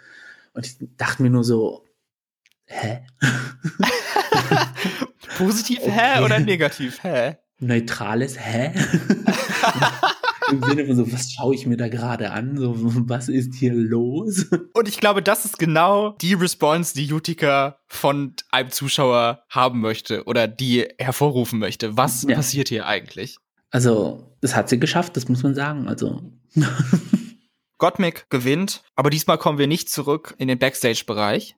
Und 0.54 0.66
ich 0.66 0.76
dachte 0.96 1.22
mir 1.22 1.30
nur 1.30 1.44
so, 1.44 1.84
hä? 2.66 3.04
Positiv 5.38 5.80
okay. 5.80 5.92
hä 5.92 6.20
oder 6.24 6.38
negativ 6.38 7.02
hä? 7.02 7.36
Neutrales 7.58 8.38
hä? 8.38 8.72
Im 10.50 10.62
Sinne 10.62 10.86
von 10.86 10.96
so, 10.96 11.12
was 11.12 11.32
schaue 11.32 11.54
ich 11.54 11.66
mir 11.66 11.76
da 11.76 11.88
gerade 11.88 12.30
an? 12.30 12.56
So, 12.56 12.74
was 12.76 13.28
ist 13.28 13.54
hier 13.54 13.72
los? 13.72 14.46
Und 14.74 14.88
ich 14.88 14.98
glaube, 15.00 15.22
das 15.22 15.44
ist 15.44 15.58
genau 15.58 16.10
die 16.20 16.34
Response, 16.34 16.94
die 16.94 17.12
Utica 17.12 17.78
von 17.86 18.34
einem 18.50 18.70
Zuschauer 18.70 19.44
haben 19.48 19.80
möchte 19.80 20.24
oder 20.24 20.48
die 20.48 20.86
hervorrufen 20.98 21.58
möchte. 21.58 21.96
Was 21.96 22.22
ja. 22.22 22.36
passiert 22.36 22.68
hier 22.68 22.86
eigentlich? 22.86 23.38
Also, 23.70 24.36
das 24.40 24.54
hat 24.54 24.68
sie 24.68 24.78
geschafft, 24.78 25.16
das 25.16 25.28
muss 25.28 25.42
man 25.42 25.54
sagen. 25.54 25.88
Also. 25.88 26.22
Gottmik 27.78 28.26
gewinnt, 28.30 28.82
aber 28.94 29.10
diesmal 29.10 29.38
kommen 29.38 29.58
wir 29.58 29.66
nicht 29.66 29.90
zurück 29.90 30.34
in 30.38 30.48
den 30.48 30.58
Backstage-Bereich. 30.58 31.56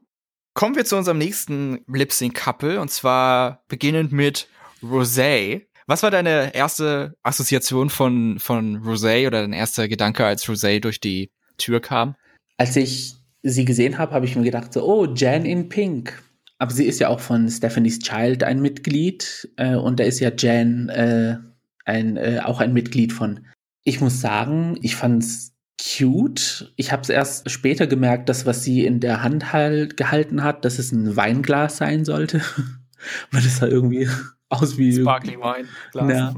Kommen 0.55 0.74
wir 0.74 0.87
zu 0.87 0.97
unserem 0.97 1.18
nächsten 1.18 1.84
Lip-Sync-Couple 1.87 2.80
und 2.80 2.91
zwar 2.91 3.64
beginnend 3.68 4.12
mit 4.12 4.49
Rosé. 4.82 5.66
Was 5.87 6.03
war 6.03 6.11
deine 6.11 6.53
erste 6.55 7.14
Assoziation 7.22 7.91
von, 7.91 8.39
von 8.41 8.82
Rosé 8.82 9.26
oder 9.26 9.43
dein 9.43 9.53
erster 9.53 9.87
Gedanke, 9.87 10.26
als 10.26 10.45
Rosé 10.47 10.80
durch 10.80 11.01
die 11.01 11.30
Tür 11.59 11.80
kam? 11.80 12.16
Als 12.57 12.74
ich 12.74 13.14
sie 13.43 13.64
gesehen 13.64 13.99
habe, 13.99 14.12
habe 14.12 14.26
ich 14.26 14.34
mir 14.34 14.43
gedacht, 14.43 14.72
so, 14.72 14.84
oh, 14.84 15.07
Jan 15.14 15.45
in 15.45 15.68
Pink. 15.68 16.22
Aber 16.59 16.72
sie 16.72 16.87
ist 16.87 16.99
ja 16.99 17.09
auch 17.09 17.20
von 17.20 17.49
Stephanie's 17.49 18.01
Child 18.01 18.43
ein 18.43 18.61
Mitglied 18.61 19.49
äh, 19.57 19.76
und 19.76 20.01
da 20.01 20.05
ist 20.05 20.20
ja 20.20 20.32
Jan 20.37 20.89
äh, 20.89 21.37
ein, 21.84 22.16
äh, 22.16 22.41
auch 22.43 22.61
ein 22.61 22.72
Mitglied 22.72 23.12
von. 23.12 23.47
Ich 23.84 24.01
muss 24.01 24.20
sagen, 24.20 24.78
ich 24.82 24.97
fand's 24.97 25.55
cute. 25.80 26.72
Ich 26.76 26.91
habe 26.91 27.03
es 27.03 27.11
erst 27.11 27.51
später 27.51 27.87
gemerkt, 27.87 28.28
dass 28.28 28.47
was 28.47 28.64
sie 28.64 28.84
in 28.84 29.01
der 29.01 29.22
Hand 29.22 29.53
halt 29.53 29.97
gehalten 29.97 30.43
hat, 30.43 30.64
dass 30.64 30.78
es 30.78 30.91
ein 30.91 31.14
Weinglas 31.14 31.76
sein 31.76 32.05
sollte. 32.05 32.41
Weil 33.30 33.43
das 33.43 33.59
sah 33.59 33.66
irgendwie 33.66 34.09
aus 34.49 34.78
wie. 34.78 35.01
Sparkling 35.01 35.40
Wine. 35.40 35.68
Glas. 35.92 36.12
Ja. 36.12 36.34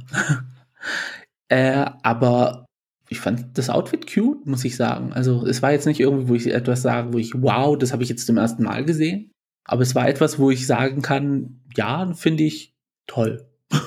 äh, 1.48 1.90
aber 2.02 2.66
ich 3.08 3.20
fand 3.20 3.56
das 3.56 3.70
Outfit 3.70 4.12
cute, 4.12 4.46
muss 4.46 4.64
ich 4.64 4.76
sagen. 4.76 5.12
Also 5.12 5.46
es 5.46 5.62
war 5.62 5.72
jetzt 5.72 5.86
nicht 5.86 6.00
irgendwie, 6.00 6.28
wo 6.28 6.34
ich 6.34 6.46
etwas 6.46 6.82
sage, 6.82 7.12
wo 7.12 7.18
ich, 7.18 7.32
wow, 7.34 7.76
das 7.76 7.92
habe 7.92 8.02
ich 8.02 8.08
jetzt 8.08 8.26
zum 8.26 8.36
ersten 8.36 8.64
Mal 8.64 8.84
gesehen. 8.84 9.30
Aber 9.64 9.82
es 9.82 9.94
war 9.94 10.08
etwas, 10.08 10.38
wo 10.38 10.50
ich 10.50 10.66
sagen 10.66 11.02
kann, 11.02 11.60
ja, 11.74 12.12
finde 12.14 12.44
ich 12.44 12.74
toll. 13.06 13.46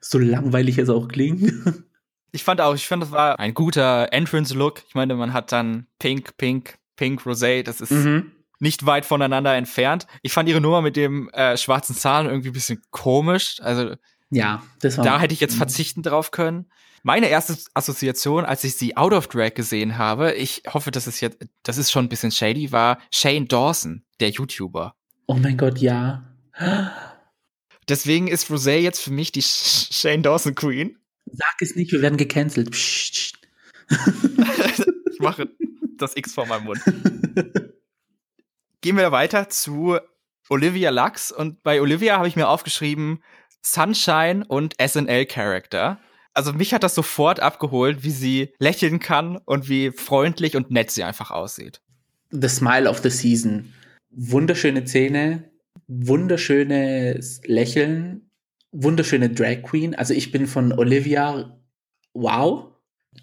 so 0.00 0.18
langweilig 0.18 0.78
es 0.78 0.90
auch 0.90 1.08
klingt. 1.08 1.52
Ich 2.32 2.44
fand 2.44 2.60
auch, 2.60 2.76
ich 2.76 2.86
fand, 2.86 3.02
das 3.02 3.10
war 3.10 3.40
ein 3.40 3.54
guter 3.54 4.12
Entrance-Look. 4.12 4.84
Ich 4.86 4.94
meine, 4.94 5.16
man 5.16 5.32
hat 5.32 5.50
dann 5.50 5.88
Pink, 5.98 6.36
Pink, 6.36 6.78
Pink, 6.94 7.22
Rosé. 7.22 7.64
Das 7.64 7.80
ist 7.80 7.90
mhm 7.90 8.30
nicht 8.60 8.86
weit 8.86 9.04
voneinander 9.04 9.54
entfernt. 9.56 10.06
Ich 10.22 10.32
fand 10.32 10.48
ihre 10.48 10.60
Nummer 10.60 10.82
mit 10.82 10.94
dem 10.94 11.28
äh, 11.30 11.56
schwarzen 11.56 11.96
Zahn 11.96 12.26
irgendwie 12.26 12.50
ein 12.50 12.54
bisschen 12.54 12.82
komisch. 12.90 13.56
Also 13.60 13.94
ja, 14.30 14.62
das 14.80 14.96
war 14.96 15.04
da 15.04 15.18
hätte 15.18 15.34
ich 15.34 15.40
jetzt 15.40 15.56
verzichten 15.56 16.02
drauf 16.02 16.30
können. 16.30 16.66
Meine 17.02 17.28
erste 17.28 17.56
Assoziation, 17.74 18.44
als 18.44 18.62
ich 18.62 18.76
sie 18.76 18.96
out 18.96 19.12
of 19.12 19.26
drag 19.26 19.54
gesehen 19.54 19.96
habe, 19.96 20.32
ich 20.34 20.62
hoffe, 20.68 20.90
das 20.90 21.06
ist 21.06 21.20
jetzt, 21.20 21.38
das 21.62 21.78
ist 21.78 21.90
schon 21.90 22.04
ein 22.04 22.08
bisschen 22.10 22.30
shady, 22.30 22.70
war 22.72 22.98
Shane 23.10 23.48
Dawson, 23.48 24.04
der 24.20 24.28
YouTuber. 24.28 24.94
Oh 25.26 25.34
mein 25.34 25.56
Gott, 25.56 25.78
ja. 25.78 26.24
Deswegen 27.88 28.28
ist 28.28 28.50
Rosé 28.50 28.76
jetzt 28.76 29.00
für 29.00 29.12
mich 29.12 29.32
die 29.32 29.42
Shane 29.42 30.22
Dawson 30.22 30.54
Queen. 30.54 30.98
Sag 31.32 31.56
es 31.60 31.74
nicht, 31.74 31.90
wir 31.92 32.02
werden 32.02 32.18
gecancelt. 32.18 32.70
Ich 35.12 35.22
mache 35.22 35.50
das 35.98 36.16
X 36.16 36.32
vor 36.32 36.46
meinem 36.46 36.64
Mund. 36.64 36.80
gehen 38.80 38.96
wir 38.96 39.12
weiter 39.12 39.48
zu 39.48 39.98
Olivia 40.48 40.90
Lux 40.90 41.32
und 41.32 41.62
bei 41.62 41.80
Olivia 41.80 42.16
habe 42.16 42.28
ich 42.28 42.36
mir 42.36 42.48
aufgeschrieben 42.48 43.22
Sunshine 43.62 44.44
und 44.46 44.74
SNL 44.80 45.26
Character. 45.26 46.00
Also 46.32 46.52
mich 46.52 46.72
hat 46.72 46.82
das 46.82 46.94
sofort 46.94 47.40
abgeholt, 47.40 48.04
wie 48.04 48.10
sie 48.10 48.54
lächeln 48.58 48.98
kann 48.98 49.36
und 49.36 49.68
wie 49.68 49.90
freundlich 49.90 50.56
und 50.56 50.70
nett 50.70 50.90
sie 50.90 51.04
einfach 51.04 51.30
aussieht. 51.30 51.80
The 52.30 52.48
Smile 52.48 52.88
of 52.88 52.98
the 52.98 53.10
Season. 53.10 53.72
Wunderschöne 54.10 54.84
Zähne, 54.84 55.50
wunderschönes 55.86 57.40
Lächeln, 57.44 58.30
wunderschöne 58.72 59.30
Drag 59.30 59.62
Queen. 59.62 59.94
Also 59.94 60.14
ich 60.14 60.32
bin 60.32 60.46
von 60.46 60.72
Olivia, 60.72 61.60
wow. 62.14 62.66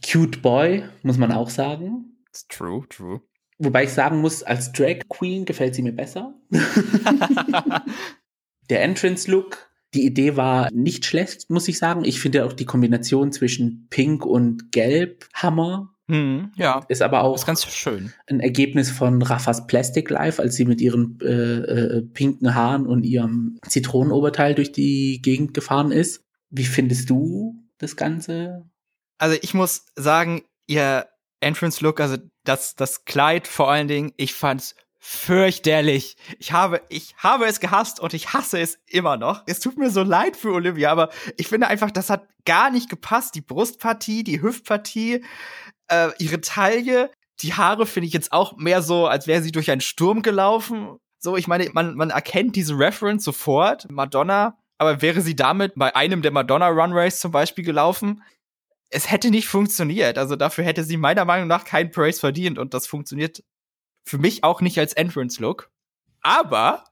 Cute 0.05 0.41
Boy, 0.41 0.83
muss 1.01 1.17
man 1.17 1.31
auch 1.31 1.49
sagen. 1.49 2.17
It's 2.27 2.45
true, 2.47 2.85
true. 2.89 3.21
Wobei 3.59 3.85
ich 3.85 3.91
sagen 3.91 4.21
muss, 4.21 4.43
als 4.43 4.71
Drag 4.71 4.99
Queen 5.09 5.45
gefällt 5.45 5.73
sie 5.75 5.81
mir 5.81 5.95
besser. 5.95 6.35
Der 8.69 8.83
Entrance-Look, 8.83 9.69
die 9.93 10.05
Idee 10.05 10.35
war 10.35 10.69
nicht 10.71 11.05
schlecht, 11.05 11.49
muss 11.49 11.67
ich 11.67 11.79
sagen. 11.79 12.05
Ich 12.05 12.19
finde 12.19 12.45
auch 12.45 12.53
die 12.53 12.65
Kombination 12.65 13.31
zwischen 13.31 13.87
Pink 13.89 14.25
und 14.25 14.71
Gelb 14.71 15.27
Hammer. 15.33 15.93
Hm, 16.09 16.51
ja. 16.55 16.85
Ist 16.87 17.01
aber 17.01 17.23
auch 17.23 17.35
ist 17.35 17.45
ganz 17.45 17.65
schön. 17.65 18.13
ein 18.27 18.39
Ergebnis 18.39 18.91
von 18.91 19.21
Raffas 19.21 19.67
Plastic 19.67 20.09
Life, 20.09 20.41
als 20.41 20.55
sie 20.55 20.65
mit 20.65 20.79
ihren 20.79 21.19
äh, 21.21 21.27
äh, 21.27 22.01
pinken 22.01 22.53
Haaren 22.53 22.85
und 22.85 23.03
ihrem 23.03 23.59
Zitronenoberteil 23.67 24.55
durch 24.55 24.71
die 24.71 25.21
Gegend 25.21 25.53
gefahren 25.53 25.91
ist. 25.91 26.23
Wie 26.49 26.65
findest 26.65 27.09
du 27.09 27.55
das 27.77 27.95
Ganze? 27.95 28.69
Also 29.17 29.37
ich 29.41 29.53
muss 29.53 29.85
sagen, 29.95 30.43
ihr 30.67 31.07
Entrance 31.39 31.83
Look, 31.83 31.99
also 31.99 32.17
das, 32.43 32.75
das 32.75 33.05
Kleid 33.05 33.47
vor 33.47 33.69
allen 33.69 33.88
Dingen, 33.88 34.13
ich 34.17 34.33
fand's 34.33 34.75
fürchterlich. 34.99 36.17
Ich 36.39 36.51
habe, 36.51 36.81
ich 36.89 37.15
habe 37.17 37.45
es 37.45 37.59
gehasst 37.59 37.99
und 37.99 38.13
ich 38.13 38.33
hasse 38.33 38.59
es 38.59 38.79
immer 38.88 39.15
noch. 39.15 39.43
Es 39.45 39.59
tut 39.59 39.77
mir 39.77 39.89
so 39.89 40.03
leid 40.03 40.35
für 40.35 40.51
Olivia, 40.51 40.91
aber 40.91 41.09
ich 41.38 41.47
finde 41.47 41.67
einfach, 41.67 41.91
das 41.91 42.09
hat 42.09 42.27
gar 42.45 42.71
nicht 42.71 42.89
gepasst. 42.89 43.35
Die 43.35 43.41
Brustpartie, 43.41 44.23
die 44.23 44.41
Hüftpartie, 44.41 45.23
äh, 45.88 46.09
ihre 46.17 46.41
Taille, 46.41 47.11
die 47.41 47.53
Haare 47.53 47.85
finde 47.85 48.07
ich 48.07 48.13
jetzt 48.13 48.31
auch 48.31 48.57
mehr 48.57 48.81
so, 48.81 49.07
als 49.07 49.27
wäre 49.27 49.41
sie 49.41 49.51
durch 49.51 49.71
einen 49.71 49.81
Sturm 49.81 50.23
gelaufen. 50.23 50.97
So, 51.19 51.38
ich 51.38 51.47
meine, 51.47 51.69
man, 51.73 51.95
man 51.95 52.09
erkennt 52.09 52.55
diese 52.55 52.77
Reference 52.77 53.23
sofort, 53.23 53.89
Madonna, 53.89 54.57
aber 54.77 55.01
wäre 55.01 55.21
sie 55.21 55.35
damit 55.35 55.73
bei 55.75 55.95
einem 55.95 56.21
der 56.21 56.31
Madonna 56.31 56.67
Runways 56.67 57.19
zum 57.19 57.31
Beispiel 57.31 57.63
gelaufen, 57.63 58.23
es 58.89 59.11
hätte 59.11 59.29
nicht 59.29 59.47
funktioniert. 59.47 60.17
Also 60.17 60.35
dafür 60.35 60.63
hätte 60.63 60.83
sie 60.83 60.97
meiner 60.97 61.25
Meinung 61.25 61.47
nach 61.47 61.65
keinen 61.65 61.91
Praise 61.91 62.19
verdient 62.19 62.57
und 62.57 62.73
das 62.73 62.88
funktioniert 62.88 63.43
für 64.05 64.17
mich 64.17 64.43
auch 64.43 64.61
nicht 64.61 64.79
als 64.79 64.93
Entrance-Look. 64.93 65.69
Aber 66.21 66.85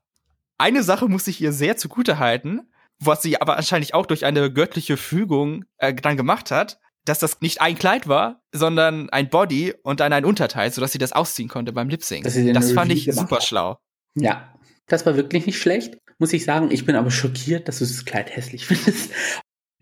eine 0.57 0.83
Sache 0.83 1.07
muss 1.07 1.27
ich 1.27 1.41
ihr 1.41 1.51
sehr 1.51 1.77
zugute 1.77 2.19
halten, 2.19 2.69
was 2.99 3.21
sie 3.21 3.39
aber 3.41 3.55
wahrscheinlich 3.55 3.93
auch 3.93 4.05
durch 4.05 4.25
eine 4.25 4.51
göttliche 4.51 4.97
Fügung 4.97 5.65
äh, 5.77 5.93
dann 5.93 6.17
gemacht 6.17 6.51
hat, 6.51 6.79
dass 7.05 7.19
das 7.19 7.41
nicht 7.41 7.61
ein 7.61 7.77
Kleid 7.77 8.07
war, 8.07 8.41
sondern 8.51 9.09
ein 9.09 9.29
Body 9.29 9.73
und 9.83 9.99
dann 9.99 10.11
ein 10.11 10.25
Unterteil, 10.25 10.71
sodass 10.71 10.91
sie 10.91 10.97
das 10.97 11.11
ausziehen 11.11 11.49
konnte 11.49 11.71
beim 11.71 11.87
Lip-Sync. 11.89 12.23
Das, 12.23 12.33
das 12.35 12.71
fand 12.71 12.91
ich 12.91 13.09
super 13.13 13.41
schlau. 13.41 13.77
Ja, 14.15 14.53
das 14.87 15.05
war 15.05 15.15
wirklich 15.15 15.45
nicht 15.45 15.59
schlecht, 15.59 15.97
muss 16.17 16.33
ich 16.33 16.45
sagen. 16.45 16.71
Ich 16.71 16.85
bin 16.85 16.95
aber 16.95 17.11
schockiert, 17.11 17.67
dass 17.67 17.79
du 17.79 17.85
das 17.85 18.05
Kleid 18.05 18.35
hässlich 18.35 18.65
findest. 18.65 19.11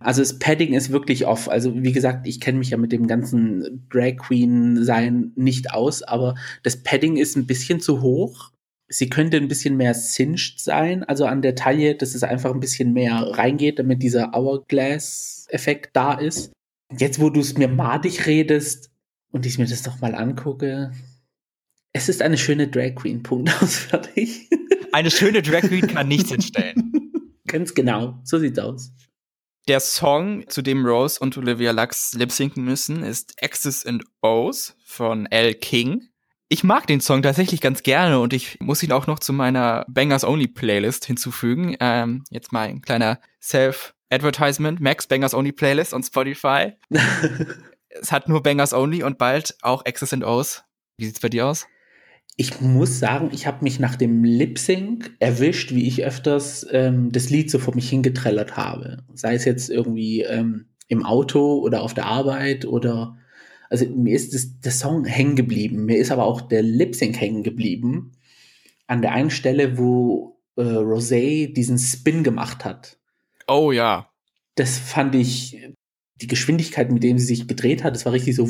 Also 0.04 0.22
das 0.22 0.38
Padding 0.40 0.74
ist 0.74 0.92
wirklich 0.92 1.26
off. 1.26 1.50
Also 1.50 1.82
wie 1.82 1.92
gesagt, 1.92 2.28
ich 2.28 2.40
kenne 2.40 2.60
mich 2.60 2.72
ja 2.72 2.78
mit 2.78 2.92
dem 2.92 3.08
ganzen 3.08 3.88
Drag 3.90 4.18
Queen 4.18 4.84
sein 4.84 5.32
nicht 5.36 5.74
aus, 5.74 6.04
aber 6.04 6.36
das 6.62 6.84
Padding 6.84 7.18
ist 7.18 7.36
ein 7.36 7.48
bisschen 7.48 7.80
zu 7.80 8.02
hoch. 8.02 8.52
Sie 8.90 9.10
könnte 9.10 9.38
ein 9.38 9.48
bisschen 9.48 9.78
mehr 9.78 9.94
cinched 9.94 10.60
sein, 10.60 11.04
also 11.04 11.26
an 11.26 11.42
der 11.42 11.56
Taille, 11.56 11.96
dass 11.96 12.14
es 12.14 12.24
einfach 12.24 12.54
ein 12.54 12.60
bisschen 12.60 12.94
mehr 12.94 13.16
reingeht, 13.16 13.80
damit 13.80 14.04
dieser 14.04 14.34
Hourglass-Effekt 14.34 15.96
da 15.96 16.14
ist. 16.14 16.52
Jetzt, 16.96 17.20
wo 17.20 17.30
du 17.30 17.40
es 17.40 17.58
mir 17.58 17.70
madig 17.70 18.28
redest 18.28 18.92
und 19.32 19.46
ich 19.46 19.58
mir 19.58 19.66
das 19.66 19.82
doch 19.82 20.00
mal 20.02 20.14
angucke, 20.14 20.92
Es 21.94 22.10
ist 22.10 22.22
eine 22.22 22.38
schöne 22.38 22.68
Drag 22.68 22.96
Queen. 22.96 23.24
Punkt 23.24 23.52
aus 23.62 23.76
fertig. 23.90 24.50
Eine 24.92 25.10
schöne 25.12 25.42
Drag 25.42 25.62
Queen 25.62 25.88
kann 25.88 26.08
nichts 26.08 26.32
entstellen. 26.32 26.92
Ganz 27.48 27.74
genau. 27.74 28.20
So 28.24 28.38
sieht's 28.38 28.60
aus. 28.60 28.92
Der 29.70 29.80
Song, 29.80 30.50
zu 30.50 30.62
dem 30.62 30.86
Rose 30.86 31.18
und 31.20 31.38
Olivia 31.38 31.72
Lux 31.72 32.14
lip-sinken 32.14 32.66
müssen, 32.66 33.02
ist 33.02 33.42
X's 33.42 33.86
and 33.86 34.04
O's 34.22 34.76
von 34.84 35.26
L. 35.28 35.54
King. 35.54 36.10
Ich 36.50 36.66
mag 36.66 36.86
den 36.86 37.00
Song 37.00 37.22
tatsächlich 37.22 37.62
ganz 37.62 37.82
gerne 37.82 38.20
und 38.20 38.34
ich 38.34 38.60
muss 38.60 38.84
ihn 38.84 38.92
auch 38.92 39.08
noch 39.08 39.20
zu 39.20 39.32
meiner 39.32 39.86
Bangers 39.88 40.26
Only 40.26 40.48
Playlist 40.48 41.06
hinzufügen. 41.06 41.78
Ähm, 41.80 42.26
jetzt 42.30 42.52
mal 42.52 42.68
ein 42.68 42.82
kleiner 42.82 43.22
Self-Advertisement. 43.42 44.82
Max 44.82 45.08
Bangers 45.08 45.34
Only 45.34 45.54
Playlist 45.54 45.94
on 45.94 46.04
Spotify. 46.04 46.74
es 47.90 48.12
hat 48.12 48.28
nur 48.28 48.44
Bangers 48.44 48.74
Only 48.74 49.02
und 49.02 49.18
bald 49.18 49.56
auch 49.62 49.86
X's 49.86 50.12
and 50.12 50.26
O's. 50.26 50.64
Wie 50.98 51.06
sieht's 51.06 51.22
bei 51.22 51.30
dir 51.30 51.48
aus? 51.48 51.68
Ich 52.36 52.62
muss 52.62 53.00
sagen, 53.00 53.30
ich 53.32 53.46
habe 53.46 53.64
mich 53.64 53.80
nach 53.80 53.96
dem 53.96 54.24
Lip 54.24 54.58
Sync 54.58 55.16
erwischt, 55.20 55.74
wie 55.74 55.88
ich 55.88 56.04
öfters 56.04 56.66
ähm, 56.72 57.12
das 57.12 57.30
Lied 57.30 57.52
so 57.52 57.60
vor 57.60 57.76
mich 57.76 57.90
hingetrellert 57.90 58.58
habe. 58.58 59.04
Sei 59.14 59.36
es 59.36 59.46
jetzt 59.46 59.70
irgendwie 59.70 60.22
ähm, 60.22 60.66
im 60.88 61.06
Auto 61.06 61.60
oder 61.60 61.84
auf 61.84 61.94
der 61.94 62.06
Arbeit 62.06 62.66
oder 62.66 63.18
also 63.70 63.86
mir 63.88 64.16
ist 64.16 64.34
das, 64.34 64.60
der 64.60 64.72
Song 64.72 65.06
hängen 65.06 65.36
geblieben. 65.36 65.86
Mir 65.86 65.98
ist 65.98 66.12
aber 66.12 66.26
auch 66.26 66.42
der 66.42 66.62
Lip 66.62 66.96
Sync 66.96 67.20
hängen 67.20 67.44
geblieben. 67.44 68.12
An 68.88 69.02
der 69.02 69.14
einen 69.14 69.32
Stelle, 69.32 69.78
wo 69.78 70.40
äh, 70.56 70.62
Rosé 70.62 71.52
diesen 71.52 71.78
Spin 71.78 72.24
gemacht 72.24 72.66
hat. 72.66 72.98
Oh 73.48 73.72
ja. 73.72 74.10
Das 74.56 74.78
fand 74.78 75.16
ich, 75.16 75.60
die 76.16 76.28
Geschwindigkeit, 76.28 76.92
mit 76.92 77.04
dem 77.04 77.18
sie 77.18 77.26
sich 77.26 77.48
gedreht 77.48 77.84
hat, 77.84 77.96
das 77.96 78.06
war 78.06 78.14
richtig 78.14 78.36
so 78.36 78.48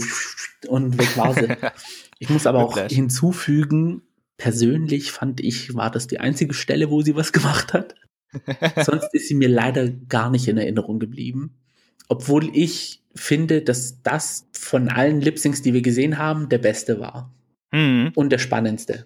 und 0.67 0.97
weg 0.97 1.17
war 1.17 1.33
sie. 1.33 1.47
Ich 2.23 2.29
muss 2.29 2.47
aber 2.47 2.63
auch 2.63 2.77
hinzufügen, 2.77 4.01
persönlich 4.37 5.11
fand 5.11 5.41
ich, 5.41 5.75
war 5.75 5.91
das 5.91 6.07
die 6.07 6.21
einzige 6.21 6.53
Stelle, 6.53 6.89
wo 6.89 7.01
sie 7.01 7.17
was 7.17 7.33
gemacht 7.33 7.73
hat. 7.73 7.95
Sonst 8.85 9.13
ist 9.13 9.27
sie 9.27 9.35
mir 9.35 9.49
leider 9.49 9.89
gar 9.89 10.29
nicht 10.29 10.47
in 10.47 10.57
Erinnerung 10.57 10.99
geblieben. 10.99 11.55
Obwohl 12.07 12.49
ich 12.55 13.01
finde, 13.13 13.61
dass 13.61 14.01
das 14.03 14.47
von 14.53 14.87
allen 14.87 15.19
Lip-Syncs, 15.19 15.63
die 15.63 15.73
wir 15.73 15.81
gesehen 15.81 16.17
haben, 16.17 16.47
der 16.47 16.59
beste 16.59 17.01
war. 17.01 17.29
Mhm. 17.73 18.13
Und 18.15 18.29
der 18.29 18.39
spannendste. 18.39 19.03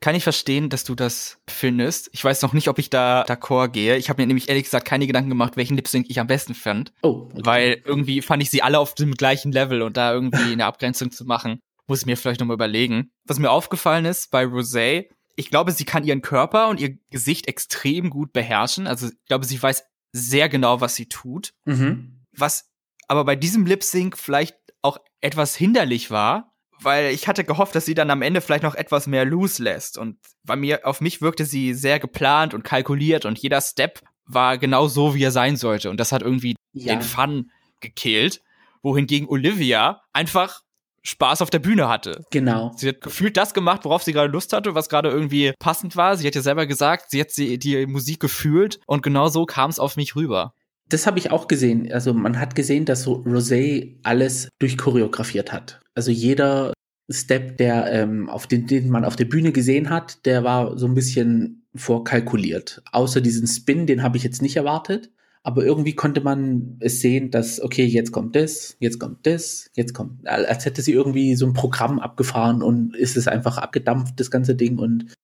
Kann 0.00 0.14
ich 0.14 0.24
verstehen, 0.24 0.68
dass 0.68 0.84
du 0.84 0.94
das 0.94 1.38
findest. 1.48 2.10
Ich 2.12 2.22
weiß 2.22 2.42
noch 2.42 2.52
nicht, 2.52 2.68
ob 2.68 2.78
ich 2.78 2.90
da 2.90 3.24
d'accord 3.24 3.68
gehe. 3.68 3.96
Ich 3.96 4.10
habe 4.10 4.20
mir 4.20 4.26
nämlich 4.26 4.50
ehrlich 4.50 4.64
gesagt 4.64 4.86
keine 4.86 5.06
Gedanken 5.06 5.30
gemacht, 5.30 5.56
welchen 5.56 5.74
Lip-Sync 5.74 6.10
ich 6.10 6.20
am 6.20 6.26
besten 6.26 6.54
fand. 6.54 6.92
Oh. 7.02 7.28
Okay. 7.32 7.40
Weil 7.44 7.82
irgendwie 7.86 8.20
fand 8.20 8.42
ich 8.42 8.50
sie 8.50 8.62
alle 8.62 8.78
auf 8.78 8.94
dem 8.94 9.12
gleichen 9.12 9.52
Level 9.52 9.80
und 9.80 9.96
da 9.96 10.12
irgendwie 10.12 10.52
eine 10.52 10.66
Abgrenzung 10.66 11.10
zu 11.10 11.24
machen, 11.24 11.60
muss 11.88 12.00
ich 12.00 12.06
mir 12.06 12.16
vielleicht 12.16 12.40
nochmal 12.40 12.54
überlegen. 12.54 13.10
Was 13.24 13.38
mir 13.38 13.50
aufgefallen 13.50 14.04
ist 14.04 14.30
bei 14.30 14.44
Rosé, 14.44 15.08
ich 15.36 15.50
glaube, 15.50 15.72
sie 15.72 15.84
kann 15.84 16.04
ihren 16.04 16.22
Körper 16.22 16.68
und 16.68 16.80
ihr 16.80 16.98
Gesicht 17.10 17.48
extrem 17.48 18.10
gut 18.10 18.32
beherrschen. 18.32 18.86
Also 18.86 19.08
ich 19.08 19.24
glaube, 19.26 19.44
sie 19.44 19.60
weiß 19.60 19.84
sehr 20.12 20.48
genau, 20.48 20.80
was 20.80 20.94
sie 20.94 21.08
tut. 21.08 21.54
Mhm. 21.64 22.24
Was 22.36 22.70
aber 23.08 23.24
bei 23.24 23.36
diesem 23.36 23.66
Lip 23.66 23.82
Sync 23.82 24.18
vielleicht 24.18 24.56
auch 24.82 24.98
etwas 25.20 25.56
hinderlich 25.56 26.10
war, 26.10 26.54
weil 26.80 27.12
ich 27.12 27.26
hatte 27.26 27.44
gehofft, 27.44 27.74
dass 27.74 27.86
sie 27.86 27.94
dann 27.94 28.10
am 28.10 28.22
Ende 28.22 28.40
vielleicht 28.40 28.62
noch 28.62 28.74
etwas 28.74 29.06
mehr 29.06 29.24
loose 29.24 29.62
lässt. 29.62 29.98
Und 29.98 30.18
bei 30.44 30.56
mir, 30.56 30.86
auf 30.86 31.00
mich 31.00 31.20
wirkte 31.20 31.44
sie 31.44 31.74
sehr 31.74 31.98
geplant 31.98 32.54
und 32.54 32.62
kalkuliert 32.62 33.24
und 33.24 33.38
jeder 33.38 33.60
Step 33.60 34.00
war 34.26 34.58
genau 34.58 34.88
so, 34.88 35.14
wie 35.14 35.22
er 35.22 35.32
sein 35.32 35.56
sollte. 35.56 35.90
Und 35.90 35.98
das 35.98 36.12
hat 36.12 36.22
irgendwie 36.22 36.54
ja. 36.72 36.94
den 36.94 37.02
Fun 37.02 37.50
gekillt. 37.80 38.42
Wohingegen 38.82 39.28
Olivia 39.28 40.02
einfach 40.12 40.62
Spaß 41.08 41.40
auf 41.40 41.50
der 41.50 41.58
Bühne 41.58 41.88
hatte. 41.88 42.24
Genau. 42.30 42.72
Sie 42.76 42.88
hat 42.88 43.00
gefühlt 43.00 43.36
das 43.36 43.54
gemacht, 43.54 43.84
worauf 43.84 44.02
sie 44.02 44.12
gerade 44.12 44.30
Lust 44.30 44.52
hatte, 44.52 44.74
was 44.74 44.90
gerade 44.90 45.08
irgendwie 45.08 45.52
passend 45.58 45.96
war. 45.96 46.16
Sie 46.16 46.26
hat 46.26 46.34
ja 46.34 46.42
selber 46.42 46.66
gesagt, 46.66 47.10
sie 47.10 47.20
hat 47.20 47.30
sie, 47.30 47.58
die 47.58 47.86
Musik 47.86 48.20
gefühlt 48.20 48.78
und 48.86 49.02
genau 49.02 49.28
so 49.28 49.46
kam 49.46 49.70
es 49.70 49.78
auf 49.78 49.96
mich 49.96 50.16
rüber. 50.16 50.52
Das 50.90 51.06
habe 51.06 51.18
ich 51.18 51.30
auch 51.30 51.48
gesehen. 51.48 51.90
Also 51.92 52.12
man 52.12 52.38
hat 52.38 52.54
gesehen, 52.54 52.84
dass 52.84 53.02
so 53.02 53.22
Rosé 53.24 53.96
alles 54.02 54.48
durchchoreografiert 54.58 55.52
hat. 55.52 55.80
Also 55.94 56.10
jeder 56.10 56.72
Step, 57.10 57.56
der 57.56 57.90
ähm, 57.90 58.28
auf 58.28 58.46
den, 58.46 58.66
den 58.66 58.90
man 58.90 59.06
auf 59.06 59.16
der 59.16 59.24
Bühne 59.24 59.52
gesehen 59.52 59.88
hat, 59.88 60.26
der 60.26 60.44
war 60.44 60.76
so 60.76 60.86
ein 60.86 60.94
bisschen 60.94 61.66
vorkalkuliert. 61.74 62.82
Außer 62.92 63.22
diesen 63.22 63.46
Spin, 63.46 63.86
den 63.86 64.02
habe 64.02 64.18
ich 64.18 64.24
jetzt 64.24 64.42
nicht 64.42 64.56
erwartet 64.56 65.10
aber 65.42 65.64
irgendwie 65.64 65.94
konnte 65.94 66.20
man 66.20 66.76
es 66.80 67.00
sehen, 67.00 67.30
dass, 67.30 67.60
okay, 67.60 67.84
jetzt 67.84 68.12
kommt 68.12 68.36
das, 68.36 68.76
jetzt 68.80 68.98
kommt 68.98 69.26
das, 69.26 69.70
jetzt 69.74 69.94
kommt, 69.94 70.26
als 70.26 70.64
hätte 70.64 70.82
sie 70.82 70.92
irgendwie 70.92 71.36
so 71.36 71.46
ein 71.46 71.52
Programm 71.52 71.98
abgefahren 71.98 72.62
und 72.62 72.94
ist 72.96 73.16
es 73.16 73.28
einfach 73.28 73.58
abgedampft, 73.58 74.18
das 74.20 74.30
ganze 74.30 74.54
Ding 74.54 74.78
und 74.78 75.14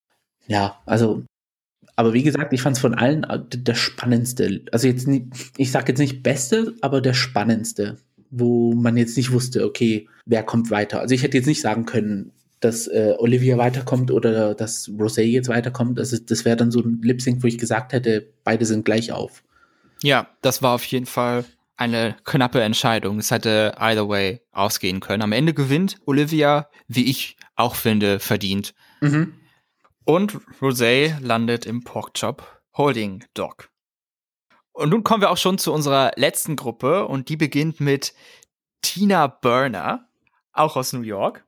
ja, 0.46 0.76
also, 0.86 1.24
aber 1.96 2.12
wie 2.12 2.22
gesagt, 2.22 2.52
ich 2.52 2.62
fand 2.62 2.76
es 2.76 2.80
von 2.80 2.94
allen 2.94 3.24
äh, 3.24 3.40
der 3.48 3.74
spannendste, 3.74 4.62
also 4.72 4.88
jetzt 4.88 5.06
nicht, 5.08 5.26
ich 5.56 5.70
sag 5.70 5.88
jetzt 5.88 5.98
nicht 5.98 6.22
beste, 6.22 6.74
aber 6.80 7.00
der 7.00 7.14
spannendste, 7.14 7.98
wo 8.30 8.74
man 8.74 8.96
jetzt 8.96 9.16
nicht 9.16 9.32
wusste, 9.32 9.64
okay, 9.64 10.08
wer 10.26 10.42
kommt 10.42 10.70
weiter. 10.70 11.00
Also 11.00 11.14
ich 11.14 11.22
hätte 11.22 11.36
jetzt 11.36 11.46
nicht 11.46 11.60
sagen 11.60 11.86
können, 11.86 12.32
dass 12.60 12.86
äh, 12.86 13.14
Olivia 13.18 13.58
weiterkommt 13.58 14.10
oder 14.10 14.54
dass 14.54 14.88
Rosé 14.88 15.22
jetzt 15.22 15.48
weiterkommt. 15.48 15.98
Also 15.98 16.16
das 16.18 16.44
wäre 16.44 16.56
dann 16.56 16.70
so 16.70 16.80
ein 16.80 17.00
Lip 17.02 17.20
Sync, 17.20 17.42
wo 17.42 17.46
ich 17.46 17.58
gesagt 17.58 17.92
hätte, 17.92 18.26
beide 18.42 18.64
sind 18.64 18.84
gleich 18.84 19.12
auf. 19.12 19.44
Ja, 20.04 20.28
das 20.42 20.60
war 20.60 20.74
auf 20.74 20.84
jeden 20.84 21.06
Fall 21.06 21.46
eine 21.78 22.14
knappe 22.24 22.60
Entscheidung. 22.60 23.18
Es 23.18 23.30
hätte 23.30 23.72
either 23.78 24.06
way 24.06 24.42
ausgehen 24.52 25.00
können. 25.00 25.22
Am 25.22 25.32
Ende 25.32 25.54
gewinnt 25.54 25.96
Olivia, 26.04 26.68
wie 26.88 27.06
ich 27.06 27.38
auch 27.56 27.74
finde, 27.74 28.20
verdient. 28.20 28.74
Mhm. 29.00 29.32
Und 30.04 30.38
Rosé 30.60 31.18
landet 31.20 31.64
im 31.64 31.84
Porkchop 31.84 32.60
Holding 32.76 33.24
Dog. 33.32 33.70
Und 34.72 34.90
nun 34.90 35.04
kommen 35.04 35.22
wir 35.22 35.30
auch 35.30 35.38
schon 35.38 35.56
zu 35.56 35.72
unserer 35.72 36.12
letzten 36.16 36.54
Gruppe 36.56 37.06
und 37.06 37.30
die 37.30 37.38
beginnt 37.38 37.80
mit 37.80 38.12
Tina 38.82 39.26
Burner, 39.26 40.06
auch 40.52 40.76
aus 40.76 40.92
New 40.92 41.00
York. 41.00 41.46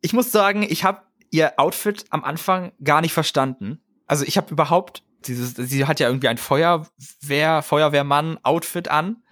Ich 0.00 0.14
muss 0.14 0.32
sagen, 0.32 0.62
ich 0.62 0.84
habe 0.84 1.02
ihr 1.30 1.58
Outfit 1.58 2.06
am 2.08 2.24
Anfang 2.24 2.72
gar 2.82 3.02
nicht 3.02 3.12
verstanden. 3.12 3.82
Also 4.06 4.24
ich 4.24 4.38
habe 4.38 4.50
überhaupt 4.50 5.02
dieses, 5.26 5.54
sie 5.54 5.86
hat 5.86 6.00
ja 6.00 6.08
irgendwie 6.08 6.28
ein 6.28 6.38
Feuerwehr, 6.38 7.62
Feuerwehrmann-Outfit 7.62 8.88
an. 8.88 9.22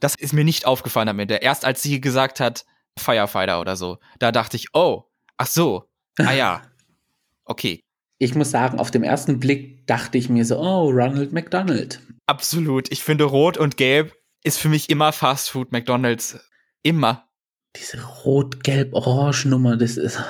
Das 0.00 0.14
ist 0.14 0.32
mir 0.32 0.44
nicht 0.44 0.66
aufgefallen 0.66 1.08
am 1.08 1.18
Ende. 1.18 1.36
Erst 1.36 1.64
als 1.64 1.82
sie 1.82 2.00
gesagt 2.00 2.40
hat, 2.40 2.64
Firefighter 2.98 3.60
oder 3.60 3.76
so. 3.76 3.98
Da 4.18 4.32
dachte 4.32 4.56
ich, 4.56 4.68
oh, 4.74 5.04
ach 5.36 5.46
so, 5.46 5.88
ah 6.18 6.32
ja, 6.32 6.62
okay. 7.44 7.80
Ich 8.18 8.34
muss 8.34 8.50
sagen, 8.50 8.78
auf 8.78 8.90
dem 8.90 9.02
ersten 9.02 9.40
Blick 9.40 9.86
dachte 9.86 10.18
ich 10.18 10.28
mir 10.28 10.44
so, 10.44 10.58
oh, 10.58 10.90
Ronald 10.90 11.32
McDonald. 11.32 12.00
Absolut. 12.26 12.90
Ich 12.92 13.02
finde, 13.02 13.24
Rot 13.24 13.56
und 13.56 13.76
Gelb 13.76 14.14
ist 14.44 14.58
für 14.58 14.68
mich 14.68 14.90
immer 14.90 15.12
Fast 15.12 15.50
Food 15.50 15.72
McDonalds. 15.72 16.38
Immer. 16.82 17.28
Diese 17.76 18.04
Rot-Gelb-Orange-Nummer, 18.24 19.76
das 19.76 19.96
ist 19.96 20.22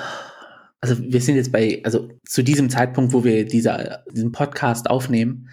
also 0.83 1.01
wir 1.01 1.21
sind 1.21 1.37
jetzt 1.37 1.53
bei, 1.53 1.79
also 1.85 2.09
zu 2.27 2.43
diesem 2.43 2.69
Zeitpunkt, 2.69 3.13
wo 3.13 3.23
wir 3.23 3.45
dieser, 3.45 4.03
diesen 4.11 4.33
Podcast 4.33 4.89
aufnehmen, 4.89 5.47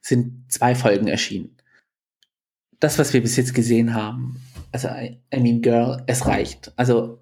sind 0.00 0.44
zwei 0.46 0.76
Folgen 0.76 1.08
erschienen. 1.08 1.56
Das, 2.78 2.96
was 2.96 3.12
wir 3.12 3.20
bis 3.20 3.34
jetzt 3.34 3.52
gesehen 3.52 3.94
haben, 3.94 4.40
also 4.70 4.86
I, 4.86 5.20
I 5.34 5.40
mean, 5.40 5.60
Girl, 5.60 6.04
es 6.06 6.24
reicht. 6.26 6.72
Also 6.76 7.20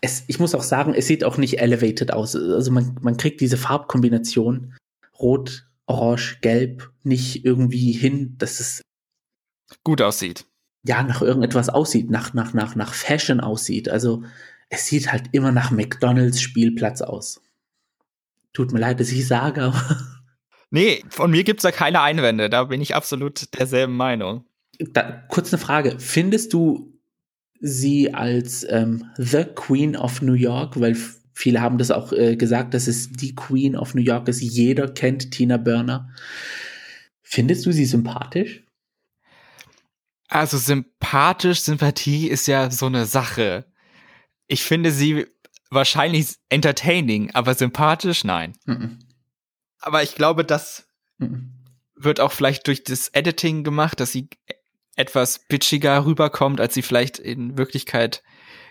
es, 0.00 0.24
ich 0.26 0.40
muss 0.40 0.56
auch 0.56 0.64
sagen, 0.64 0.92
es 0.92 1.06
sieht 1.06 1.22
auch 1.22 1.36
nicht 1.36 1.60
elevated 1.60 2.12
aus. 2.12 2.34
Also 2.34 2.72
man, 2.72 2.96
man 3.00 3.16
kriegt 3.16 3.40
diese 3.40 3.58
Farbkombination 3.58 4.74
Rot, 5.20 5.68
Orange, 5.86 6.38
Gelb 6.40 6.90
nicht 7.04 7.44
irgendwie 7.44 7.92
hin, 7.92 8.34
dass 8.38 8.58
es 8.58 8.82
gut 9.84 10.02
aussieht. 10.02 10.46
Ja, 10.84 11.04
nach 11.04 11.22
irgendetwas 11.22 11.68
aussieht, 11.68 12.10
nach, 12.10 12.34
nach, 12.34 12.54
nach, 12.54 12.74
nach 12.74 12.92
Fashion 12.92 13.38
aussieht. 13.38 13.88
Also 13.88 14.24
es 14.72 14.86
sieht 14.86 15.12
halt 15.12 15.24
immer 15.32 15.52
nach 15.52 15.70
McDonalds 15.70 16.40
Spielplatz 16.40 17.02
aus. 17.02 17.42
Tut 18.54 18.72
mir 18.72 18.80
leid, 18.80 19.00
dass 19.00 19.12
ich 19.12 19.28
sage, 19.28 19.62
aber. 19.62 19.98
Nee, 20.74 21.04
von 21.10 21.30
mir 21.30 21.44
gibt's 21.44 21.64
da 21.64 21.70
keine 21.70 22.00
Einwände. 22.00 22.48
Da 22.48 22.64
bin 22.64 22.80
ich 22.80 22.94
absolut 22.94 23.58
derselben 23.58 23.94
Meinung. 23.94 24.46
Da, 24.78 25.22
kurz 25.28 25.52
eine 25.52 25.60
Frage. 25.60 25.96
Findest 25.98 26.54
du 26.54 26.98
sie 27.60 28.14
als 28.14 28.66
ähm, 28.70 29.04
The 29.18 29.44
Queen 29.54 29.94
of 29.96 30.22
New 30.22 30.32
York, 30.32 30.80
weil 30.80 30.96
viele 31.34 31.60
haben 31.60 31.76
das 31.76 31.90
auch 31.90 32.14
äh, 32.14 32.36
gesagt, 32.36 32.72
dass 32.72 32.86
es 32.86 33.12
die 33.12 33.34
Queen 33.34 33.76
of 33.76 33.94
New 33.94 34.00
York 34.00 34.28
ist. 34.28 34.40
Jeder 34.40 34.88
kennt 34.88 35.30
Tina 35.30 35.58
Burner. 35.58 36.08
Findest 37.20 37.66
du 37.66 37.72
sie 37.72 37.84
sympathisch? 37.84 38.64
Also 40.28 40.56
sympathisch, 40.56 41.60
Sympathie 41.60 42.28
ist 42.28 42.46
ja 42.46 42.70
so 42.70 42.86
eine 42.86 43.04
Sache 43.04 43.66
ich 44.52 44.64
finde 44.64 44.92
sie 44.92 45.26
wahrscheinlich 45.70 46.36
entertaining, 46.50 47.30
aber 47.32 47.54
sympathisch, 47.54 48.22
nein. 48.22 48.52
Mhm. 48.66 48.98
Aber 49.80 50.02
ich 50.02 50.14
glaube, 50.14 50.44
das 50.44 50.86
mhm. 51.16 51.54
wird 51.96 52.20
auch 52.20 52.32
vielleicht 52.32 52.66
durch 52.66 52.84
das 52.84 53.08
Editing 53.08 53.64
gemacht, 53.64 53.98
dass 53.98 54.12
sie 54.12 54.28
etwas 54.94 55.46
bitchiger 55.48 56.04
rüberkommt, 56.04 56.60
als 56.60 56.74
sie 56.74 56.82
vielleicht 56.82 57.18
in 57.18 57.56
Wirklichkeit 57.56 58.22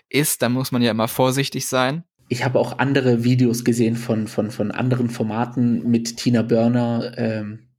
ist. 0.08 0.42
Da 0.42 0.48
muss 0.48 0.70
man 0.70 0.82
ja 0.82 0.92
immer 0.92 1.08
vorsichtig 1.08 1.66
sein. 1.66 2.04
ich 2.28 2.44
habe 2.44 2.60
auch 2.60 2.78
andere 2.78 3.24
Videos 3.24 3.64
gesehen 3.64 3.96
von, 3.96 4.28
von, 4.28 4.52
von 4.52 4.70
anderen 4.70 5.10
Formaten 5.10 5.90
mit 5.90 6.16
Tina 6.16 6.42
Burner. 6.42 7.12
Ähm, 7.16 7.70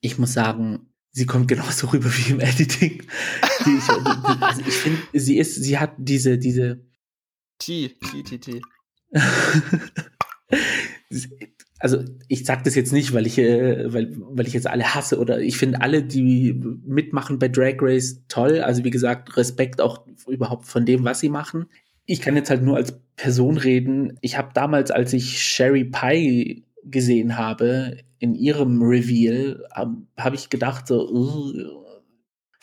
ich 0.00 0.18
muss 0.18 0.32
sagen, 0.32 0.92
sie 1.12 1.26
kommt 1.26 1.46
genauso 1.46 1.86
rüber 1.92 2.10
wie 2.10 2.32
im 2.32 2.40
Editing. 2.40 3.04
Die, 3.64 3.78
ich, 3.78 3.88
also 4.42 4.62
ich 4.66 4.74
finde, 4.74 5.00
sie 5.12 5.38
ist, 5.38 5.54
sie 5.54 5.78
hat 5.78 5.92
diese, 5.96 6.38
diese. 6.38 6.84
T, 7.64 7.88
T, 7.88 8.22
T, 8.22 8.38
T. 8.38 8.60
also 11.78 12.04
ich 12.28 12.44
sage 12.44 12.62
das 12.64 12.74
jetzt 12.74 12.92
nicht, 12.92 13.12
weil 13.12 13.26
ich, 13.26 13.38
äh, 13.38 13.92
weil, 13.92 14.12
weil 14.16 14.46
ich 14.46 14.54
jetzt 14.54 14.66
alle 14.66 14.94
hasse 14.94 15.18
oder 15.18 15.40
ich 15.40 15.56
finde 15.56 15.80
alle, 15.80 16.02
die 16.02 16.54
mitmachen 16.84 17.38
bei 17.38 17.48
Drag 17.48 17.76
Race 17.80 18.22
toll. 18.28 18.60
Also 18.60 18.84
wie 18.84 18.90
gesagt, 18.90 19.36
Respekt 19.36 19.80
auch 19.80 20.06
überhaupt 20.26 20.66
von 20.66 20.86
dem, 20.86 21.04
was 21.04 21.20
sie 21.20 21.28
machen. 21.28 21.66
Ich 22.04 22.20
kann 22.20 22.36
jetzt 22.36 22.50
halt 22.50 22.62
nur 22.62 22.76
als 22.76 22.98
Person 23.16 23.56
reden. 23.58 24.18
Ich 24.22 24.36
habe 24.38 24.50
damals, 24.54 24.90
als 24.90 25.12
ich 25.12 25.42
Sherry 25.42 25.84
Pie 25.84 26.64
gesehen 26.84 27.36
habe, 27.36 27.98
in 28.18 28.34
ihrem 28.34 28.82
Reveal, 28.82 29.64
habe 29.74 29.96
hab 30.16 30.34
ich 30.34 30.50
gedacht, 30.50 30.86
so, 30.86 31.81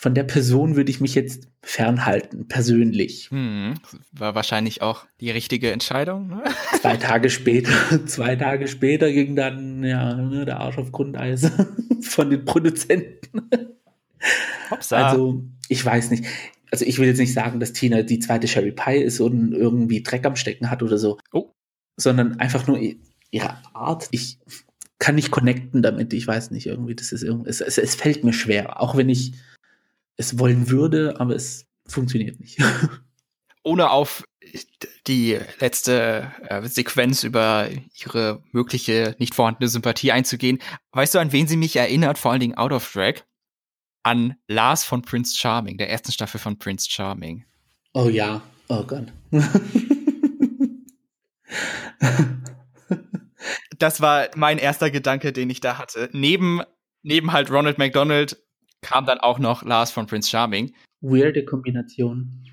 von 0.01 0.15
der 0.15 0.23
Person 0.23 0.77
würde 0.77 0.89
ich 0.89 1.01
mich 1.01 1.13
jetzt 1.13 1.49
fernhalten, 1.61 2.47
persönlich. 2.47 3.29
Hm, 3.31 3.73
war 4.13 4.33
wahrscheinlich 4.33 4.81
auch 4.81 5.05
die 5.19 5.29
richtige 5.29 5.73
Entscheidung. 5.73 6.27
Ne? 6.29 6.41
Zwei 6.81 6.95
Tage 6.95 7.29
später, 7.29 7.73
zwei 8.05 8.37
Tage 8.37 8.69
später 8.69 9.11
ging 9.11 9.35
dann 9.35 9.83
ja 9.83 10.15
ne, 10.15 10.45
der 10.45 10.61
Arsch 10.61 10.77
auf 10.77 10.93
Grundeis 10.93 11.51
von 12.01 12.29
den 12.29 12.45
Produzenten. 12.45 13.49
Hopsa. 14.71 15.09
Also 15.09 15.43
ich 15.67 15.85
weiß 15.85 16.11
nicht. 16.11 16.23
Also 16.71 16.85
ich 16.85 16.97
will 16.97 17.07
jetzt 17.07 17.19
nicht 17.19 17.33
sagen, 17.33 17.59
dass 17.59 17.73
Tina 17.73 18.01
die 18.01 18.19
zweite 18.19 18.47
Sherry 18.47 18.71
Pie 18.71 19.03
ist 19.03 19.19
und 19.19 19.51
irgendwie 19.51 20.01
Dreck 20.01 20.25
am 20.25 20.37
Stecken 20.37 20.71
hat 20.71 20.81
oder 20.81 20.97
so. 20.97 21.17
Oh. 21.33 21.51
Sondern 21.97 22.39
einfach 22.39 22.67
nur 22.67 22.79
ihre 23.31 23.57
Art. 23.73 24.07
Ich 24.11 24.39
kann 24.97 25.15
nicht 25.15 25.29
connecten 25.29 25.81
damit. 25.81 26.13
Ich 26.13 26.25
weiß 26.25 26.51
nicht, 26.51 26.67
irgendwie, 26.67 26.95
das 26.95 27.11
ist 27.11 27.23
irgendwie, 27.23 27.49
es, 27.49 27.59
es, 27.59 27.77
es 27.77 27.95
fällt 27.95 28.23
mir 28.23 28.31
schwer. 28.31 28.81
Auch 28.81 28.95
wenn 28.95 29.09
ich 29.09 29.33
es 30.19 30.37
wollen 30.37 30.69
würde, 30.69 31.19
aber 31.19 31.33
es 31.35 31.65
funktioniert 31.87 32.39
nicht. 32.39 32.61
Ohne 33.63 33.89
auf 33.89 34.23
die 35.07 35.39
letzte 35.59 36.31
äh, 36.47 36.67
Sequenz 36.67 37.23
über 37.23 37.69
ihre 37.93 38.43
mögliche 38.51 39.15
nicht 39.17 39.33
vorhandene 39.33 39.69
Sympathie 39.69 40.11
einzugehen. 40.11 40.59
Weißt 40.91 41.15
du, 41.15 41.19
an 41.19 41.31
wen 41.31 41.47
sie 41.47 41.55
mich 41.55 41.77
erinnert, 41.77 42.17
vor 42.17 42.31
allen 42.31 42.41
Dingen 42.41 42.57
out 42.57 42.73
of 42.73 42.91
drag? 42.91 43.21
An 44.03 44.35
Lars 44.47 44.83
von 44.83 45.01
Prince 45.01 45.37
Charming, 45.37 45.77
der 45.77 45.89
ersten 45.89 46.11
Staffel 46.11 46.39
von 46.39 46.59
Prince 46.59 46.89
Charming. 46.89 47.45
Oh 47.93 48.09
ja, 48.09 48.41
oh 48.67 48.83
Gott. 48.83 49.07
das 53.77 54.01
war 54.01 54.27
mein 54.35 54.57
erster 54.57 54.91
Gedanke, 54.91 55.31
den 55.31 55.49
ich 55.49 55.61
da 55.61 55.77
hatte. 55.77 56.09
Neben, 56.11 56.61
neben 57.03 57.31
halt 57.31 57.51
Ronald 57.51 57.77
McDonald 57.77 58.37
kam 58.81 59.05
dann 59.05 59.19
auch 59.19 59.39
noch 59.39 59.63
Lars 59.63 59.91
von 59.91 60.07
Prince 60.07 60.29
Charming. 60.29 60.73
Weirde 61.01 61.45
Kombination. 61.45 62.45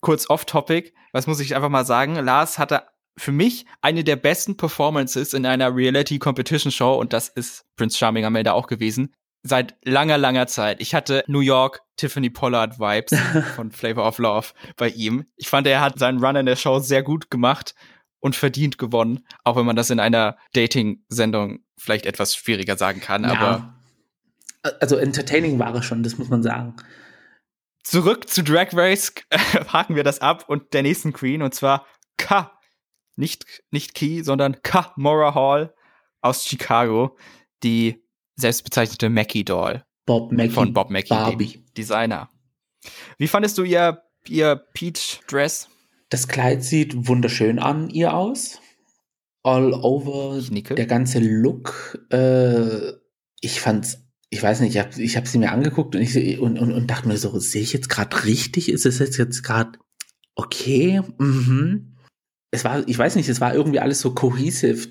Kurz 0.00 0.28
off-topic, 0.28 0.92
was 1.12 1.26
muss 1.26 1.40
ich 1.40 1.54
einfach 1.54 1.68
mal 1.68 1.84
sagen? 1.84 2.14
Lars 2.16 2.58
hatte 2.58 2.82
für 3.18 3.32
mich 3.32 3.66
eine 3.80 4.04
der 4.04 4.16
besten 4.16 4.56
Performances 4.56 5.32
in 5.32 5.46
einer 5.46 5.74
Reality-Competition-Show 5.74 6.94
und 6.94 7.12
das 7.12 7.28
ist 7.28 7.64
Prince 7.76 7.96
Charming 7.96 8.24
am 8.24 8.36
Ende 8.36 8.52
auch 8.52 8.66
gewesen. 8.66 9.14
Seit 9.42 9.76
langer, 9.84 10.18
langer 10.18 10.46
Zeit. 10.48 10.80
Ich 10.80 10.94
hatte 10.94 11.24
New 11.28 11.40
York 11.40 11.82
Tiffany 11.96 12.30
Pollard 12.30 12.78
Vibes 12.78 13.18
von 13.56 13.70
Flavor 13.70 14.06
of 14.06 14.18
Love 14.18 14.48
bei 14.76 14.88
ihm. 14.88 15.24
Ich 15.36 15.48
fand, 15.48 15.66
er 15.66 15.80
hat 15.80 15.98
seinen 15.98 16.22
Run 16.22 16.36
in 16.36 16.46
der 16.46 16.56
Show 16.56 16.78
sehr 16.78 17.02
gut 17.02 17.30
gemacht 17.30 17.74
und 18.20 18.36
verdient 18.36 18.76
gewonnen, 18.76 19.24
auch 19.44 19.56
wenn 19.56 19.66
man 19.66 19.76
das 19.76 19.90
in 19.90 20.00
einer 20.00 20.36
Dating-Sendung 20.52 21.60
vielleicht 21.78 22.06
etwas 22.06 22.34
schwieriger 22.34 22.76
sagen 22.76 23.00
kann. 23.00 23.22
Ja. 23.22 23.30
Aber 23.30 23.75
also 24.80 24.96
entertaining 24.96 25.58
war 25.58 25.74
es 25.74 25.84
schon, 25.84 26.02
das 26.02 26.18
muss 26.18 26.28
man 26.28 26.42
sagen. 26.42 26.76
Zurück 27.82 28.28
zu 28.28 28.42
Drag 28.42 28.68
Race 28.72 29.12
haken 29.72 29.94
wir 29.94 30.04
das 30.04 30.20
ab 30.20 30.44
und 30.48 30.74
der 30.74 30.82
nächsten 30.82 31.12
Queen 31.12 31.42
und 31.42 31.54
zwar 31.54 31.86
K. 32.16 32.52
Nicht, 33.16 33.46
nicht 33.70 33.94
Key, 33.94 34.22
sondern 34.22 34.60
K. 34.62 34.92
Mora 34.96 35.34
Hall 35.34 35.74
aus 36.20 36.44
Chicago, 36.44 37.16
die 37.62 38.04
selbstbezeichnete 38.34 39.08
Mackie 39.08 39.44
Doll. 39.44 39.84
Bob 40.04 40.32
Mackie. 40.32 40.50
Von 40.50 40.72
Bob 40.72 40.90
Mackie, 40.90 41.10
Barbie. 41.10 41.64
Designer. 41.76 42.28
Wie 43.18 43.28
fandest 43.28 43.58
du 43.58 43.64
ihr, 43.64 44.02
ihr 44.28 44.56
Peach 44.74 45.20
Dress? 45.28 45.68
Das 46.08 46.28
Kleid 46.28 46.62
sieht 46.62 47.08
wunderschön 47.08 47.58
an 47.58 47.90
ihr 47.90 48.14
aus. 48.14 48.60
All 49.42 49.72
over 49.72 50.40
der 50.50 50.86
ganze 50.86 51.18
Look. 51.20 52.04
Äh, 52.10 52.92
ich 53.40 53.60
fand's 53.60 54.05
ich 54.30 54.42
weiß 54.42 54.60
nicht, 54.60 54.74
ich 54.74 54.80
habe 54.80 55.00
ich 55.00 55.16
hab 55.16 55.26
sie 55.26 55.38
mir 55.38 55.52
angeguckt 55.52 55.94
und, 55.94 56.02
ich, 56.02 56.38
und, 56.38 56.58
und, 56.58 56.72
und 56.72 56.90
dachte 56.90 57.08
mir 57.08 57.16
so, 57.16 57.38
sehe 57.38 57.62
ich 57.62 57.72
jetzt 57.72 57.88
gerade 57.88 58.24
richtig? 58.24 58.68
Ist 58.68 58.86
es 58.86 58.98
jetzt, 58.98 59.16
jetzt 59.16 59.42
gerade 59.42 59.78
okay? 60.34 61.00
Mhm. 61.18 61.94
Es 62.50 62.64
war, 62.64 62.86
ich 62.88 62.98
weiß 62.98 63.16
nicht, 63.16 63.28
es 63.28 63.40
war 63.40 63.54
irgendwie 63.54 63.80
alles 63.80 64.00
so 64.00 64.14
cohesive. 64.14 64.88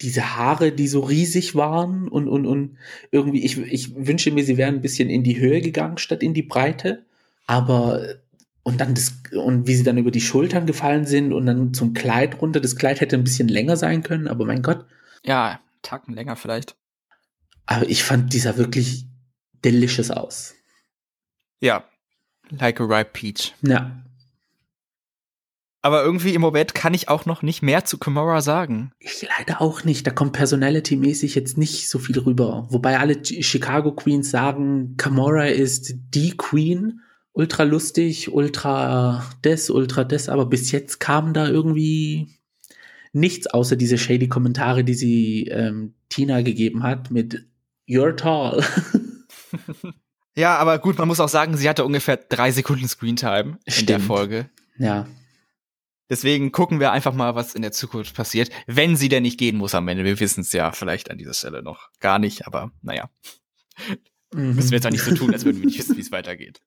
Diese 0.00 0.36
Haare, 0.36 0.72
die 0.72 0.88
so 0.88 1.00
riesig 1.00 1.54
waren 1.54 2.08
und, 2.08 2.28
und, 2.28 2.46
und 2.46 2.78
irgendwie, 3.10 3.44
ich, 3.44 3.58
ich 3.58 3.94
wünsche 3.96 4.30
mir, 4.30 4.44
sie 4.44 4.56
wären 4.56 4.76
ein 4.76 4.82
bisschen 4.82 5.10
in 5.10 5.24
die 5.24 5.38
Höhe 5.38 5.60
gegangen 5.60 5.98
statt 5.98 6.22
in 6.22 6.34
die 6.34 6.42
Breite. 6.42 7.04
Aber, 7.46 8.16
und 8.62 8.80
dann 8.80 8.94
das, 8.94 9.20
und 9.32 9.66
wie 9.66 9.74
sie 9.74 9.82
dann 9.82 9.98
über 9.98 10.12
die 10.12 10.20
Schultern 10.20 10.66
gefallen 10.66 11.04
sind 11.04 11.32
und 11.32 11.46
dann 11.46 11.74
zum 11.74 11.94
Kleid 11.94 12.40
runter. 12.40 12.60
Das 12.60 12.76
Kleid 12.76 13.00
hätte 13.00 13.16
ein 13.16 13.24
bisschen 13.24 13.48
länger 13.48 13.76
sein 13.76 14.02
können, 14.02 14.28
aber 14.28 14.44
mein 14.44 14.62
Gott. 14.62 14.86
Ja, 15.24 15.60
Tacken 15.82 16.14
länger 16.14 16.36
vielleicht. 16.36 16.77
Aber 17.70 17.86
ich 17.88 18.02
fand 18.02 18.32
dieser 18.32 18.56
wirklich 18.56 19.04
delicious 19.62 20.10
aus. 20.10 20.54
Ja, 21.60 21.84
like 22.48 22.80
a 22.80 22.84
ripe 22.84 23.10
peach. 23.12 23.54
Ja. 23.60 24.02
Aber 25.82 26.02
irgendwie 26.02 26.32
im 26.32 26.40
Moment 26.40 26.74
kann 26.74 26.94
ich 26.94 27.10
auch 27.10 27.26
noch 27.26 27.42
nicht 27.42 27.60
mehr 27.60 27.84
zu 27.84 27.98
Kimura 27.98 28.40
sagen. 28.40 28.92
Ich 28.98 29.22
leider 29.38 29.60
auch 29.60 29.84
nicht. 29.84 30.06
Da 30.06 30.10
kommt 30.10 30.32
personality-mäßig 30.32 31.34
jetzt 31.34 31.58
nicht 31.58 31.90
so 31.90 31.98
viel 31.98 32.18
rüber. 32.18 32.66
Wobei 32.70 32.98
alle 32.98 33.22
Chicago 33.22 33.92
Queens 33.92 34.30
sagen, 34.30 34.96
Kimura 34.96 35.46
ist 35.46 35.94
die 36.14 36.36
Queen. 36.38 37.02
Ultra 37.32 37.64
lustig, 37.64 38.32
ultra 38.32 39.24
des, 39.44 39.68
ultra 39.68 40.04
des. 40.04 40.30
Aber 40.30 40.46
bis 40.46 40.72
jetzt 40.72 41.00
kam 41.00 41.34
da 41.34 41.46
irgendwie 41.46 42.28
nichts 43.12 43.46
außer 43.46 43.76
diese 43.76 43.98
shady 43.98 44.28
Kommentare, 44.28 44.84
die 44.84 44.94
sie 44.94 45.48
ähm, 45.48 45.92
Tina 46.08 46.40
gegeben 46.40 46.82
hat 46.82 47.10
mit 47.10 47.44
You're 47.88 48.14
tall. 48.14 48.62
ja, 50.36 50.56
aber 50.56 50.78
gut, 50.78 50.98
man 50.98 51.08
muss 51.08 51.20
auch 51.20 51.28
sagen, 51.28 51.56
sie 51.56 51.68
hatte 51.68 51.84
ungefähr 51.84 52.18
drei 52.18 52.50
Sekunden 52.52 52.86
Screentime 52.86 53.58
in 53.64 53.86
der 53.86 53.98
Folge. 53.98 54.50
Ja. 54.78 55.06
Deswegen 56.10 56.52
gucken 56.52 56.80
wir 56.80 56.92
einfach 56.92 57.12
mal, 57.12 57.34
was 57.34 57.54
in 57.54 57.62
der 57.62 57.72
Zukunft 57.72 58.14
passiert, 58.14 58.50
wenn 58.66 58.96
sie 58.96 59.08
denn 59.08 59.22
nicht 59.22 59.38
gehen 59.38 59.56
muss 59.56 59.74
am 59.74 59.88
Ende. 59.88 60.04
Wir 60.04 60.20
wissen 60.20 60.40
es 60.40 60.52
ja 60.52 60.72
vielleicht 60.72 61.10
an 61.10 61.18
dieser 61.18 61.34
Stelle 61.34 61.62
noch 61.62 61.90
gar 62.00 62.18
nicht, 62.18 62.46
aber 62.46 62.70
naja. 62.82 63.10
Mhm. 64.32 64.54
Müssen 64.54 64.70
wir 64.70 64.76
jetzt 64.76 64.86
auch 64.86 64.90
nicht 64.90 65.04
so 65.04 65.14
tun, 65.14 65.32
als 65.32 65.44
würden 65.44 65.58
wir 65.58 65.66
nicht 65.66 65.78
wissen, 65.78 65.96
wie 65.96 66.00
es 66.00 66.12
weitergeht. 66.12 66.62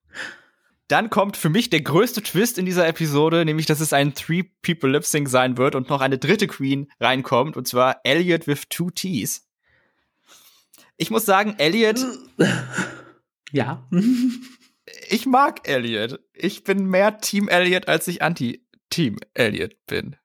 Dann 0.87 1.09
kommt 1.09 1.37
für 1.37 1.49
mich 1.49 1.69
der 1.69 1.81
größte 1.81 2.21
Twist 2.21 2.57
in 2.57 2.65
dieser 2.65 2.87
Episode, 2.87 3.45
nämlich, 3.45 3.65
dass 3.65 3.79
es 3.79 3.93
ein 3.93 4.13
Three-People-Lip-Sync 4.13 5.29
sein 5.29 5.57
wird 5.57 5.73
und 5.75 5.89
noch 5.89 6.01
eine 6.01 6.17
dritte 6.17 6.47
Queen 6.47 6.91
reinkommt, 6.99 7.55
und 7.55 7.67
zwar 7.67 8.01
Elliot 8.03 8.45
with 8.45 8.63
two 8.69 8.89
T's. 8.89 9.47
Ich 11.01 11.09
muss 11.09 11.25
sagen, 11.25 11.55
Elliot. 11.57 12.05
Ja. 13.53 13.85
ich 15.09 15.25
mag 15.25 15.67
Elliot. 15.67 16.21
Ich 16.33 16.63
bin 16.63 16.85
mehr 16.85 17.17
Team 17.17 17.49
Elliot, 17.49 17.89
als 17.89 18.07
ich 18.07 18.21
Anti-Team 18.21 19.17
Elliot 19.33 19.75
bin. 19.87 20.15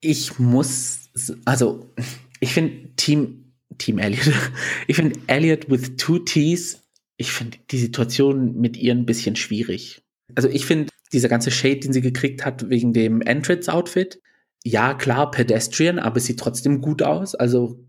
Ich 0.00 0.38
muss, 0.38 1.10
also, 1.44 1.92
ich 2.38 2.52
finde 2.52 2.94
Team, 2.94 3.52
Team 3.78 3.98
Elliot, 3.98 4.32
ich 4.86 4.94
finde 4.94 5.18
Elliot 5.26 5.68
with 5.68 5.96
two 5.96 6.20
T's, 6.20 6.86
ich 7.16 7.32
finde 7.32 7.58
die 7.72 7.78
Situation 7.78 8.54
mit 8.54 8.76
ihr 8.76 8.94
ein 8.94 9.06
bisschen 9.06 9.34
schwierig. 9.34 10.04
Also, 10.36 10.48
ich 10.48 10.66
finde, 10.66 10.92
dieser 11.12 11.28
ganze 11.28 11.50
Shade, 11.50 11.80
den 11.80 11.92
sie 11.92 12.02
gekriegt 12.02 12.44
hat 12.44 12.70
wegen 12.70 12.92
dem 12.92 13.22
Entrance-Outfit, 13.22 14.20
ja, 14.62 14.94
klar, 14.94 15.32
pedestrian, 15.32 15.98
aber 15.98 16.18
es 16.18 16.26
sieht 16.26 16.38
trotzdem 16.38 16.80
gut 16.80 17.02
aus. 17.02 17.34
Also 17.34 17.85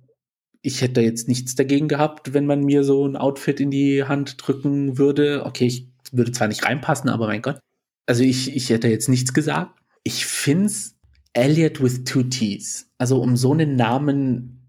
ich 0.68 0.82
hätte 0.82 0.99
jetzt 0.99 1.30
nichts 1.30 1.55
dagegen 1.55 1.88
gehabt, 1.88 2.34
wenn 2.34 2.45
man 2.45 2.61
mir 2.61 2.84
so 2.84 3.07
ein 3.07 3.15
Outfit 3.15 3.61
in 3.61 3.72
die 3.72 4.03
Hand 4.03 4.36
drücken 4.38 4.97
würde. 4.97 5.45
Okay, 5.45 5.65
ich 5.65 5.88
würde 6.11 6.34
zwar 6.34 6.49
nicht 6.49 6.65
reinpassen, 6.65 7.09
aber 7.09 7.28
mein 7.28 7.41
Gott. 7.41 7.59
Also 8.05 8.24
ich, 8.24 8.53
ich 8.53 8.70
hätte 8.70 8.89
jetzt 8.89 9.07
nichts 9.07 9.34
gesagt. 9.34 9.80
Ich 10.03 10.26
find's 10.26 10.97
Elliot 11.32 11.82
with 11.82 12.03
two 12.03 12.24
T's. 12.24 12.91
Also 12.97 13.22
um 13.22 13.38
so 13.38 13.53
einen 13.53 13.78
Namen 13.78 14.68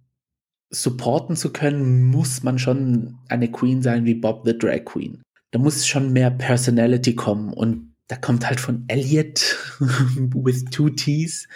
supporten 0.70 1.34
zu 1.34 1.52
können, 1.52 2.04
muss 2.04 2.44
man 2.44 2.60
schon 2.60 3.18
eine 3.28 3.50
Queen 3.50 3.82
sein 3.82 4.04
wie 4.04 4.14
Bob 4.14 4.42
the 4.46 4.56
Drag 4.56 4.84
Queen. 4.84 5.22
Da 5.50 5.58
muss 5.58 5.84
schon 5.84 6.12
mehr 6.12 6.30
Personality 6.30 7.16
kommen 7.16 7.52
und 7.52 7.94
da 8.06 8.14
kommt 8.14 8.46
halt 8.46 8.60
von 8.60 8.84
Elliot 8.86 9.56
with 9.80 10.64
two 10.66 10.90
T's 10.90 11.48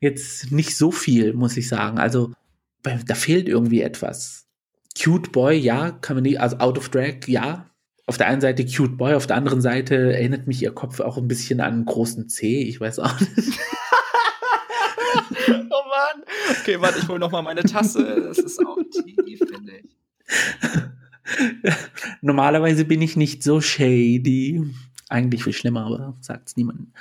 jetzt 0.00 0.50
nicht 0.50 0.76
so 0.76 0.90
viel, 0.90 1.34
muss 1.34 1.58
ich 1.58 1.68
sagen. 1.68 1.98
Also 1.98 2.32
da 2.82 3.14
fehlt 3.14 3.48
irgendwie 3.48 3.82
etwas. 3.82 4.46
Cute 5.00 5.30
Boy, 5.32 5.56
ja, 5.56 5.90
kann 5.90 6.16
man 6.16 6.22
nicht, 6.24 6.40
also 6.40 6.58
out 6.58 6.78
of 6.78 6.88
drag, 6.88 7.26
ja. 7.26 7.70
Auf 8.06 8.18
der 8.18 8.26
einen 8.26 8.40
Seite 8.40 8.66
Cute 8.66 8.96
Boy, 8.96 9.14
auf 9.14 9.26
der 9.26 9.36
anderen 9.36 9.60
Seite 9.60 10.12
erinnert 10.12 10.46
mich 10.46 10.60
ihr 10.62 10.72
Kopf 10.72 11.00
auch 11.00 11.16
ein 11.16 11.28
bisschen 11.28 11.60
an 11.60 11.72
einen 11.72 11.84
großen 11.84 12.28
C, 12.28 12.62
ich 12.62 12.80
weiß 12.80 12.98
auch 12.98 13.18
nicht. 13.20 13.30
oh 15.48 15.82
Mann. 15.88 16.24
Okay, 16.60 16.80
warte, 16.80 16.98
ich 16.98 17.08
hole 17.08 17.20
noch 17.20 17.30
mal 17.30 17.42
meine 17.42 17.62
Tasse. 17.62 18.22
Das 18.26 18.38
ist 18.38 18.58
auch 18.66 18.78
tief, 18.92 19.38
finde 19.38 19.72
ich. 19.78 19.96
Normalerweise 22.20 22.84
bin 22.84 23.00
ich 23.02 23.16
nicht 23.16 23.42
so 23.42 23.60
shady. 23.60 24.62
Eigentlich 25.12 25.44
viel 25.44 25.52
schlimmer, 25.52 25.84
aber 25.84 26.16
sagt's 26.20 26.56
niemandem. 26.56 26.94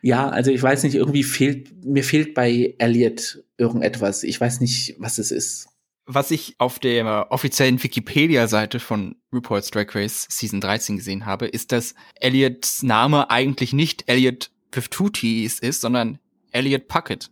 Ja, 0.00 0.28
also 0.28 0.50
ich 0.50 0.60
weiß 0.60 0.82
nicht, 0.82 0.96
irgendwie 0.96 1.22
fehlt, 1.22 1.84
mir 1.84 2.02
fehlt 2.02 2.34
bei 2.34 2.74
Elliot 2.78 3.44
irgendetwas. 3.56 4.24
Ich 4.24 4.40
weiß 4.40 4.60
nicht, 4.60 4.96
was 4.98 5.18
es 5.18 5.30
ist. 5.30 5.68
Was 6.04 6.32
ich 6.32 6.56
auf 6.58 6.80
der 6.80 7.30
offiziellen 7.30 7.80
Wikipedia-Seite 7.80 8.80
von 8.80 9.14
Reports 9.32 9.70
Drag 9.70 9.94
Race 9.94 10.26
Season 10.28 10.60
13 10.60 10.96
gesehen 10.96 11.24
habe, 11.24 11.46
ist, 11.46 11.70
dass 11.70 11.94
Elliots 12.16 12.82
Name 12.82 13.30
eigentlich 13.30 13.72
nicht 13.72 14.08
Elliot 14.08 14.50
with 14.72 14.90
two 14.90 15.08
T's 15.08 15.60
ist, 15.60 15.82
sondern 15.82 16.18
Elliot 16.50 16.88
Puckett. 16.88 17.30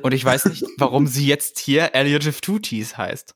Und 0.00 0.14
ich 0.14 0.24
weiß 0.24 0.46
nicht, 0.46 0.64
warum 0.78 1.06
sie 1.06 1.26
jetzt 1.26 1.58
hier 1.58 1.94
Elliot 1.94 2.24
with 2.24 2.40
two 2.40 2.60
T's 2.60 2.96
heißt. 2.96 3.34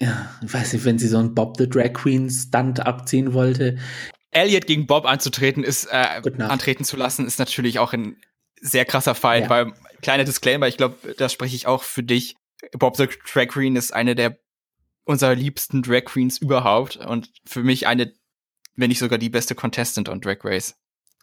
Ja, 0.00 0.30
ich 0.42 0.54
weiß 0.54 0.72
nicht, 0.72 0.86
wenn 0.86 0.98
sie 0.98 1.08
so 1.08 1.18
einen 1.18 1.34
Bob 1.34 1.58
the 1.58 1.68
Drag 1.68 1.92
Queen 1.92 2.30
Stunt 2.30 2.80
abziehen 2.80 3.34
wollte. 3.34 3.76
Elliot 4.34 4.66
gegen 4.66 4.86
Bob 4.86 5.06
anzutreten 5.06 5.64
ist, 5.64 5.86
äh, 5.86 6.20
antreten 6.38 6.84
zu 6.84 6.96
lassen, 6.96 7.26
ist 7.26 7.38
natürlich 7.38 7.78
auch 7.78 7.92
ein 7.92 8.16
sehr 8.60 8.84
krasser 8.84 9.14
Fall, 9.14 9.42
ja. 9.42 9.50
weil, 9.50 9.72
kleiner 10.02 10.24
Disclaimer, 10.24 10.68
ich 10.68 10.76
glaube, 10.76 11.14
da 11.16 11.28
spreche 11.28 11.56
ich 11.56 11.66
auch 11.66 11.82
für 11.82 12.02
dich. 12.02 12.36
Bob 12.72 12.96
the 12.96 13.08
Drag 13.32 13.48
Queen 13.48 13.76
ist 13.76 13.92
eine 13.92 14.14
der 14.14 14.38
unserer 15.04 15.34
liebsten 15.34 15.82
Drag 15.82 16.04
Queens 16.04 16.38
überhaupt 16.38 16.96
und 16.96 17.30
für 17.44 17.62
mich 17.62 17.86
eine, 17.86 18.12
wenn 18.74 18.88
nicht 18.88 18.98
sogar 18.98 19.18
die 19.18 19.28
beste 19.28 19.54
Contestant 19.54 20.08
on 20.08 20.20
Drag 20.20 20.38
Race 20.42 20.74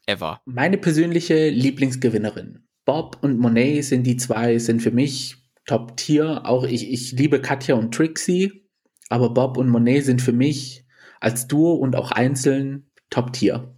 ever. 0.05 0.41
Meine 0.45 0.78
persönliche 0.78 1.49
Lieblingsgewinnerin. 1.49 2.68
Bob 2.86 3.18
und 3.22 3.39
Monet 3.39 3.86
sind 3.86 4.03
die 4.03 4.18
zwei, 4.18 4.59
sind 4.59 4.82
für 4.82 4.91
mich 4.91 5.38
Top 5.66 5.97
Tier. 5.97 6.45
Auch 6.45 6.64
ich, 6.64 6.91
ich 6.91 7.12
liebe 7.14 7.41
Katja 7.41 7.76
und 7.76 7.93
Trixie, 7.93 8.70
aber 9.09 9.34
Bob 9.34 9.57
und 9.57 9.70
Monet 9.70 10.05
sind 10.05 10.22
für 10.22 10.34
mich 10.34 10.86
als 11.20 11.47
Duo 11.47 11.74
und 11.74 11.95
auch 11.95 12.12
einzeln 12.12 12.91
Top 13.12 13.32
Tier. 13.34 13.72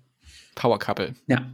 Power 0.55 0.79
Couple. 0.79 1.15
Ja. 1.27 1.45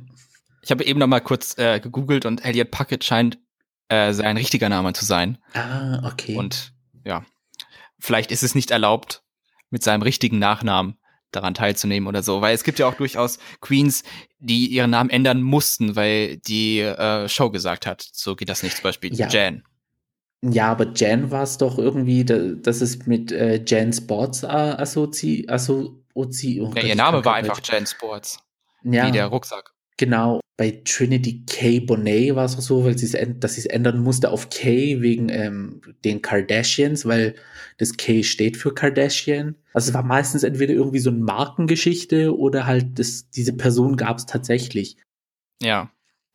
Ich 0.61 0.69
habe 0.69 0.84
eben 0.84 0.99
noch 0.99 1.07
mal 1.07 1.21
kurz 1.21 1.57
äh, 1.57 1.80
gegoogelt 1.80 2.27
und 2.27 2.45
Elliot 2.45 2.69
Puckett 2.69 3.03
scheint 3.03 3.39
äh, 3.88 4.13
sein 4.13 4.38
richtiger 4.38 4.69
Name 4.69 4.93
zu 4.93 5.03
sein. 5.03 5.39
Ah, 5.53 6.07
okay. 6.07 6.36
Und 6.36 6.73
ja, 7.03 7.25
vielleicht 7.97 8.32
ist 8.32 8.43
es 8.43 8.53
nicht 8.53 8.69
erlaubt, 8.69 9.23
mit 9.71 9.84
seinem 9.84 10.03
richtigen 10.03 10.38
Nachnamen 10.38 10.95
daran 11.32 11.53
teilzunehmen 11.53 12.07
oder 12.07 12.23
so, 12.23 12.41
weil 12.41 12.55
es 12.55 12.63
gibt 12.63 12.80
ja 12.80 12.88
auch 12.88 12.95
durchaus 12.95 13.39
Queens, 13.61 14.03
die 14.39 14.67
ihren 14.67 14.91
Namen 14.91 15.09
ändern 15.09 15.41
mussten, 15.41 15.95
weil 15.95 16.38
die 16.38 16.80
äh, 16.80 17.30
Show 17.30 17.51
gesagt 17.51 17.86
hat, 17.86 18.05
so 18.11 18.36
geht 18.36 18.49
das 18.49 18.63
nicht, 18.63 18.77
zum 18.77 18.84
Beispiel 18.84 19.13
ja. 19.13 19.27
Jan. 19.27 19.63
Ja, 20.41 20.71
aber 20.71 20.93
Jan 20.95 21.32
war 21.32 21.43
es 21.43 21.57
doch 21.57 21.77
irgendwie, 21.77 22.23
das 22.23 22.82
ist 22.82 23.07
mit 23.07 23.32
äh, 23.32 23.63
Jan 23.65 23.91
Sports 23.91 24.43
assozi, 24.45 25.45
assozi 26.20 26.61
oh 26.61 26.72
ja, 26.76 26.84
ihr 26.84 26.95
Name 26.95 27.24
war 27.24 27.36
einfach 27.36 27.59
Jan 27.63 27.86
Sports. 27.86 28.39
Ja. 28.84 29.07
Wie 29.07 29.11
der 29.11 29.28
Rucksack. 29.28 29.74
Genau. 29.97 30.39
Bei 30.55 30.82
Trinity 30.86 31.45
K. 31.45 31.82
Bonet 31.82 32.36
war 32.36 32.45
es 32.45 32.57
auch 32.57 32.61
so, 32.61 32.84
weil 32.86 32.95
dass 32.95 33.53
sie 33.53 33.61
es 33.61 33.65
ändern 33.65 33.99
musste 33.99 34.32
auf 34.32 34.49
K 34.49 35.01
wegen 35.01 35.30
ähm, 35.30 35.82
den 36.05 36.22
Kardashians, 36.22 37.05
weil 37.05 37.36
das 37.78 37.97
K 37.97 38.24
steht 38.24 38.57
für 38.57 38.74
Kardashian. 38.74 39.55
Also 39.74 39.89
es 39.89 39.93
war 39.93 40.03
meistens 40.03 40.43
entweder 40.43 40.74
irgendwie 40.74 40.99
so 40.99 41.09
eine 41.09 41.20
Markengeschichte 41.20 42.38
oder 42.38 42.65
halt 42.65 42.97
das, 42.99 43.30
diese 43.30 43.53
Person 43.53 43.97
gab 43.97 44.17
es 44.17 44.26
tatsächlich. 44.26 44.97
Ja. 45.61 45.91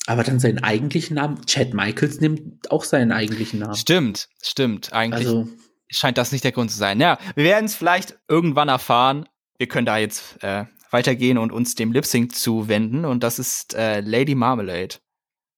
Aber 0.06 0.22
dann 0.22 0.40
seinen 0.40 0.62
eigentlichen 0.62 1.16
Namen, 1.16 1.44
Chad 1.46 1.72
Michaels 1.72 2.20
nimmt 2.20 2.70
auch 2.70 2.84
seinen 2.84 3.12
eigentlichen 3.12 3.60
Namen. 3.60 3.76
Stimmt, 3.76 4.28
stimmt. 4.42 4.92
Eigentlich 4.92 5.26
also, 5.26 5.48
scheint 5.88 6.18
das 6.18 6.32
nicht 6.32 6.44
der 6.44 6.52
Grund 6.52 6.70
zu 6.70 6.76
sein. 6.76 7.00
Ja, 7.00 7.18
wir 7.34 7.44
werden 7.44 7.64
es 7.64 7.74
vielleicht 7.74 8.18
irgendwann 8.28 8.68
erfahren. 8.68 9.26
Wir 9.58 9.68
können 9.68 9.86
da 9.86 9.98
jetzt 9.98 10.42
äh, 10.42 10.64
weitergehen 10.90 11.38
und 11.38 11.52
uns 11.52 11.74
dem 11.74 11.92
Lip 11.92 12.06
Sync 12.06 12.34
zuwenden. 12.34 13.04
Und 13.04 13.22
das 13.22 13.38
ist 13.38 13.74
äh, 13.74 14.00
Lady 14.00 14.34
Marmalade. 14.34 14.96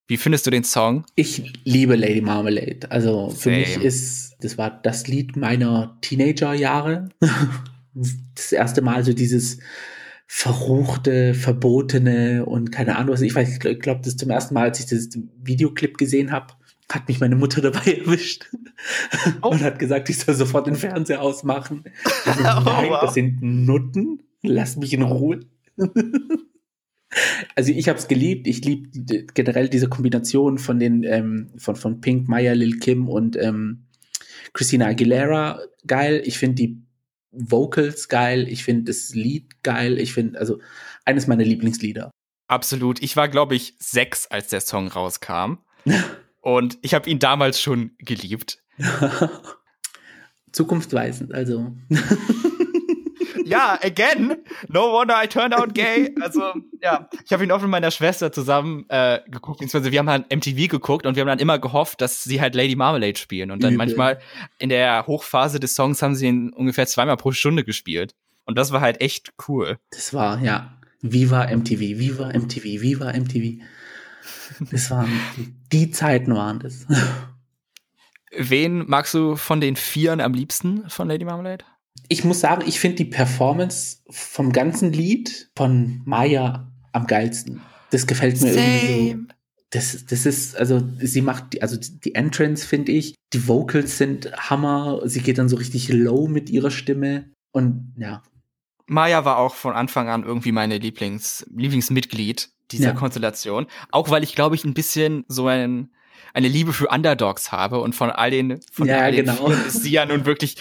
Wie 0.08 0.16
findest 0.16 0.46
du 0.46 0.50
den 0.50 0.64
Song? 0.64 1.04
Ich 1.16 1.52
liebe 1.64 1.96
Lady 1.96 2.20
Marmalade. 2.20 2.90
Also 2.90 3.30
für 3.30 3.50
Same. 3.50 3.58
mich 3.58 3.76
ist, 3.76 4.36
das 4.40 4.56
war 4.56 4.70
das 4.70 5.08
Lied 5.08 5.36
meiner 5.36 5.98
Teenagerjahre. 6.00 7.08
das 8.34 8.52
erste 8.52 8.82
Mal 8.82 9.04
so 9.04 9.12
dieses 9.12 9.58
verruchte, 10.28 11.34
verbotene 11.34 12.44
und 12.46 12.72
keine 12.72 12.96
Ahnung 12.96 13.14
was. 13.14 13.20
Ich 13.20 13.34
weiß, 13.34 13.58
ich 13.58 13.80
glaube, 13.80 14.00
das 14.04 14.16
zum 14.16 14.30
ersten 14.30 14.54
Mal, 14.54 14.64
als 14.64 14.80
ich 14.80 14.86
das 14.86 15.08
Videoclip 15.42 15.98
gesehen 15.98 16.32
habe, 16.32 16.54
hat 16.90 17.08
mich 17.08 17.20
meine 17.20 17.36
Mutter 17.36 17.60
dabei 17.60 17.92
erwischt 18.00 18.50
oh. 19.42 19.48
und 19.48 19.62
hat 19.62 19.78
gesagt, 19.78 20.08
ich 20.08 20.18
soll 20.18 20.34
sofort 20.34 20.66
den 20.66 20.76
Fernseher 20.76 21.22
ausmachen. 21.22 21.84
Also, 22.24 22.40
oh, 22.40 22.60
nein, 22.64 22.90
wow. 22.90 23.00
das 23.02 23.14
sind 23.14 23.40
Nutten. 23.40 24.22
Lass 24.42 24.76
mich 24.76 24.92
in 24.92 25.02
Ruhe. 25.02 25.40
also 27.54 27.72
ich 27.72 27.88
habe 27.88 27.98
es 27.98 28.08
geliebt. 28.08 28.46
Ich 28.46 28.64
liebe 28.64 29.26
generell 29.34 29.68
diese 29.68 29.88
Kombination 29.88 30.58
von 30.58 30.78
den 30.78 31.04
ähm, 31.04 31.52
von 31.56 31.76
von 31.76 32.00
Pink, 32.00 32.28
Maya, 32.28 32.52
Lil 32.52 32.78
Kim 32.78 33.08
und 33.08 33.36
ähm, 33.36 33.86
Christina 34.52 34.86
Aguilera 34.86 35.60
geil. 35.86 36.22
Ich 36.24 36.38
finde 36.38 36.56
die 36.56 36.82
Vocals 37.36 38.08
geil, 38.08 38.48
ich 38.48 38.64
finde 38.64 38.84
das 38.84 39.14
Lied 39.14 39.62
geil, 39.62 39.98
ich 39.98 40.12
finde, 40.12 40.38
also 40.38 40.60
eines 41.04 41.26
meiner 41.26 41.44
Lieblingslieder. 41.44 42.10
Absolut. 42.48 43.02
Ich 43.02 43.16
war, 43.16 43.28
glaube 43.28 43.54
ich, 43.54 43.74
sechs, 43.78 44.26
als 44.26 44.48
der 44.48 44.60
Song 44.60 44.88
rauskam. 44.88 45.58
Und 46.46 46.78
ich 46.82 46.94
habe 46.94 47.10
ihn 47.10 47.18
damals 47.18 47.60
schon 47.60 47.90
geliebt. 47.98 48.62
Zukunftsweisend, 50.52 51.34
also. 51.34 51.74
ja, 53.44 53.76
again, 53.82 54.36
no 54.68 54.92
wonder 54.92 55.20
I 55.20 55.26
turned 55.26 55.58
out 55.58 55.74
gay. 55.74 56.14
Also, 56.20 56.52
ja, 56.80 57.10
ich 57.24 57.32
habe 57.32 57.42
ihn 57.42 57.50
oft 57.50 57.62
mit 57.62 57.72
meiner 57.72 57.90
Schwester 57.90 58.30
zusammen 58.30 58.84
äh, 58.90 59.22
geguckt, 59.26 59.58
beziehungsweise 59.58 59.90
wir 59.90 59.98
haben 59.98 60.08
halt 60.08 60.32
MTV 60.32 60.68
geguckt 60.68 61.04
und 61.04 61.16
wir 61.16 61.22
haben 61.22 61.28
dann 61.28 61.40
immer 61.40 61.58
gehofft, 61.58 62.00
dass 62.00 62.22
sie 62.22 62.40
halt 62.40 62.54
Lady 62.54 62.76
Marmalade 62.76 63.18
spielen. 63.18 63.50
Und 63.50 63.64
dann 63.64 63.74
Übel. 63.74 63.78
manchmal 63.78 64.20
in 64.60 64.68
der 64.68 65.04
Hochphase 65.08 65.58
des 65.58 65.74
Songs 65.74 66.00
haben 66.00 66.14
sie 66.14 66.28
ihn 66.28 66.52
ungefähr 66.52 66.86
zweimal 66.86 67.16
pro 67.16 67.32
Stunde 67.32 67.64
gespielt. 67.64 68.14
Und 68.44 68.56
das 68.56 68.70
war 68.70 68.80
halt 68.80 69.00
echt 69.00 69.32
cool. 69.48 69.78
Das 69.90 70.14
war, 70.14 70.40
ja, 70.40 70.78
Viva 71.02 71.48
MTV, 71.48 71.80
Viva 71.80 72.28
MTV, 72.28 72.62
Viva 72.62 73.12
MTV. 73.12 73.64
Das 74.70 74.90
waren, 74.90 75.08
die 75.72 75.90
Zeiten 75.90 76.34
waren 76.34 76.60
das. 76.60 76.86
Wen 78.36 78.88
magst 78.88 79.14
du 79.14 79.36
von 79.36 79.60
den 79.60 79.76
Vieren 79.76 80.20
am 80.20 80.34
liebsten 80.34 80.88
von 80.88 81.08
Lady 81.08 81.24
Marmalade? 81.24 81.64
ich 82.08 82.24
muss 82.24 82.40
sagen, 82.40 82.64
ich 82.66 82.80
finde 82.80 82.96
die 82.96 83.04
Performance 83.06 83.98
vom 84.10 84.52
ganzen 84.52 84.92
Lied 84.92 85.50
von 85.56 86.02
Maya 86.04 86.70
am 86.92 87.06
geilsten. 87.06 87.62
Das 87.90 88.06
gefällt 88.06 88.40
mir 88.40 88.52
Same. 88.52 88.66
irgendwie 88.66 89.12
so. 89.12 89.34
Das, 89.70 90.06
das 90.06 90.26
ist, 90.26 90.56
also 90.56 90.80
sie 90.98 91.22
macht, 91.22 91.52
die, 91.52 91.62
also 91.62 91.76
die 91.76 92.14
Entrance 92.14 92.66
finde 92.66 92.92
ich, 92.92 93.16
die 93.32 93.48
Vocals 93.48 93.98
sind 93.98 94.32
Hammer, 94.36 95.00
sie 95.04 95.20
geht 95.20 95.38
dann 95.38 95.48
so 95.48 95.56
richtig 95.56 95.88
low 95.88 96.28
mit 96.28 96.48
ihrer 96.50 96.70
Stimme 96.70 97.30
und 97.52 97.92
ja. 97.98 98.22
Maya 98.86 99.24
war 99.24 99.38
auch 99.38 99.56
von 99.56 99.74
Anfang 99.74 100.08
an 100.08 100.22
irgendwie 100.22 100.52
meine 100.52 100.78
Lieblings, 100.78 101.44
Lieblingsmitglied 101.52 102.48
dieser 102.70 102.88
ja. 102.88 102.92
Konstellation. 102.92 103.66
Auch 103.90 104.10
weil 104.10 104.22
ich, 104.22 104.34
glaube 104.34 104.54
ich, 104.54 104.64
ein 104.64 104.74
bisschen 104.74 105.24
so 105.28 105.46
ein, 105.46 105.90
eine 106.34 106.48
Liebe 106.48 106.72
für 106.72 106.88
Underdogs 106.88 107.52
habe 107.52 107.80
und 107.80 107.94
von 107.94 108.10
all 108.10 108.30
den, 108.30 108.60
von 108.72 108.88
ja, 108.88 108.98
all 108.98 109.12
den 109.12 109.26
genau. 109.26 109.48
ist 109.48 109.82
sie 109.82 109.92
ja 109.92 110.06
nun 110.06 110.26
wirklich 110.26 110.56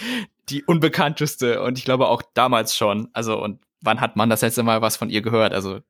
die 0.48 0.62
unbekannteste 0.64 1.62
und 1.62 1.78
ich 1.78 1.84
glaube 1.84 2.08
auch 2.08 2.22
damals 2.34 2.76
schon. 2.76 3.08
Also, 3.12 3.42
und 3.42 3.60
wann 3.80 4.00
hat 4.00 4.16
man 4.16 4.30
das 4.30 4.42
letzte 4.42 4.62
Mal 4.62 4.82
was 4.82 4.96
von 4.96 5.10
ihr 5.10 5.22
gehört? 5.22 5.52
Also, 5.52 5.80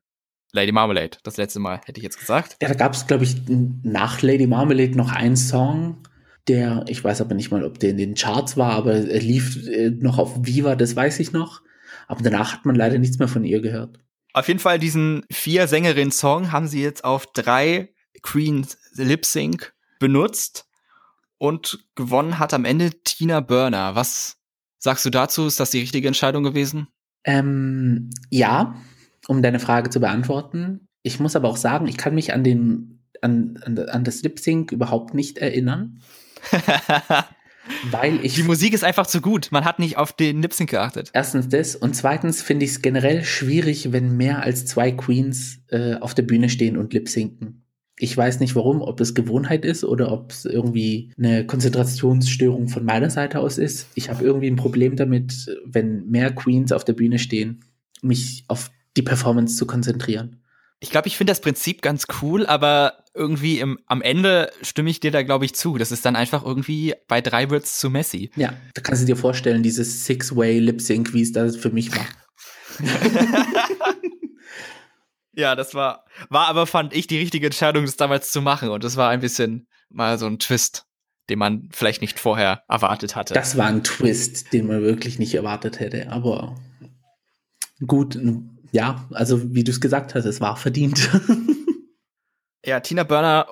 Lady 0.53 0.71
Marmalade, 0.71 1.17
das 1.23 1.37
letzte 1.37 1.59
Mal, 1.59 1.81
hätte 1.85 1.99
ich 1.99 2.03
jetzt 2.03 2.19
gesagt. 2.19 2.57
Ja, 2.61 2.69
da 2.69 2.73
gab 2.73 2.93
es, 2.93 3.05
glaube 3.07 3.23
ich, 3.25 3.35
nach 3.83 4.21
Lady 4.21 4.47
Marmalade 4.47 4.95
noch 4.95 5.11
einen 5.11 5.35
Song, 5.35 6.03
der, 6.47 6.85
ich 6.87 7.03
weiß 7.03 7.21
aber 7.21 7.35
nicht 7.35 7.51
mal, 7.51 7.63
ob 7.63 7.79
der 7.79 7.91
in 7.91 7.97
den 7.97 8.15
Charts 8.15 8.55
war, 8.55 8.71
aber 8.71 8.93
er 8.93 9.19
lief 9.19 9.67
äh, 9.67 9.89
noch 9.89 10.17
auf 10.17 10.45
Viva, 10.45 10.75
das 10.75 10.95
weiß 10.95 11.19
ich 11.19 11.33
noch. 11.33 11.61
Aber 12.07 12.23
danach 12.23 12.53
hat 12.53 12.65
man 12.65 12.75
leider 12.75 12.97
nichts 12.99 13.19
mehr 13.19 13.27
von 13.27 13.43
ihr 13.43 13.61
gehört. 13.61 13.99
Auf 14.33 14.47
jeden 14.47 14.59
Fall 14.59 14.79
diesen 14.79 15.25
vier 15.31 15.67
Sängerinnen 15.67 16.11
Song 16.11 16.51
haben 16.51 16.67
sie 16.67 16.81
jetzt 16.81 17.03
auf 17.03 17.25
drei 17.27 17.93
Queen 18.21 18.67
Lip 18.95 19.25
Sync 19.25 19.73
benutzt 19.99 20.65
und 21.37 21.85
gewonnen 21.95 22.39
hat 22.39 22.53
am 22.53 22.65
Ende 22.65 22.91
Tina 23.03 23.39
Burner. 23.39 23.95
Was 23.95 24.37
sagst 24.77 25.05
du 25.05 25.09
dazu? 25.09 25.45
Ist 25.45 25.59
das 25.59 25.71
die 25.71 25.79
richtige 25.79 26.07
Entscheidung 26.07 26.43
gewesen? 26.43 26.87
Ähm, 27.23 28.09
ja, 28.29 28.75
um 29.27 29.41
deine 29.41 29.59
Frage 29.59 29.89
zu 29.89 29.99
beantworten. 29.99 30.87
Ich 31.03 31.19
muss 31.19 31.35
aber 31.35 31.49
auch 31.49 31.57
sagen, 31.57 31.87
ich 31.87 31.97
kann 31.97 32.15
mich 32.15 32.33
an 32.33 32.43
den 32.43 32.97
an, 33.21 33.59
an, 33.63 33.77
an 33.79 34.03
das 34.03 34.21
Lip 34.21 34.39
Sync 34.39 34.71
überhaupt 34.71 35.13
nicht 35.13 35.37
erinnern. 35.37 35.99
weil 37.91 38.23
ich. 38.23 38.35
Die 38.35 38.43
Musik 38.43 38.73
ist 38.73 38.83
einfach 38.83 39.07
zu 39.07 39.21
gut. 39.21 39.49
Man 39.51 39.65
hat 39.65 39.79
nicht 39.79 39.97
auf 39.97 40.13
den 40.13 40.41
Lip 40.41 40.53
Sync 40.53 40.69
geachtet. 40.69 41.11
Erstens 41.13 41.49
das 41.49 41.75
und 41.75 41.95
zweitens 41.95 42.41
finde 42.41 42.65
ich 42.65 42.71
es 42.71 42.81
generell 42.81 43.23
schwierig, 43.23 43.91
wenn 43.91 44.17
mehr 44.17 44.43
als 44.43 44.65
zwei 44.65 44.91
Queens 44.91 45.59
äh, 45.69 45.95
auf 45.95 46.13
der 46.13 46.23
Bühne 46.23 46.49
stehen 46.49 46.77
und 46.77 46.93
lip 46.93 47.09
sinken. 47.09 47.63
Ich 47.99 48.15
weiß 48.15 48.39
nicht 48.39 48.55
warum, 48.55 48.81
ob 48.81 49.01
es 49.01 49.15
Gewohnheit 49.15 49.65
ist 49.65 49.83
oder 49.83 50.11
ob 50.11 50.31
es 50.31 50.45
irgendwie 50.45 51.11
eine 51.17 51.47
Konzentrationsstörung 51.47 52.67
von 52.67 52.85
meiner 52.85 53.09
Seite 53.09 53.39
aus 53.39 53.57
ist. 53.57 53.87
Ich 53.95 54.09
habe 54.09 54.23
irgendwie 54.23 54.47
ein 54.47 54.55
Problem 54.55 54.95
damit, 54.95 55.47
wenn 55.65 56.07
mehr 56.07 56.31
Queens 56.31 56.71
auf 56.71 56.85
der 56.85 56.93
Bühne 56.93 57.17
stehen, 57.17 57.63
mich 58.03 58.43
auf 58.47 58.69
die 58.95 59.01
Performance 59.01 59.55
zu 59.57 59.65
konzentrieren. 59.65 60.41
Ich 60.79 60.91
glaube, 60.91 61.07
ich 61.07 61.17
finde 61.17 61.31
das 61.31 61.41
Prinzip 61.41 61.81
ganz 61.81 62.05
cool, 62.21 62.45
aber 62.45 63.03
irgendwie 63.17 63.59
im, 63.59 63.79
am 63.87 64.01
Ende 64.01 64.51
stimme 64.61 64.89
ich 64.89 64.99
dir 64.99 65.11
da, 65.11 65.23
glaube 65.23 65.45
ich, 65.45 65.55
zu. 65.55 65.77
Das 65.77 65.91
ist 65.91 66.05
dann 66.05 66.15
einfach 66.15 66.45
irgendwie 66.45 66.93
bei 67.07 67.21
drei 67.21 67.49
Words 67.49 67.79
zu 67.79 67.89
messy. 67.89 68.31
Ja, 68.35 68.53
da 68.73 68.81
kannst 68.81 69.01
du 69.01 69.05
dir 69.05 69.17
vorstellen, 69.17 69.63
dieses 69.63 70.05
Six-Way-Lip-Sync, 70.05 71.13
wie 71.13 71.21
es 71.21 71.31
da 71.31 71.49
für 71.49 71.71
mich 71.71 71.91
war. 71.95 72.05
ja, 75.33 75.55
das 75.55 75.73
war, 75.73 76.05
war 76.29 76.47
aber, 76.47 76.67
fand 76.67 76.95
ich, 76.95 77.07
die 77.07 77.17
richtige 77.17 77.47
Entscheidung, 77.47 77.85
das 77.85 77.95
damals 77.95 78.31
zu 78.31 78.41
machen. 78.41 78.69
Und 78.69 78.83
das 78.83 78.95
war 78.95 79.09
ein 79.09 79.19
bisschen 79.19 79.67
mal 79.89 80.17
so 80.19 80.27
ein 80.27 80.39
Twist, 80.39 80.85
den 81.29 81.39
man 81.39 81.69
vielleicht 81.71 82.01
nicht 82.01 82.19
vorher 82.19 82.63
erwartet 82.67 83.15
hatte. 83.15 83.33
Das 83.33 83.57
war 83.57 83.67
ein 83.67 83.83
Twist, 83.83 84.53
den 84.53 84.67
man 84.67 84.81
wirklich 84.81 85.19
nicht 85.19 85.33
erwartet 85.33 85.79
hätte. 85.79 86.11
Aber 86.11 86.55
gut, 87.85 88.17
ja, 88.71 89.07
also 89.11 89.53
wie 89.53 89.63
du 89.63 89.71
es 89.71 89.81
gesagt 89.81 90.15
hast, 90.15 90.25
es 90.25 90.39
war 90.39 90.55
verdient. 90.55 91.09
ja, 92.65 92.79
Tina 92.79 93.03
Burner, 93.03 93.47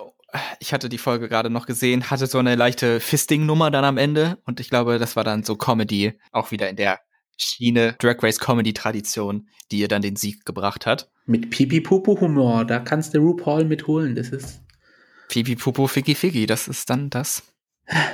ich 0.60 0.74
hatte 0.74 0.90
die 0.90 0.98
Folge 0.98 1.30
gerade 1.30 1.50
noch 1.50 1.66
gesehen, 1.66 2.10
hatte 2.10 2.28
so 2.28 2.38
eine 2.38 2.56
leichte 2.56 3.00
Fisting-Nummer 3.00 3.72
dann 3.72 3.86
am 3.86 3.98
Ende 3.98 4.38
und 4.46 4.60
ich 4.60 4.70
glaube, 4.70 5.00
das 5.00 5.16
war 5.16 5.24
dann 5.24 5.44
so 5.44 5.56
Comedy, 5.56 6.14
auch 6.32 6.52
wieder 6.52 6.70
in 6.70 6.76
der 6.76 7.00
Schiene 7.38 7.96
Drag 8.00 8.22
Race 8.24 8.40
Comedy 8.40 8.74
Tradition, 8.74 9.50
die 9.72 9.80
ihr 9.80 9.88
dann 9.88 10.02
den 10.02 10.16
Sieg 10.16 10.46
gebracht 10.46 10.86
hat. 10.86 11.10
Mit 11.26 11.50
Pipi 11.50 11.82
Pupu 11.82 12.20
Humor, 12.20 12.66
da 12.66 12.80
kannst 12.80 13.14
du 13.14 13.20
RuPaul 13.20 13.66
mitholen, 13.66 14.16
das 14.16 14.30
ist 14.30 14.62
Pipi 15.30 15.56
Pupu 15.56 15.88
Figgy 15.88 16.16
Figgy, 16.16 16.46
das 16.46 16.68
ist 16.68 16.90
dann 16.90 17.10
das, 17.10 17.44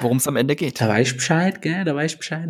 worum 0.01 0.17
es 0.17 0.27
am 0.27 0.35
Ende 0.35 0.55
geht. 0.55 0.81
Da 0.81 0.87
weiß 0.87 1.13
Bescheid, 1.13 1.61
gell, 1.61 1.83
da 1.83 1.95
weiß 1.95 2.17
Bescheid. 2.17 2.49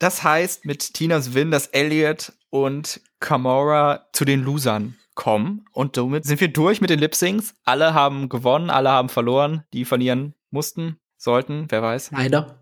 Das 0.00 0.22
heißt 0.22 0.66
mit 0.66 0.92
Tinas 0.92 1.34
Win, 1.34 1.50
dass 1.50 1.68
Elliot 1.68 2.32
und 2.50 3.00
Kamora 3.20 4.06
zu 4.12 4.24
den 4.24 4.42
Losern 4.42 4.98
kommen. 5.14 5.64
Und 5.72 5.96
somit 5.96 6.24
sind 6.24 6.40
wir 6.40 6.48
durch 6.48 6.80
mit 6.80 6.90
den 6.90 6.98
Lip-Syncs. 6.98 7.54
Alle 7.64 7.94
haben 7.94 8.28
gewonnen, 8.28 8.70
alle 8.70 8.90
haben 8.90 9.08
verloren, 9.08 9.64
die 9.72 9.84
verlieren 9.84 10.34
mussten, 10.50 10.98
sollten, 11.16 11.66
wer 11.68 11.82
weiß. 11.82 12.10
Leider. 12.12 12.60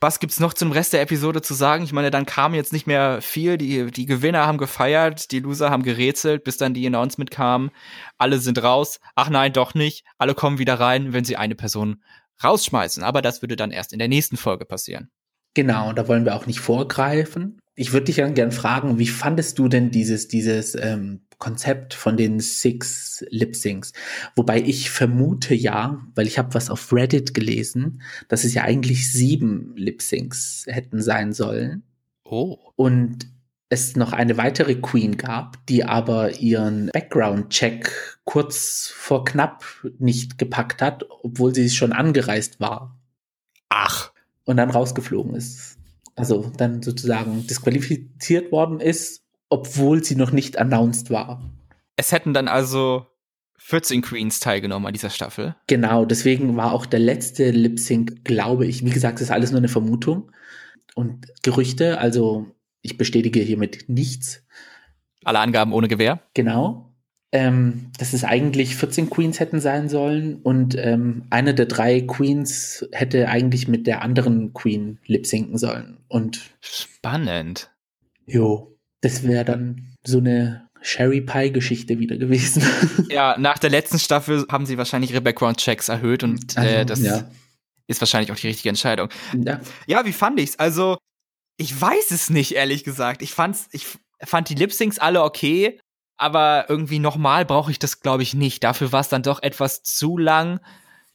Was 0.00 0.20
gibt's 0.20 0.38
noch 0.38 0.54
zum 0.54 0.70
Rest 0.70 0.92
der 0.92 1.02
Episode 1.02 1.42
zu 1.42 1.54
sagen? 1.54 1.82
Ich 1.82 1.92
meine, 1.92 2.12
dann 2.12 2.24
kam 2.24 2.54
jetzt 2.54 2.72
nicht 2.72 2.86
mehr 2.86 3.20
viel. 3.20 3.58
Die, 3.58 3.90
die 3.90 4.06
Gewinner 4.06 4.46
haben 4.46 4.58
gefeiert, 4.58 5.32
die 5.32 5.40
Loser 5.40 5.70
haben 5.70 5.82
gerätselt, 5.82 6.44
bis 6.44 6.56
dann 6.56 6.72
die 6.72 6.86
Announcement 6.86 7.32
kam. 7.32 7.70
Alle 8.16 8.38
sind 8.38 8.62
raus. 8.62 9.00
Ach 9.16 9.28
nein, 9.28 9.52
doch 9.52 9.74
nicht. 9.74 10.04
Alle 10.16 10.34
kommen 10.34 10.58
wieder 10.58 10.78
rein, 10.78 11.12
wenn 11.12 11.24
sie 11.24 11.36
eine 11.36 11.56
Person 11.56 12.00
rausschmeißen. 12.44 13.02
Aber 13.02 13.22
das 13.22 13.42
würde 13.42 13.56
dann 13.56 13.72
erst 13.72 13.92
in 13.92 13.98
der 13.98 14.06
nächsten 14.06 14.36
Folge 14.36 14.64
passieren. 14.64 15.10
Genau, 15.54 15.92
da 15.92 16.06
wollen 16.06 16.24
wir 16.24 16.36
auch 16.36 16.46
nicht 16.46 16.60
vorgreifen. 16.60 17.58
Ich 17.74 17.92
würde 17.92 18.04
dich 18.04 18.16
dann 18.16 18.34
gern 18.34 18.52
fragen, 18.52 19.00
wie 19.00 19.08
fandest 19.08 19.58
du 19.58 19.66
denn 19.66 19.90
dieses, 19.90 20.28
dieses 20.28 20.76
ähm, 20.76 21.26
Konzept 21.38 21.94
von 21.94 22.16
den 22.16 22.40
Six 22.40 23.24
Lip 23.30 23.56
Syncs? 23.56 23.92
Wobei 24.34 24.60
ich 24.60 24.90
vermute 24.90 25.54
ja, 25.54 26.04
weil 26.14 26.26
ich 26.26 26.38
habe 26.38 26.54
was 26.54 26.70
auf 26.70 26.92
Reddit 26.92 27.34
gelesen, 27.34 28.02
dass 28.28 28.44
es 28.44 28.54
ja 28.54 28.62
eigentlich 28.62 29.10
sieben 29.12 29.74
Lip 29.76 30.02
Syncs 30.02 30.64
hätten 30.68 31.00
sein 31.00 31.32
sollen. 31.32 31.82
Oh. 32.24 32.58
Und 32.76 33.28
es 33.70 33.96
noch 33.96 34.12
eine 34.12 34.36
weitere 34.36 34.76
Queen 34.76 35.16
gab, 35.16 35.66
die 35.66 35.84
aber 35.84 36.40
ihren 36.40 36.90
Background-Check 36.92 38.20
kurz 38.24 38.90
vor 38.94 39.24
knapp 39.24 39.64
nicht 39.98 40.38
gepackt 40.38 40.80
hat, 40.80 41.04
obwohl 41.22 41.54
sie 41.54 41.68
schon 41.68 41.92
angereist 41.92 42.60
war. 42.60 42.98
Ach 43.68 44.12
und 44.48 44.56
dann 44.56 44.70
rausgeflogen 44.70 45.34
ist. 45.34 45.76
Also 46.16 46.50
dann 46.56 46.82
sozusagen 46.82 47.46
disqualifiziert 47.46 48.50
worden 48.50 48.80
ist, 48.80 49.22
obwohl 49.48 50.04
sie 50.04 50.16
noch 50.16 50.32
nicht 50.32 50.58
announced 50.58 51.10
war. 51.10 51.42
Es 51.96 52.12
hätten 52.12 52.34
dann 52.34 52.48
also 52.48 53.06
14 53.58 54.02
Queens 54.02 54.40
teilgenommen 54.40 54.86
an 54.86 54.92
dieser 54.92 55.10
Staffel. 55.10 55.56
Genau, 55.66 56.04
deswegen 56.04 56.56
war 56.56 56.72
auch 56.72 56.86
der 56.86 57.00
letzte 57.00 57.50
Lip 57.50 57.78
Sync, 57.78 58.24
glaube 58.24 58.66
ich, 58.66 58.84
wie 58.84 58.90
gesagt, 58.90 59.20
ist 59.20 59.30
alles 59.30 59.50
nur 59.50 59.58
eine 59.58 59.68
Vermutung 59.68 60.30
und 60.94 61.26
Gerüchte, 61.42 61.98
also 61.98 62.46
ich 62.82 62.96
bestätige 62.96 63.40
hiermit 63.40 63.84
nichts. 63.88 64.44
Alle 65.24 65.40
Angaben 65.40 65.72
ohne 65.72 65.88
Gewehr. 65.88 66.20
Genau 66.34 66.88
ähm, 67.30 67.90
dass 67.98 68.14
es 68.14 68.24
eigentlich 68.24 68.76
14 68.76 69.10
Queens 69.10 69.38
hätten 69.38 69.60
sein 69.60 69.88
sollen 69.88 70.36
und 70.42 70.76
ähm, 70.78 71.24
eine 71.30 71.54
der 71.54 71.66
drei 71.66 72.00
Queens 72.00 72.88
hätte 72.92 73.28
eigentlich 73.28 73.68
mit 73.68 73.86
der 73.86 74.02
anderen 74.02 74.54
Queen 74.54 74.98
lip 75.04 75.26
sinken 75.26 75.58
sollen. 75.58 75.98
Und 76.08 76.40
spannend. 76.60 77.70
Jo, 78.24 78.77
das 79.00 79.22
wäre 79.22 79.44
dann 79.44 79.94
so 80.04 80.18
eine 80.18 80.68
Sherry 80.80 81.20
Pie 81.20 81.52
Geschichte 81.52 81.98
wieder 81.98 82.16
gewesen. 82.16 82.62
ja, 83.10 83.36
nach 83.38 83.58
der 83.58 83.70
letzten 83.70 83.98
Staffel 83.98 84.46
haben 84.50 84.66
sie 84.66 84.78
wahrscheinlich 84.78 85.10
ihre 85.10 85.20
Background 85.20 85.58
Checks 85.58 85.88
erhöht 85.88 86.22
und 86.22 86.56
äh, 86.56 86.60
also, 86.60 86.84
das 86.84 87.00
ja. 87.02 87.30
ist 87.86 88.00
wahrscheinlich 88.00 88.30
auch 88.32 88.36
die 88.36 88.48
richtige 88.48 88.68
Entscheidung. 88.68 89.08
Ja. 89.44 89.60
ja, 89.86 90.04
wie 90.04 90.12
fand 90.12 90.38
ich's? 90.40 90.58
Also, 90.58 90.98
ich 91.56 91.78
weiß 91.78 92.10
es 92.12 92.30
nicht, 92.30 92.54
ehrlich 92.54 92.84
gesagt. 92.84 93.22
Ich 93.22 93.32
fand's, 93.32 93.68
ich 93.72 93.86
fand 94.24 94.48
die 94.48 94.54
Lip 94.54 94.72
Syncs 94.72 94.98
alle 94.98 95.22
okay 95.22 95.78
aber 96.18 96.66
irgendwie 96.68 96.98
nochmal 96.98 97.44
brauche 97.46 97.70
ich 97.70 97.78
das, 97.78 98.00
glaube 98.00 98.22
ich, 98.24 98.34
nicht. 98.34 98.64
Dafür 98.64 98.92
war 98.92 99.00
es 99.00 99.08
dann 99.08 99.22
doch 99.22 99.42
etwas 99.42 99.82
zu 99.84 100.18
lang. 100.18 100.60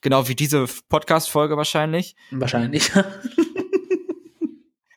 Genau 0.01 0.27
wie 0.27 0.35
diese 0.35 0.65
Podcast-Folge 0.89 1.57
wahrscheinlich. 1.57 2.15
Wahrscheinlich. 2.31 2.89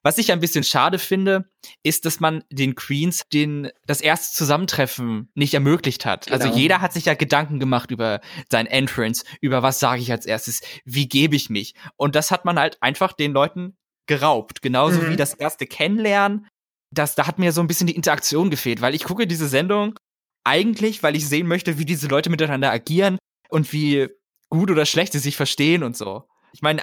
Was 0.07 0.18
ich 0.18 0.30
ein 0.30 0.38
bisschen 0.38 0.62
schade 0.62 1.00
finde, 1.00 1.50
ist, 1.82 2.04
dass 2.04 2.20
man 2.20 2.44
den 2.48 2.76
Queens 2.76 3.22
den, 3.32 3.70
das 3.86 4.00
erste 4.00 4.36
Zusammentreffen 4.36 5.32
nicht 5.34 5.52
ermöglicht 5.52 6.07
hat. 6.07 6.30
Also 6.30 6.44
genau. 6.44 6.50
Also 6.50 6.61
jeder 6.61 6.80
hat 6.80 6.92
sich 6.92 7.07
ja 7.07 7.14
Gedanken 7.14 7.59
gemacht 7.59 7.90
über 7.90 8.20
sein 8.48 8.66
Entrance, 8.66 9.24
über 9.40 9.64
was 9.64 9.80
sage 9.80 10.00
ich 10.00 10.12
als 10.12 10.24
erstes, 10.24 10.61
wie 10.84 11.09
gebe 11.09 11.34
ich 11.34 11.50
mich. 11.50 11.74
Und 11.96 12.14
das 12.14 12.30
hat 12.30 12.44
man 12.44 12.57
halt 12.57 12.80
einfach 12.80 13.14
den 13.14 13.32
Leuten 13.32 13.76
geraubt. 14.07 14.62
Genauso 14.62 15.00
mhm. 15.00 15.11
wie 15.11 15.16
das 15.16 15.34
erste 15.34 15.66
Kennenlernen 15.66 16.46
das, 16.92 17.16
da 17.16 17.26
hat 17.26 17.40
mir 17.40 17.50
so 17.50 17.61
ein 17.61 17.66
bisschen 17.66 17.88
die 17.88 17.96
Interaktion 17.96 18.48
gefehlt, 18.48 18.80
weil 18.80 18.94
ich 18.94 19.02
gucke 19.02 19.26
diese 19.26 19.48
Sendung 19.48 19.98
eigentlich, 20.44 21.02
weil 21.02 21.16
ich 21.16 21.28
sehen 21.28 21.48
möchte, 21.48 21.78
wie 21.78 21.84
diese 21.84 22.07
Leute 22.07 22.30
miteinander 22.30 22.70
agieren 22.70 23.18
und 23.48 23.72
wie 23.72 24.07
gut 24.50 24.70
oder 24.70 24.86
schlecht 24.86 25.12
sie 25.12 25.18
sich 25.18 25.36
verstehen 25.36 25.82
und 25.82 25.96
so. 25.96 26.28
Ich 26.57 26.62
meine, 26.62 26.82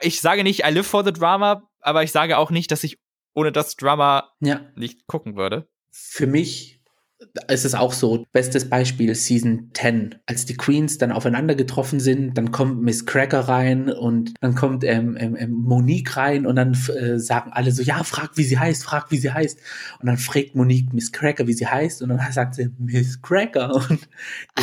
ich 0.00 0.20
sage 0.20 0.42
nicht, 0.42 0.66
I 0.66 0.70
live 0.70 0.88
for 0.88 1.04
the 1.04 1.12
drama, 1.12 1.70
aber 1.78 2.02
ich 2.02 2.10
sage 2.10 2.36
auch 2.36 2.50
nicht, 2.50 2.72
dass 2.72 2.82
ich 2.82 2.98
ohne 3.32 3.52
das 3.52 3.76
Drama 3.76 4.32
ja. 4.40 4.72
nicht 4.74 5.06
gucken 5.06 5.36
würde. 5.36 5.68
Für 5.92 6.26
mich 6.26 6.82
es 7.46 7.64
ist 7.64 7.74
auch 7.74 7.92
so, 7.92 8.26
bestes 8.32 8.68
Beispiel 8.68 9.14
Season 9.14 9.70
10, 9.74 10.16
als 10.26 10.46
die 10.46 10.56
Queens 10.56 10.98
dann 10.98 11.12
aufeinander 11.12 11.54
getroffen 11.54 12.00
sind, 12.00 12.36
dann 12.36 12.50
kommt 12.50 12.82
Miss 12.82 13.06
Cracker 13.06 13.40
rein 13.40 13.90
und 13.90 14.34
dann 14.40 14.54
kommt 14.54 14.84
ähm, 14.84 15.16
ähm, 15.18 15.36
ähm, 15.36 15.52
Monique 15.52 16.16
rein 16.16 16.46
und 16.46 16.56
dann 16.56 16.72
äh, 16.72 17.18
sagen 17.18 17.52
alle 17.52 17.70
so, 17.72 17.82
ja, 17.82 18.02
frag, 18.04 18.36
wie 18.36 18.44
sie 18.44 18.58
heißt, 18.58 18.84
frag, 18.84 19.10
wie 19.10 19.18
sie 19.18 19.32
heißt. 19.32 19.58
Und 20.00 20.06
dann 20.06 20.18
fragt 20.18 20.54
Monique 20.54 20.92
Miss 20.92 21.12
Cracker, 21.12 21.46
wie 21.46 21.52
sie 21.52 21.66
heißt 21.66 22.02
und 22.02 22.10
dann 22.10 22.20
sagt 22.32 22.56
sie 22.56 22.70
Miss 22.78 23.20
Cracker. 23.22 23.74
Und 23.74 24.08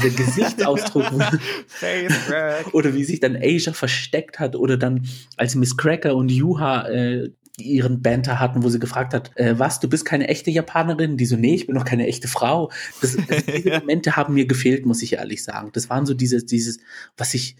der 0.03 0.09
Gesichtsausdruck 0.09 1.11
oder 2.73 2.93
wie 2.93 3.03
sich 3.03 3.19
dann 3.19 3.35
Asia 3.35 3.73
versteckt 3.73 4.39
hat 4.39 4.55
oder 4.55 4.77
dann 4.77 5.07
als 5.37 5.55
Miss 5.55 5.77
Cracker 5.77 6.15
und 6.15 6.31
Yuha 6.31 6.87
äh, 6.89 7.31
ihren 7.57 8.01
Banter 8.01 8.39
hatten, 8.39 8.63
wo 8.63 8.69
sie 8.69 8.79
gefragt 8.79 9.13
hat, 9.13 9.37
äh, 9.37 9.57
was, 9.59 9.79
du 9.79 9.89
bist 9.89 10.05
keine 10.05 10.27
echte 10.27 10.51
Japanerin? 10.51 11.17
Die 11.17 11.25
so, 11.25 11.35
nee, 11.35 11.55
ich 11.55 11.67
bin 11.67 11.75
noch 11.75 11.85
keine 11.85 12.07
echte 12.07 12.27
Frau. 12.27 12.71
Das, 13.01 13.17
das, 13.27 13.45
diese 13.55 13.79
Momente 13.79 14.15
haben 14.15 14.33
mir 14.33 14.45
gefehlt, 14.45 14.85
muss 14.85 15.01
ich 15.01 15.13
ehrlich 15.13 15.43
sagen. 15.43 15.69
Das 15.73 15.89
waren 15.89 16.05
so 16.05 16.13
dieses, 16.13 16.45
dieses, 16.45 16.79
was 17.17 17.33
ich 17.33 17.55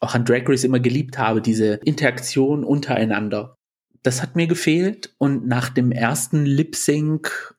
auch 0.00 0.14
an 0.14 0.24
Drag 0.24 0.42
Race 0.46 0.64
immer 0.64 0.80
geliebt 0.80 1.18
habe, 1.18 1.40
diese 1.40 1.74
Interaktion 1.74 2.64
untereinander. 2.64 3.56
Das 4.02 4.22
hat 4.22 4.36
mir 4.36 4.46
gefehlt 4.46 5.14
und 5.18 5.46
nach 5.46 5.70
dem 5.70 5.90
ersten 5.90 6.44
Lip 6.44 6.76
Sync, 6.76 7.54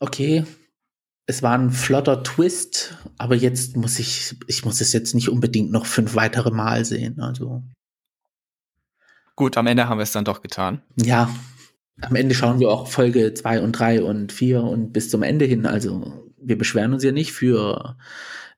okay, 0.00 0.44
es 1.26 1.42
war 1.42 1.56
ein 1.56 1.70
flotter 1.70 2.22
Twist, 2.22 2.96
aber 3.18 3.34
jetzt 3.36 3.76
muss 3.76 3.98
ich, 3.98 4.34
ich 4.46 4.64
muss 4.64 4.80
es 4.80 4.92
jetzt 4.92 5.14
nicht 5.14 5.28
unbedingt 5.28 5.70
noch 5.70 5.86
fünf 5.86 6.14
weitere 6.14 6.50
Mal 6.50 6.84
sehen. 6.84 7.20
Also 7.20 7.62
Gut, 9.42 9.56
am 9.56 9.66
Ende 9.66 9.88
haben 9.88 9.98
wir 9.98 10.04
es 10.04 10.12
dann 10.12 10.24
doch 10.24 10.40
getan. 10.40 10.82
Ja, 10.94 11.28
am 12.00 12.14
Ende 12.14 12.32
schauen 12.32 12.60
wir 12.60 12.70
auch 12.70 12.86
Folge 12.86 13.34
2 13.34 13.60
und 13.60 13.72
3 13.72 14.04
und 14.04 14.30
4 14.30 14.62
und 14.62 14.92
bis 14.92 15.10
zum 15.10 15.24
Ende 15.24 15.46
hin. 15.46 15.66
Also 15.66 16.30
wir 16.40 16.56
beschweren 16.56 16.92
uns 16.92 17.02
ja 17.02 17.10
nicht 17.10 17.32
für 17.32 17.96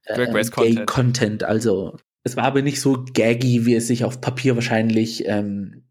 äh, 0.04 0.44
Gay 0.50 0.84
Content. 0.84 1.42
Also 1.42 1.96
es 2.22 2.36
war 2.36 2.44
aber 2.44 2.60
nicht 2.60 2.82
so 2.82 3.02
gaggy, 3.14 3.64
wie 3.64 3.74
es 3.74 3.86
sich 3.86 4.04
auf 4.04 4.20
Papier 4.20 4.56
wahrscheinlich 4.56 5.26
ähm, 5.26 5.84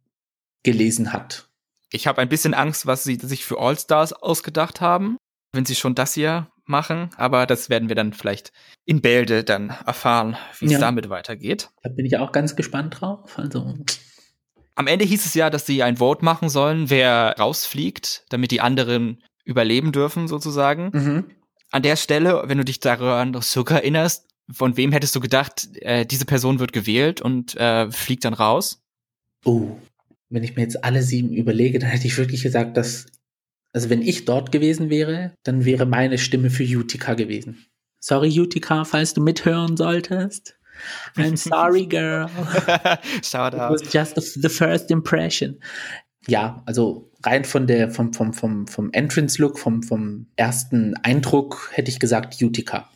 gelesen 0.61 1.11
hat. 1.11 1.49
Ich 1.89 2.05
habe 2.05 2.21
ein 2.21 2.29
bisschen 2.29 2.53
Angst, 2.53 2.85
was 2.85 3.03
sie 3.03 3.15
sich 3.15 3.45
für 3.45 3.59
All-Stars 3.59 4.13
ausgedacht 4.13 4.79
haben, 4.79 5.17
wenn 5.53 5.65
sie 5.65 5.73
schon 5.73 5.95
das 5.95 6.13
hier 6.13 6.49
machen. 6.65 7.09
Aber 7.17 7.47
das 7.47 7.67
werden 7.67 7.89
wir 7.89 7.95
dann 7.95 8.13
vielleicht 8.13 8.51
in 8.85 9.01
Bälde 9.01 9.43
dann 9.43 9.69
erfahren, 9.87 10.37
wie 10.59 10.65
es 10.65 10.73
ja. 10.73 10.77
damit 10.77 11.09
weitergeht. 11.09 11.71
Da 11.81 11.89
bin 11.89 12.05
ich 12.05 12.17
auch 12.17 12.31
ganz 12.31 12.55
gespannt 12.55 13.01
drauf. 13.01 13.39
Also. 13.39 13.73
Am 14.76 14.88
Ende 14.88 15.05
hieß 15.05 15.26
es 15.26 15.34
ja, 15.34 15.49
dass 15.49 15.65
sie 15.65 15.84
ein 15.84 15.97
Vote 15.97 16.26
machen 16.26 16.49
sollen, 16.49 16.89
wer 16.89 17.36
rausfliegt, 17.38 18.26
damit 18.30 18.51
die 18.51 18.61
anderen 18.61 19.24
überleben 19.45 19.91
dürfen, 19.91 20.28
sozusagen. 20.28 20.89
Mhm. 20.93 21.26
An 21.71 21.84
der 21.84 21.95
Stelle, 21.95 22.43
wenn 22.45 22.57
du 22.57 22.65
dich 22.65 22.80
daran 22.80 23.39
sogar 23.41 23.80
erinnerst, 23.80 24.28
von 24.51 24.78
wem 24.78 24.91
hättest 24.91 25.15
du 25.15 25.19
gedacht, 25.19 25.69
äh, 25.82 26.05
diese 26.05 26.26
Person 26.26 26.59
wird 26.59 26.74
gewählt 26.74 27.21
und 27.21 27.55
äh, 27.55 27.91
fliegt 27.91 28.26
dann 28.26 28.34
raus? 28.34 28.84
Oh, 29.45 29.78
wenn 30.30 30.43
ich 30.43 30.55
mir 30.55 30.63
jetzt 30.63 30.84
alle 30.84 31.01
sieben 31.01 31.32
überlege, 31.34 31.80
dann 31.80 31.89
hätte 31.89 32.07
ich 32.07 32.17
wirklich 32.17 32.41
gesagt, 32.41 32.76
dass, 32.76 33.05
also 33.74 33.89
wenn 33.89 34.01
ich 34.01 34.26
dort 34.26 34.51
gewesen 34.51 34.89
wäre, 34.89 35.34
dann 35.43 35.65
wäre 35.65 35.86
meine 35.86 36.17
Stimme 36.17 36.49
für 36.49 36.63
Utica 36.63 37.13
gewesen. 37.13 37.65
Sorry, 37.99 38.39
Utica, 38.39 38.84
falls 38.84 39.13
du 39.13 39.21
mithören 39.21 39.78
solltest. 39.78 40.57
I'm 41.17 41.38
sorry, 41.38 41.86
girl. 41.86 42.27
Shout 43.23 43.53
out. 43.53 43.71
It 43.71 43.71
was 43.71 43.93
just 43.93 44.41
the 44.41 44.49
first 44.49 44.91
impression. 44.91 45.59
Ja, 46.27 46.63
also 46.65 47.11
rein 47.23 47.43
von 47.45 47.67
der, 47.67 47.89
vom, 47.89 48.13
vom, 48.13 48.34
vom, 48.34 48.67
vom 48.67 48.91
Entrance-Look, 48.91 49.59
vom, 49.59 49.84
vom 49.84 50.27
ersten 50.36 50.95
Eindruck 51.03 51.69
hätte 51.73 51.91
ich 51.91 51.99
gesagt 51.99 52.41
Utica. 52.41 52.89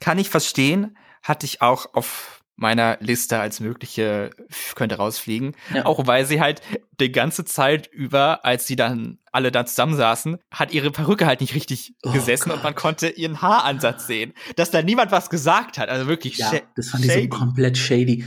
Kann 0.00 0.18
ich 0.18 0.28
verstehen, 0.28 0.96
hatte 1.22 1.46
ich 1.46 1.62
auch 1.62 1.94
auf 1.94 2.43
meiner 2.56 2.98
Liste 3.00 3.38
als 3.40 3.60
mögliche 3.60 4.30
könnte 4.74 4.96
rausfliegen. 4.96 5.56
Ja. 5.74 5.86
Auch 5.86 6.06
weil 6.06 6.24
sie 6.24 6.40
halt 6.40 6.62
die 7.00 7.10
ganze 7.10 7.44
Zeit 7.44 7.88
über, 7.88 8.44
als 8.44 8.66
sie 8.66 8.76
dann 8.76 9.18
alle 9.32 9.50
da 9.50 9.66
zusammensaßen, 9.66 10.38
hat 10.52 10.72
ihre 10.72 10.90
Perücke 10.90 11.26
halt 11.26 11.40
nicht 11.40 11.54
richtig 11.54 11.94
oh 12.04 12.12
gesessen 12.12 12.50
Gott. 12.50 12.58
und 12.58 12.64
man 12.64 12.74
konnte 12.74 13.08
ihren 13.08 13.42
Haaransatz 13.42 14.06
sehen. 14.06 14.32
Dass 14.56 14.70
da 14.70 14.82
niemand 14.82 15.10
was 15.10 15.30
gesagt 15.30 15.78
hat. 15.78 15.88
Also 15.88 16.06
wirklich 16.06 16.38
Ja, 16.38 16.52
das 16.76 16.90
fand 16.90 17.04
ich 17.04 17.12
so 17.12 17.28
komplett 17.28 17.76
shady. 17.76 18.24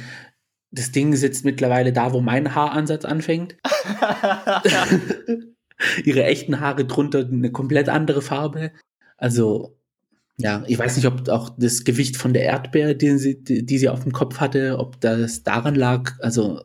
Das 0.72 0.92
Ding 0.92 1.16
sitzt 1.16 1.46
mittlerweile 1.46 1.94
da, 1.94 2.12
wo 2.12 2.20
mein 2.20 2.54
Haaransatz 2.54 3.06
anfängt. 3.06 3.56
ihre 6.04 6.24
echten 6.24 6.60
Haare 6.60 6.86
drunter 6.86 7.20
eine 7.20 7.52
komplett 7.52 7.90
andere 7.90 8.22
Farbe. 8.22 8.72
Also 9.18 9.78
ja, 10.38 10.64
ich 10.68 10.78
weiß 10.78 10.96
nicht, 10.96 11.08
ob 11.08 11.28
auch 11.30 11.50
das 11.58 11.84
Gewicht 11.84 12.16
von 12.16 12.34
der 12.34 12.44
Erdbeere, 12.44 12.96
die 12.96 13.18
sie, 13.18 13.44
die, 13.44 13.78
sie 13.78 13.90
auf 13.90 14.04
dem 14.04 14.12
Kopf 14.12 14.40
hatte, 14.40 14.78
ob 14.78 15.02
das 15.02 15.44
daran 15.44 15.74
lag, 15.74 16.14
also 16.20 16.62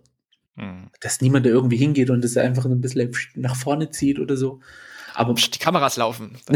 hm. 0.56 0.90
dass 1.00 1.22
niemand 1.22 1.46
da 1.46 1.50
irgendwie 1.50 1.78
hingeht 1.78 2.10
und 2.10 2.24
es 2.24 2.36
einfach 2.36 2.66
ein 2.66 2.82
bisschen 2.82 3.10
nach 3.34 3.56
vorne 3.56 3.90
zieht 3.90 4.18
oder 4.18 4.36
so. 4.36 4.60
Aber 5.14 5.34
die 5.34 5.58
Kameras 5.58 5.96
laufen. 5.96 6.38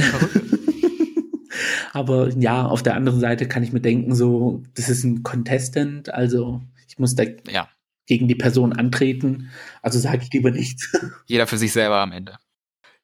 Aber 1.92 2.28
ja, 2.36 2.66
auf 2.66 2.82
der 2.82 2.94
anderen 2.94 3.20
Seite 3.20 3.48
kann 3.48 3.62
ich 3.62 3.72
mir 3.72 3.80
denken, 3.80 4.14
so, 4.14 4.62
das 4.74 4.90
ist 4.90 5.04
ein 5.04 5.22
Contestant, 5.22 6.12
also 6.12 6.60
ich 6.86 6.98
muss 6.98 7.14
da 7.14 7.24
ja. 7.50 7.70
gegen 8.04 8.28
die 8.28 8.34
Person 8.34 8.74
antreten, 8.74 9.48
also 9.80 9.98
sage 9.98 10.20
ich 10.22 10.30
lieber 10.32 10.50
nichts. 10.50 10.94
Jeder 11.24 11.46
für 11.46 11.56
sich 11.56 11.72
selber 11.72 11.96
am 11.96 12.12
Ende. 12.12 12.36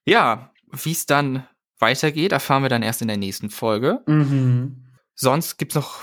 Ja, 0.04 0.52
wie 0.70 0.92
es 0.92 1.06
dann 1.06 1.46
weitergeht, 1.82 2.32
erfahren 2.32 2.62
wir 2.62 2.70
dann 2.70 2.82
erst 2.82 3.02
in 3.02 3.08
der 3.08 3.18
nächsten 3.18 3.50
Folge. 3.50 4.00
Mhm. 4.06 4.86
Sonst 5.14 5.58
gibt's 5.58 5.74
noch 5.74 6.00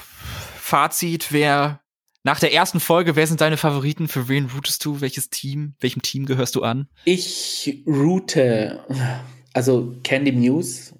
Fazit, 0.59 1.31
wer 1.31 1.81
nach 2.23 2.39
der 2.39 2.53
ersten 2.53 2.79
Folge, 2.79 3.15
wer 3.15 3.25
sind 3.25 3.41
deine 3.41 3.57
Favoriten? 3.57 4.07
Für 4.07 4.27
wen 4.27 4.47
rootest 4.47 4.83
du? 4.85 5.01
Welches 5.01 5.29
Team? 5.29 5.73
Welchem 5.79 6.01
Team 6.01 6.25
gehörst 6.25 6.55
du 6.55 6.63
an? 6.63 6.89
Ich 7.05 7.83
route, 7.87 8.85
also 9.53 9.95
Candy 10.03 10.33
Muse 10.33 10.93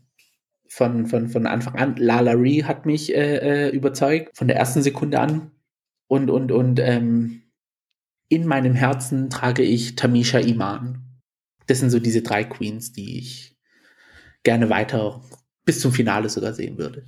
von, 0.69 1.07
von, 1.07 1.29
von 1.29 1.45
Anfang 1.45 1.75
an. 1.75 1.95
Lala 1.97 2.31
Ree 2.31 2.63
hat 2.63 2.85
mich 2.85 3.13
äh, 3.13 3.67
äh, 3.67 3.69
überzeugt, 3.69 4.35
von 4.37 4.47
der 4.47 4.57
ersten 4.57 4.81
Sekunde 4.81 5.19
an. 5.19 5.51
Und, 6.07 6.29
und, 6.29 6.51
und 6.51 6.79
ähm, 6.79 7.43
in 8.29 8.47
meinem 8.47 8.73
Herzen 8.73 9.29
trage 9.29 9.63
ich 9.63 9.95
Tamisha 9.95 10.39
Iman. 10.39 11.03
Das 11.67 11.79
sind 11.79 11.89
so 11.89 11.99
diese 11.99 12.21
drei 12.21 12.43
Queens, 12.43 12.93
die 12.93 13.19
ich 13.19 13.58
gerne 14.43 14.69
weiter 14.69 15.21
bis 15.65 15.81
zum 15.81 15.91
Finale 15.91 16.29
sogar 16.29 16.53
sehen 16.53 16.77
würde. 16.77 17.05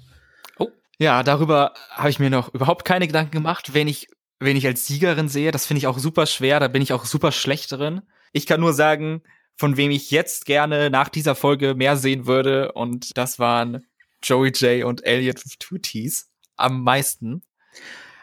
Oh, 0.57 0.69
ja, 0.99 1.23
darüber 1.23 1.73
habe 1.91 2.09
ich 2.09 2.19
mir 2.19 2.29
noch 2.29 2.53
überhaupt 2.53 2.85
keine 2.85 3.07
Gedanken 3.07 3.31
gemacht, 3.31 3.73
wenn 3.73 3.87
ich, 3.87 4.07
wenn 4.39 4.57
ich 4.57 4.65
als 4.67 4.85
Siegerin 4.85 5.29
sehe. 5.29 5.51
Das 5.51 5.65
finde 5.65 5.79
ich 5.79 5.87
auch 5.87 5.97
super 5.97 6.25
schwer, 6.25 6.59
da 6.59 6.67
bin 6.67 6.81
ich 6.81 6.93
auch 6.93 7.05
super 7.05 7.31
schlecht 7.31 7.71
drin. 7.71 8.01
Ich 8.33 8.45
kann 8.45 8.59
nur 8.59 8.73
sagen, 8.73 9.23
von 9.57 9.77
wem 9.77 9.91
ich 9.91 10.11
jetzt 10.11 10.45
gerne 10.45 10.89
nach 10.89 11.09
dieser 11.09 11.35
Folge 11.35 11.75
mehr 11.75 11.97
sehen 11.97 12.25
würde, 12.25 12.71
und 12.71 13.17
das 13.17 13.39
waren 13.39 13.85
Joey 14.23 14.51
J 14.51 14.85
und 14.85 15.05
Elliot 15.05 15.43
with 15.43 15.57
Two 15.59 15.77
T's 15.77 16.29
am 16.55 16.83
meisten. 16.83 17.43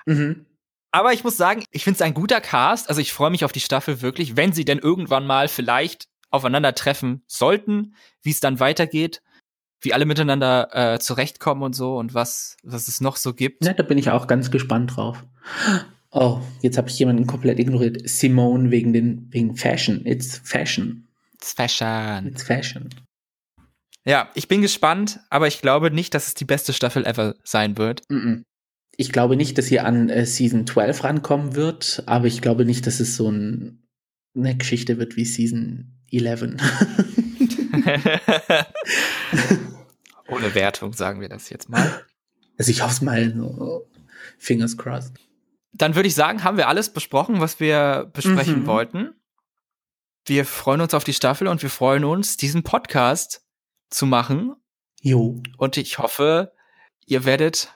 Mhm. 0.07 0.47
Aber 0.91 1.13
ich 1.13 1.23
muss 1.23 1.37
sagen, 1.37 1.65
ich 1.71 1.85
finde 1.85 1.97
es 1.97 2.03
ein 2.03 2.15
guter 2.15 2.41
Cast. 2.41 2.89
Also 2.89 3.01
ich 3.01 3.13
freue 3.13 3.31
mich 3.31 3.45
auf 3.45 3.53
die 3.53 3.61
Staffel 3.61 4.01
wirklich, 4.01 4.37
wenn 4.37 4.53
sie 4.53 4.65
denn 4.65 4.79
irgendwann 4.79 5.27
mal 5.27 5.49
vielleicht 5.49 6.09
aufeinandertreffen 6.31 7.23
sollten, 7.27 7.95
wie 8.23 8.31
es 8.31 8.41
dann 8.41 8.61
weitergeht, 8.61 9.23
wie 9.81 9.95
alle 9.95 10.07
miteinander 10.07 10.95
äh, 10.95 10.99
zurechtkommen 10.99 11.63
und 11.63 11.75
so 11.75 11.97
und 11.97 12.15
was, 12.15 12.57
was 12.63 12.89
es 12.89 13.01
noch 13.01 13.17
so 13.17 13.35
gibt. 13.35 13.65
Ja, 13.65 13.73
da 13.73 13.83
bin 13.83 13.99
ich 13.99 14.11
auch 14.11 14.27
ganz 14.27 14.51
gespannt 14.51 14.97
drauf. 14.97 15.25
Oh, 16.11 16.41
jetzt 16.63 16.79
habe 16.79 16.89
ich 16.89 16.99
jemanden 16.99 17.27
komplett 17.27 17.59
ignoriert. 17.59 18.09
Simone 18.09 18.71
wegen 18.71 18.93
den 18.93 19.29
wegen 19.31 19.57
Fashion. 19.57 20.05
It's 20.07 20.41
Fashion. 20.43 21.07
It's 21.35 21.53
Fashion. 21.53 22.27
It's 22.27 22.43
Fashion. 22.43 22.89
Ja, 24.05 24.31
ich 24.35 24.49
bin 24.49 24.63
gespannt, 24.63 25.21
aber 25.29 25.49
ich 25.49 25.61
glaube 25.61 25.91
nicht, 25.91 26.15
dass 26.15 26.29
es 26.29 26.35
die 26.35 26.47
beste 26.47 26.73
Staffel 26.73 27.05
ever 27.05 27.35
sein 27.45 27.77
wird. 27.77 28.03
Ich 28.97 29.13
glaube 29.13 29.37
nicht, 29.37 29.59
dass 29.59 29.67
sie 29.67 29.81
an 29.81 30.09
äh, 30.09 30.25
Season 30.25 30.67
12 30.67 31.05
rankommen 31.05 31.55
wird, 31.55 32.03
aber 32.07 32.27
ich 32.27 32.41
glaube 32.41 32.65
nicht, 32.65 32.87
dass 32.87 33.01
es 33.01 33.17
so 33.17 33.31
ein, 33.31 33.87
eine 34.35 34.57
Geschichte 34.57 34.99
wird 34.99 35.17
wie 35.17 35.27
Season 35.27 35.98
11. 36.11 36.43
Ohne 40.29 40.55
Wertung 40.55 40.93
sagen 40.93 41.21
wir 41.21 41.29
das 41.29 41.51
jetzt 41.51 41.69
mal. 41.69 42.03
Also 42.59 42.71
ich 42.71 42.83
hoffe 42.83 43.05
mal, 43.05 43.83
fingers 44.39 44.77
crossed. 44.77 45.15
Dann 45.73 45.95
würde 45.95 46.09
ich 46.09 46.15
sagen, 46.15 46.45
haben 46.45 46.57
wir 46.57 46.69
alles 46.69 46.93
besprochen, 46.93 47.41
was 47.41 47.61
wir 47.61 48.11
besprechen 48.13 48.63
mhm. 48.63 48.67
wollten. 48.67 49.15
Wir 50.27 50.45
freuen 50.45 50.81
uns 50.81 50.95
auf 50.95 51.05
die 51.05 51.15
Staffel 51.15 51.47
und 51.47 51.63
wir 51.63 51.71
freuen 51.71 52.05
uns, 52.05 52.37
diesen 52.37 52.63
Podcast 52.63 53.43
zu 53.91 54.07
machen. 54.07 54.55
Jo. 55.01 55.41
Und 55.57 55.77
ich 55.77 55.99
hoffe, 55.99 56.53
ihr 57.07 57.25
werdet 57.25 57.73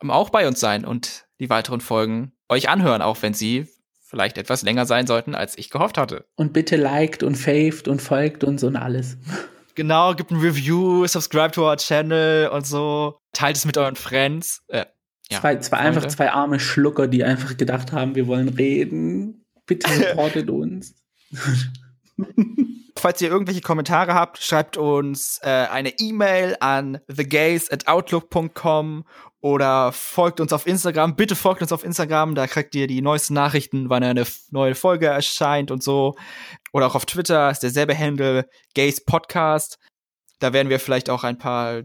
auch 0.00 0.30
bei 0.30 0.48
uns 0.48 0.58
sein 0.58 0.84
und 0.84 1.26
die 1.38 1.50
weiteren 1.50 1.80
Folgen 1.80 2.32
euch 2.48 2.68
anhören, 2.68 3.02
auch 3.02 3.22
wenn 3.22 3.34
sie 3.34 3.68
vielleicht 4.12 4.36
etwas 4.36 4.62
länger 4.62 4.84
sein 4.84 5.06
sollten, 5.06 5.34
als 5.34 5.56
ich 5.56 5.70
gehofft 5.70 5.96
hatte. 5.96 6.26
Und 6.36 6.52
bitte 6.52 6.76
liked 6.76 7.22
und 7.22 7.34
faved 7.34 7.88
und 7.88 8.00
folgt 8.00 8.44
uns 8.44 8.62
und 8.62 8.76
alles. 8.76 9.16
Genau, 9.74 10.12
gibt 10.12 10.30
ein 10.30 10.38
Review, 10.38 11.06
subscribe 11.06 11.50
to 11.52 11.66
our 11.66 11.78
channel 11.78 12.48
und 12.48 12.66
so. 12.66 13.16
Teilt 13.32 13.56
es 13.56 13.64
mit 13.64 13.78
euren 13.78 13.96
Friends. 13.96 14.62
Äh, 14.68 14.84
ja, 15.30 15.40
zwei, 15.40 15.56
zwei 15.60 15.78
einfach 15.78 16.06
zwei 16.08 16.30
arme 16.30 16.60
Schlucker, 16.60 17.08
die 17.08 17.24
einfach 17.24 17.56
gedacht 17.56 17.90
haben, 17.90 18.14
wir 18.14 18.26
wollen 18.26 18.50
reden. 18.50 19.46
Bitte 19.64 19.90
supportet 19.94 20.50
uns. 20.50 20.94
Falls 22.96 23.20
ihr 23.20 23.30
irgendwelche 23.30 23.62
Kommentare 23.62 24.14
habt, 24.14 24.42
schreibt 24.42 24.76
uns 24.76 25.40
äh, 25.42 25.48
eine 25.48 25.98
E-Mail 25.98 26.56
an 26.60 27.00
thegays 27.08 27.70
at 27.70 27.88
outlook.com 27.88 29.04
oder 29.40 29.90
folgt 29.92 30.40
uns 30.40 30.52
auf 30.52 30.66
Instagram. 30.66 31.16
Bitte 31.16 31.34
folgt 31.34 31.62
uns 31.62 31.72
auf 31.72 31.84
Instagram, 31.84 32.34
da 32.34 32.46
kriegt 32.46 32.74
ihr 32.74 32.86
die 32.86 33.02
neuesten 33.02 33.34
Nachrichten, 33.34 33.90
wann 33.90 34.04
eine 34.04 34.24
neue 34.50 34.74
Folge 34.74 35.06
erscheint 35.06 35.70
und 35.70 35.82
so. 35.82 36.14
Oder 36.72 36.86
auch 36.86 36.94
auf 36.94 37.06
Twitter 37.06 37.50
ist 37.50 37.64
derselbe 37.64 37.98
Handle, 37.98 38.48
Gays 38.74 39.04
Podcast. 39.04 39.78
Da 40.38 40.52
werden 40.52 40.68
wir 40.68 40.78
vielleicht 40.78 41.10
auch 41.10 41.24
ein 41.24 41.38
paar 41.38 41.82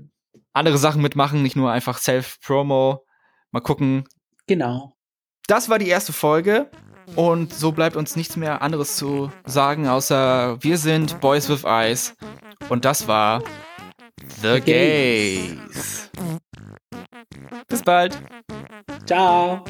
andere 0.54 0.78
Sachen 0.78 1.02
mitmachen, 1.02 1.42
nicht 1.42 1.56
nur 1.56 1.72
einfach 1.72 1.98
Self-Promo. 1.98 3.06
Mal 3.52 3.62
gucken. 3.62 4.04
Genau. 4.46 4.94
Das 5.48 5.70
war 5.70 5.80
die 5.80 5.88
erste 5.88 6.14
Folge. 6.14 6.70
Und 7.16 7.54
so 7.54 7.72
bleibt 7.72 7.96
uns 7.96 8.16
nichts 8.16 8.36
mehr 8.36 8.62
anderes 8.62 8.96
zu 8.98 9.32
sagen, 9.46 9.88
außer 9.88 10.58
wir 10.62 10.78
sind 10.78 11.20
Boys 11.22 11.50
with 11.50 11.64
Eyes. 11.64 12.16
Und 12.70 12.86
das 12.86 13.08
war 13.08 13.42
The 14.42 14.60
Gays. 14.62 16.10
Bis 17.68 17.82
bald. 17.82 18.18
Ciao. 19.06 19.64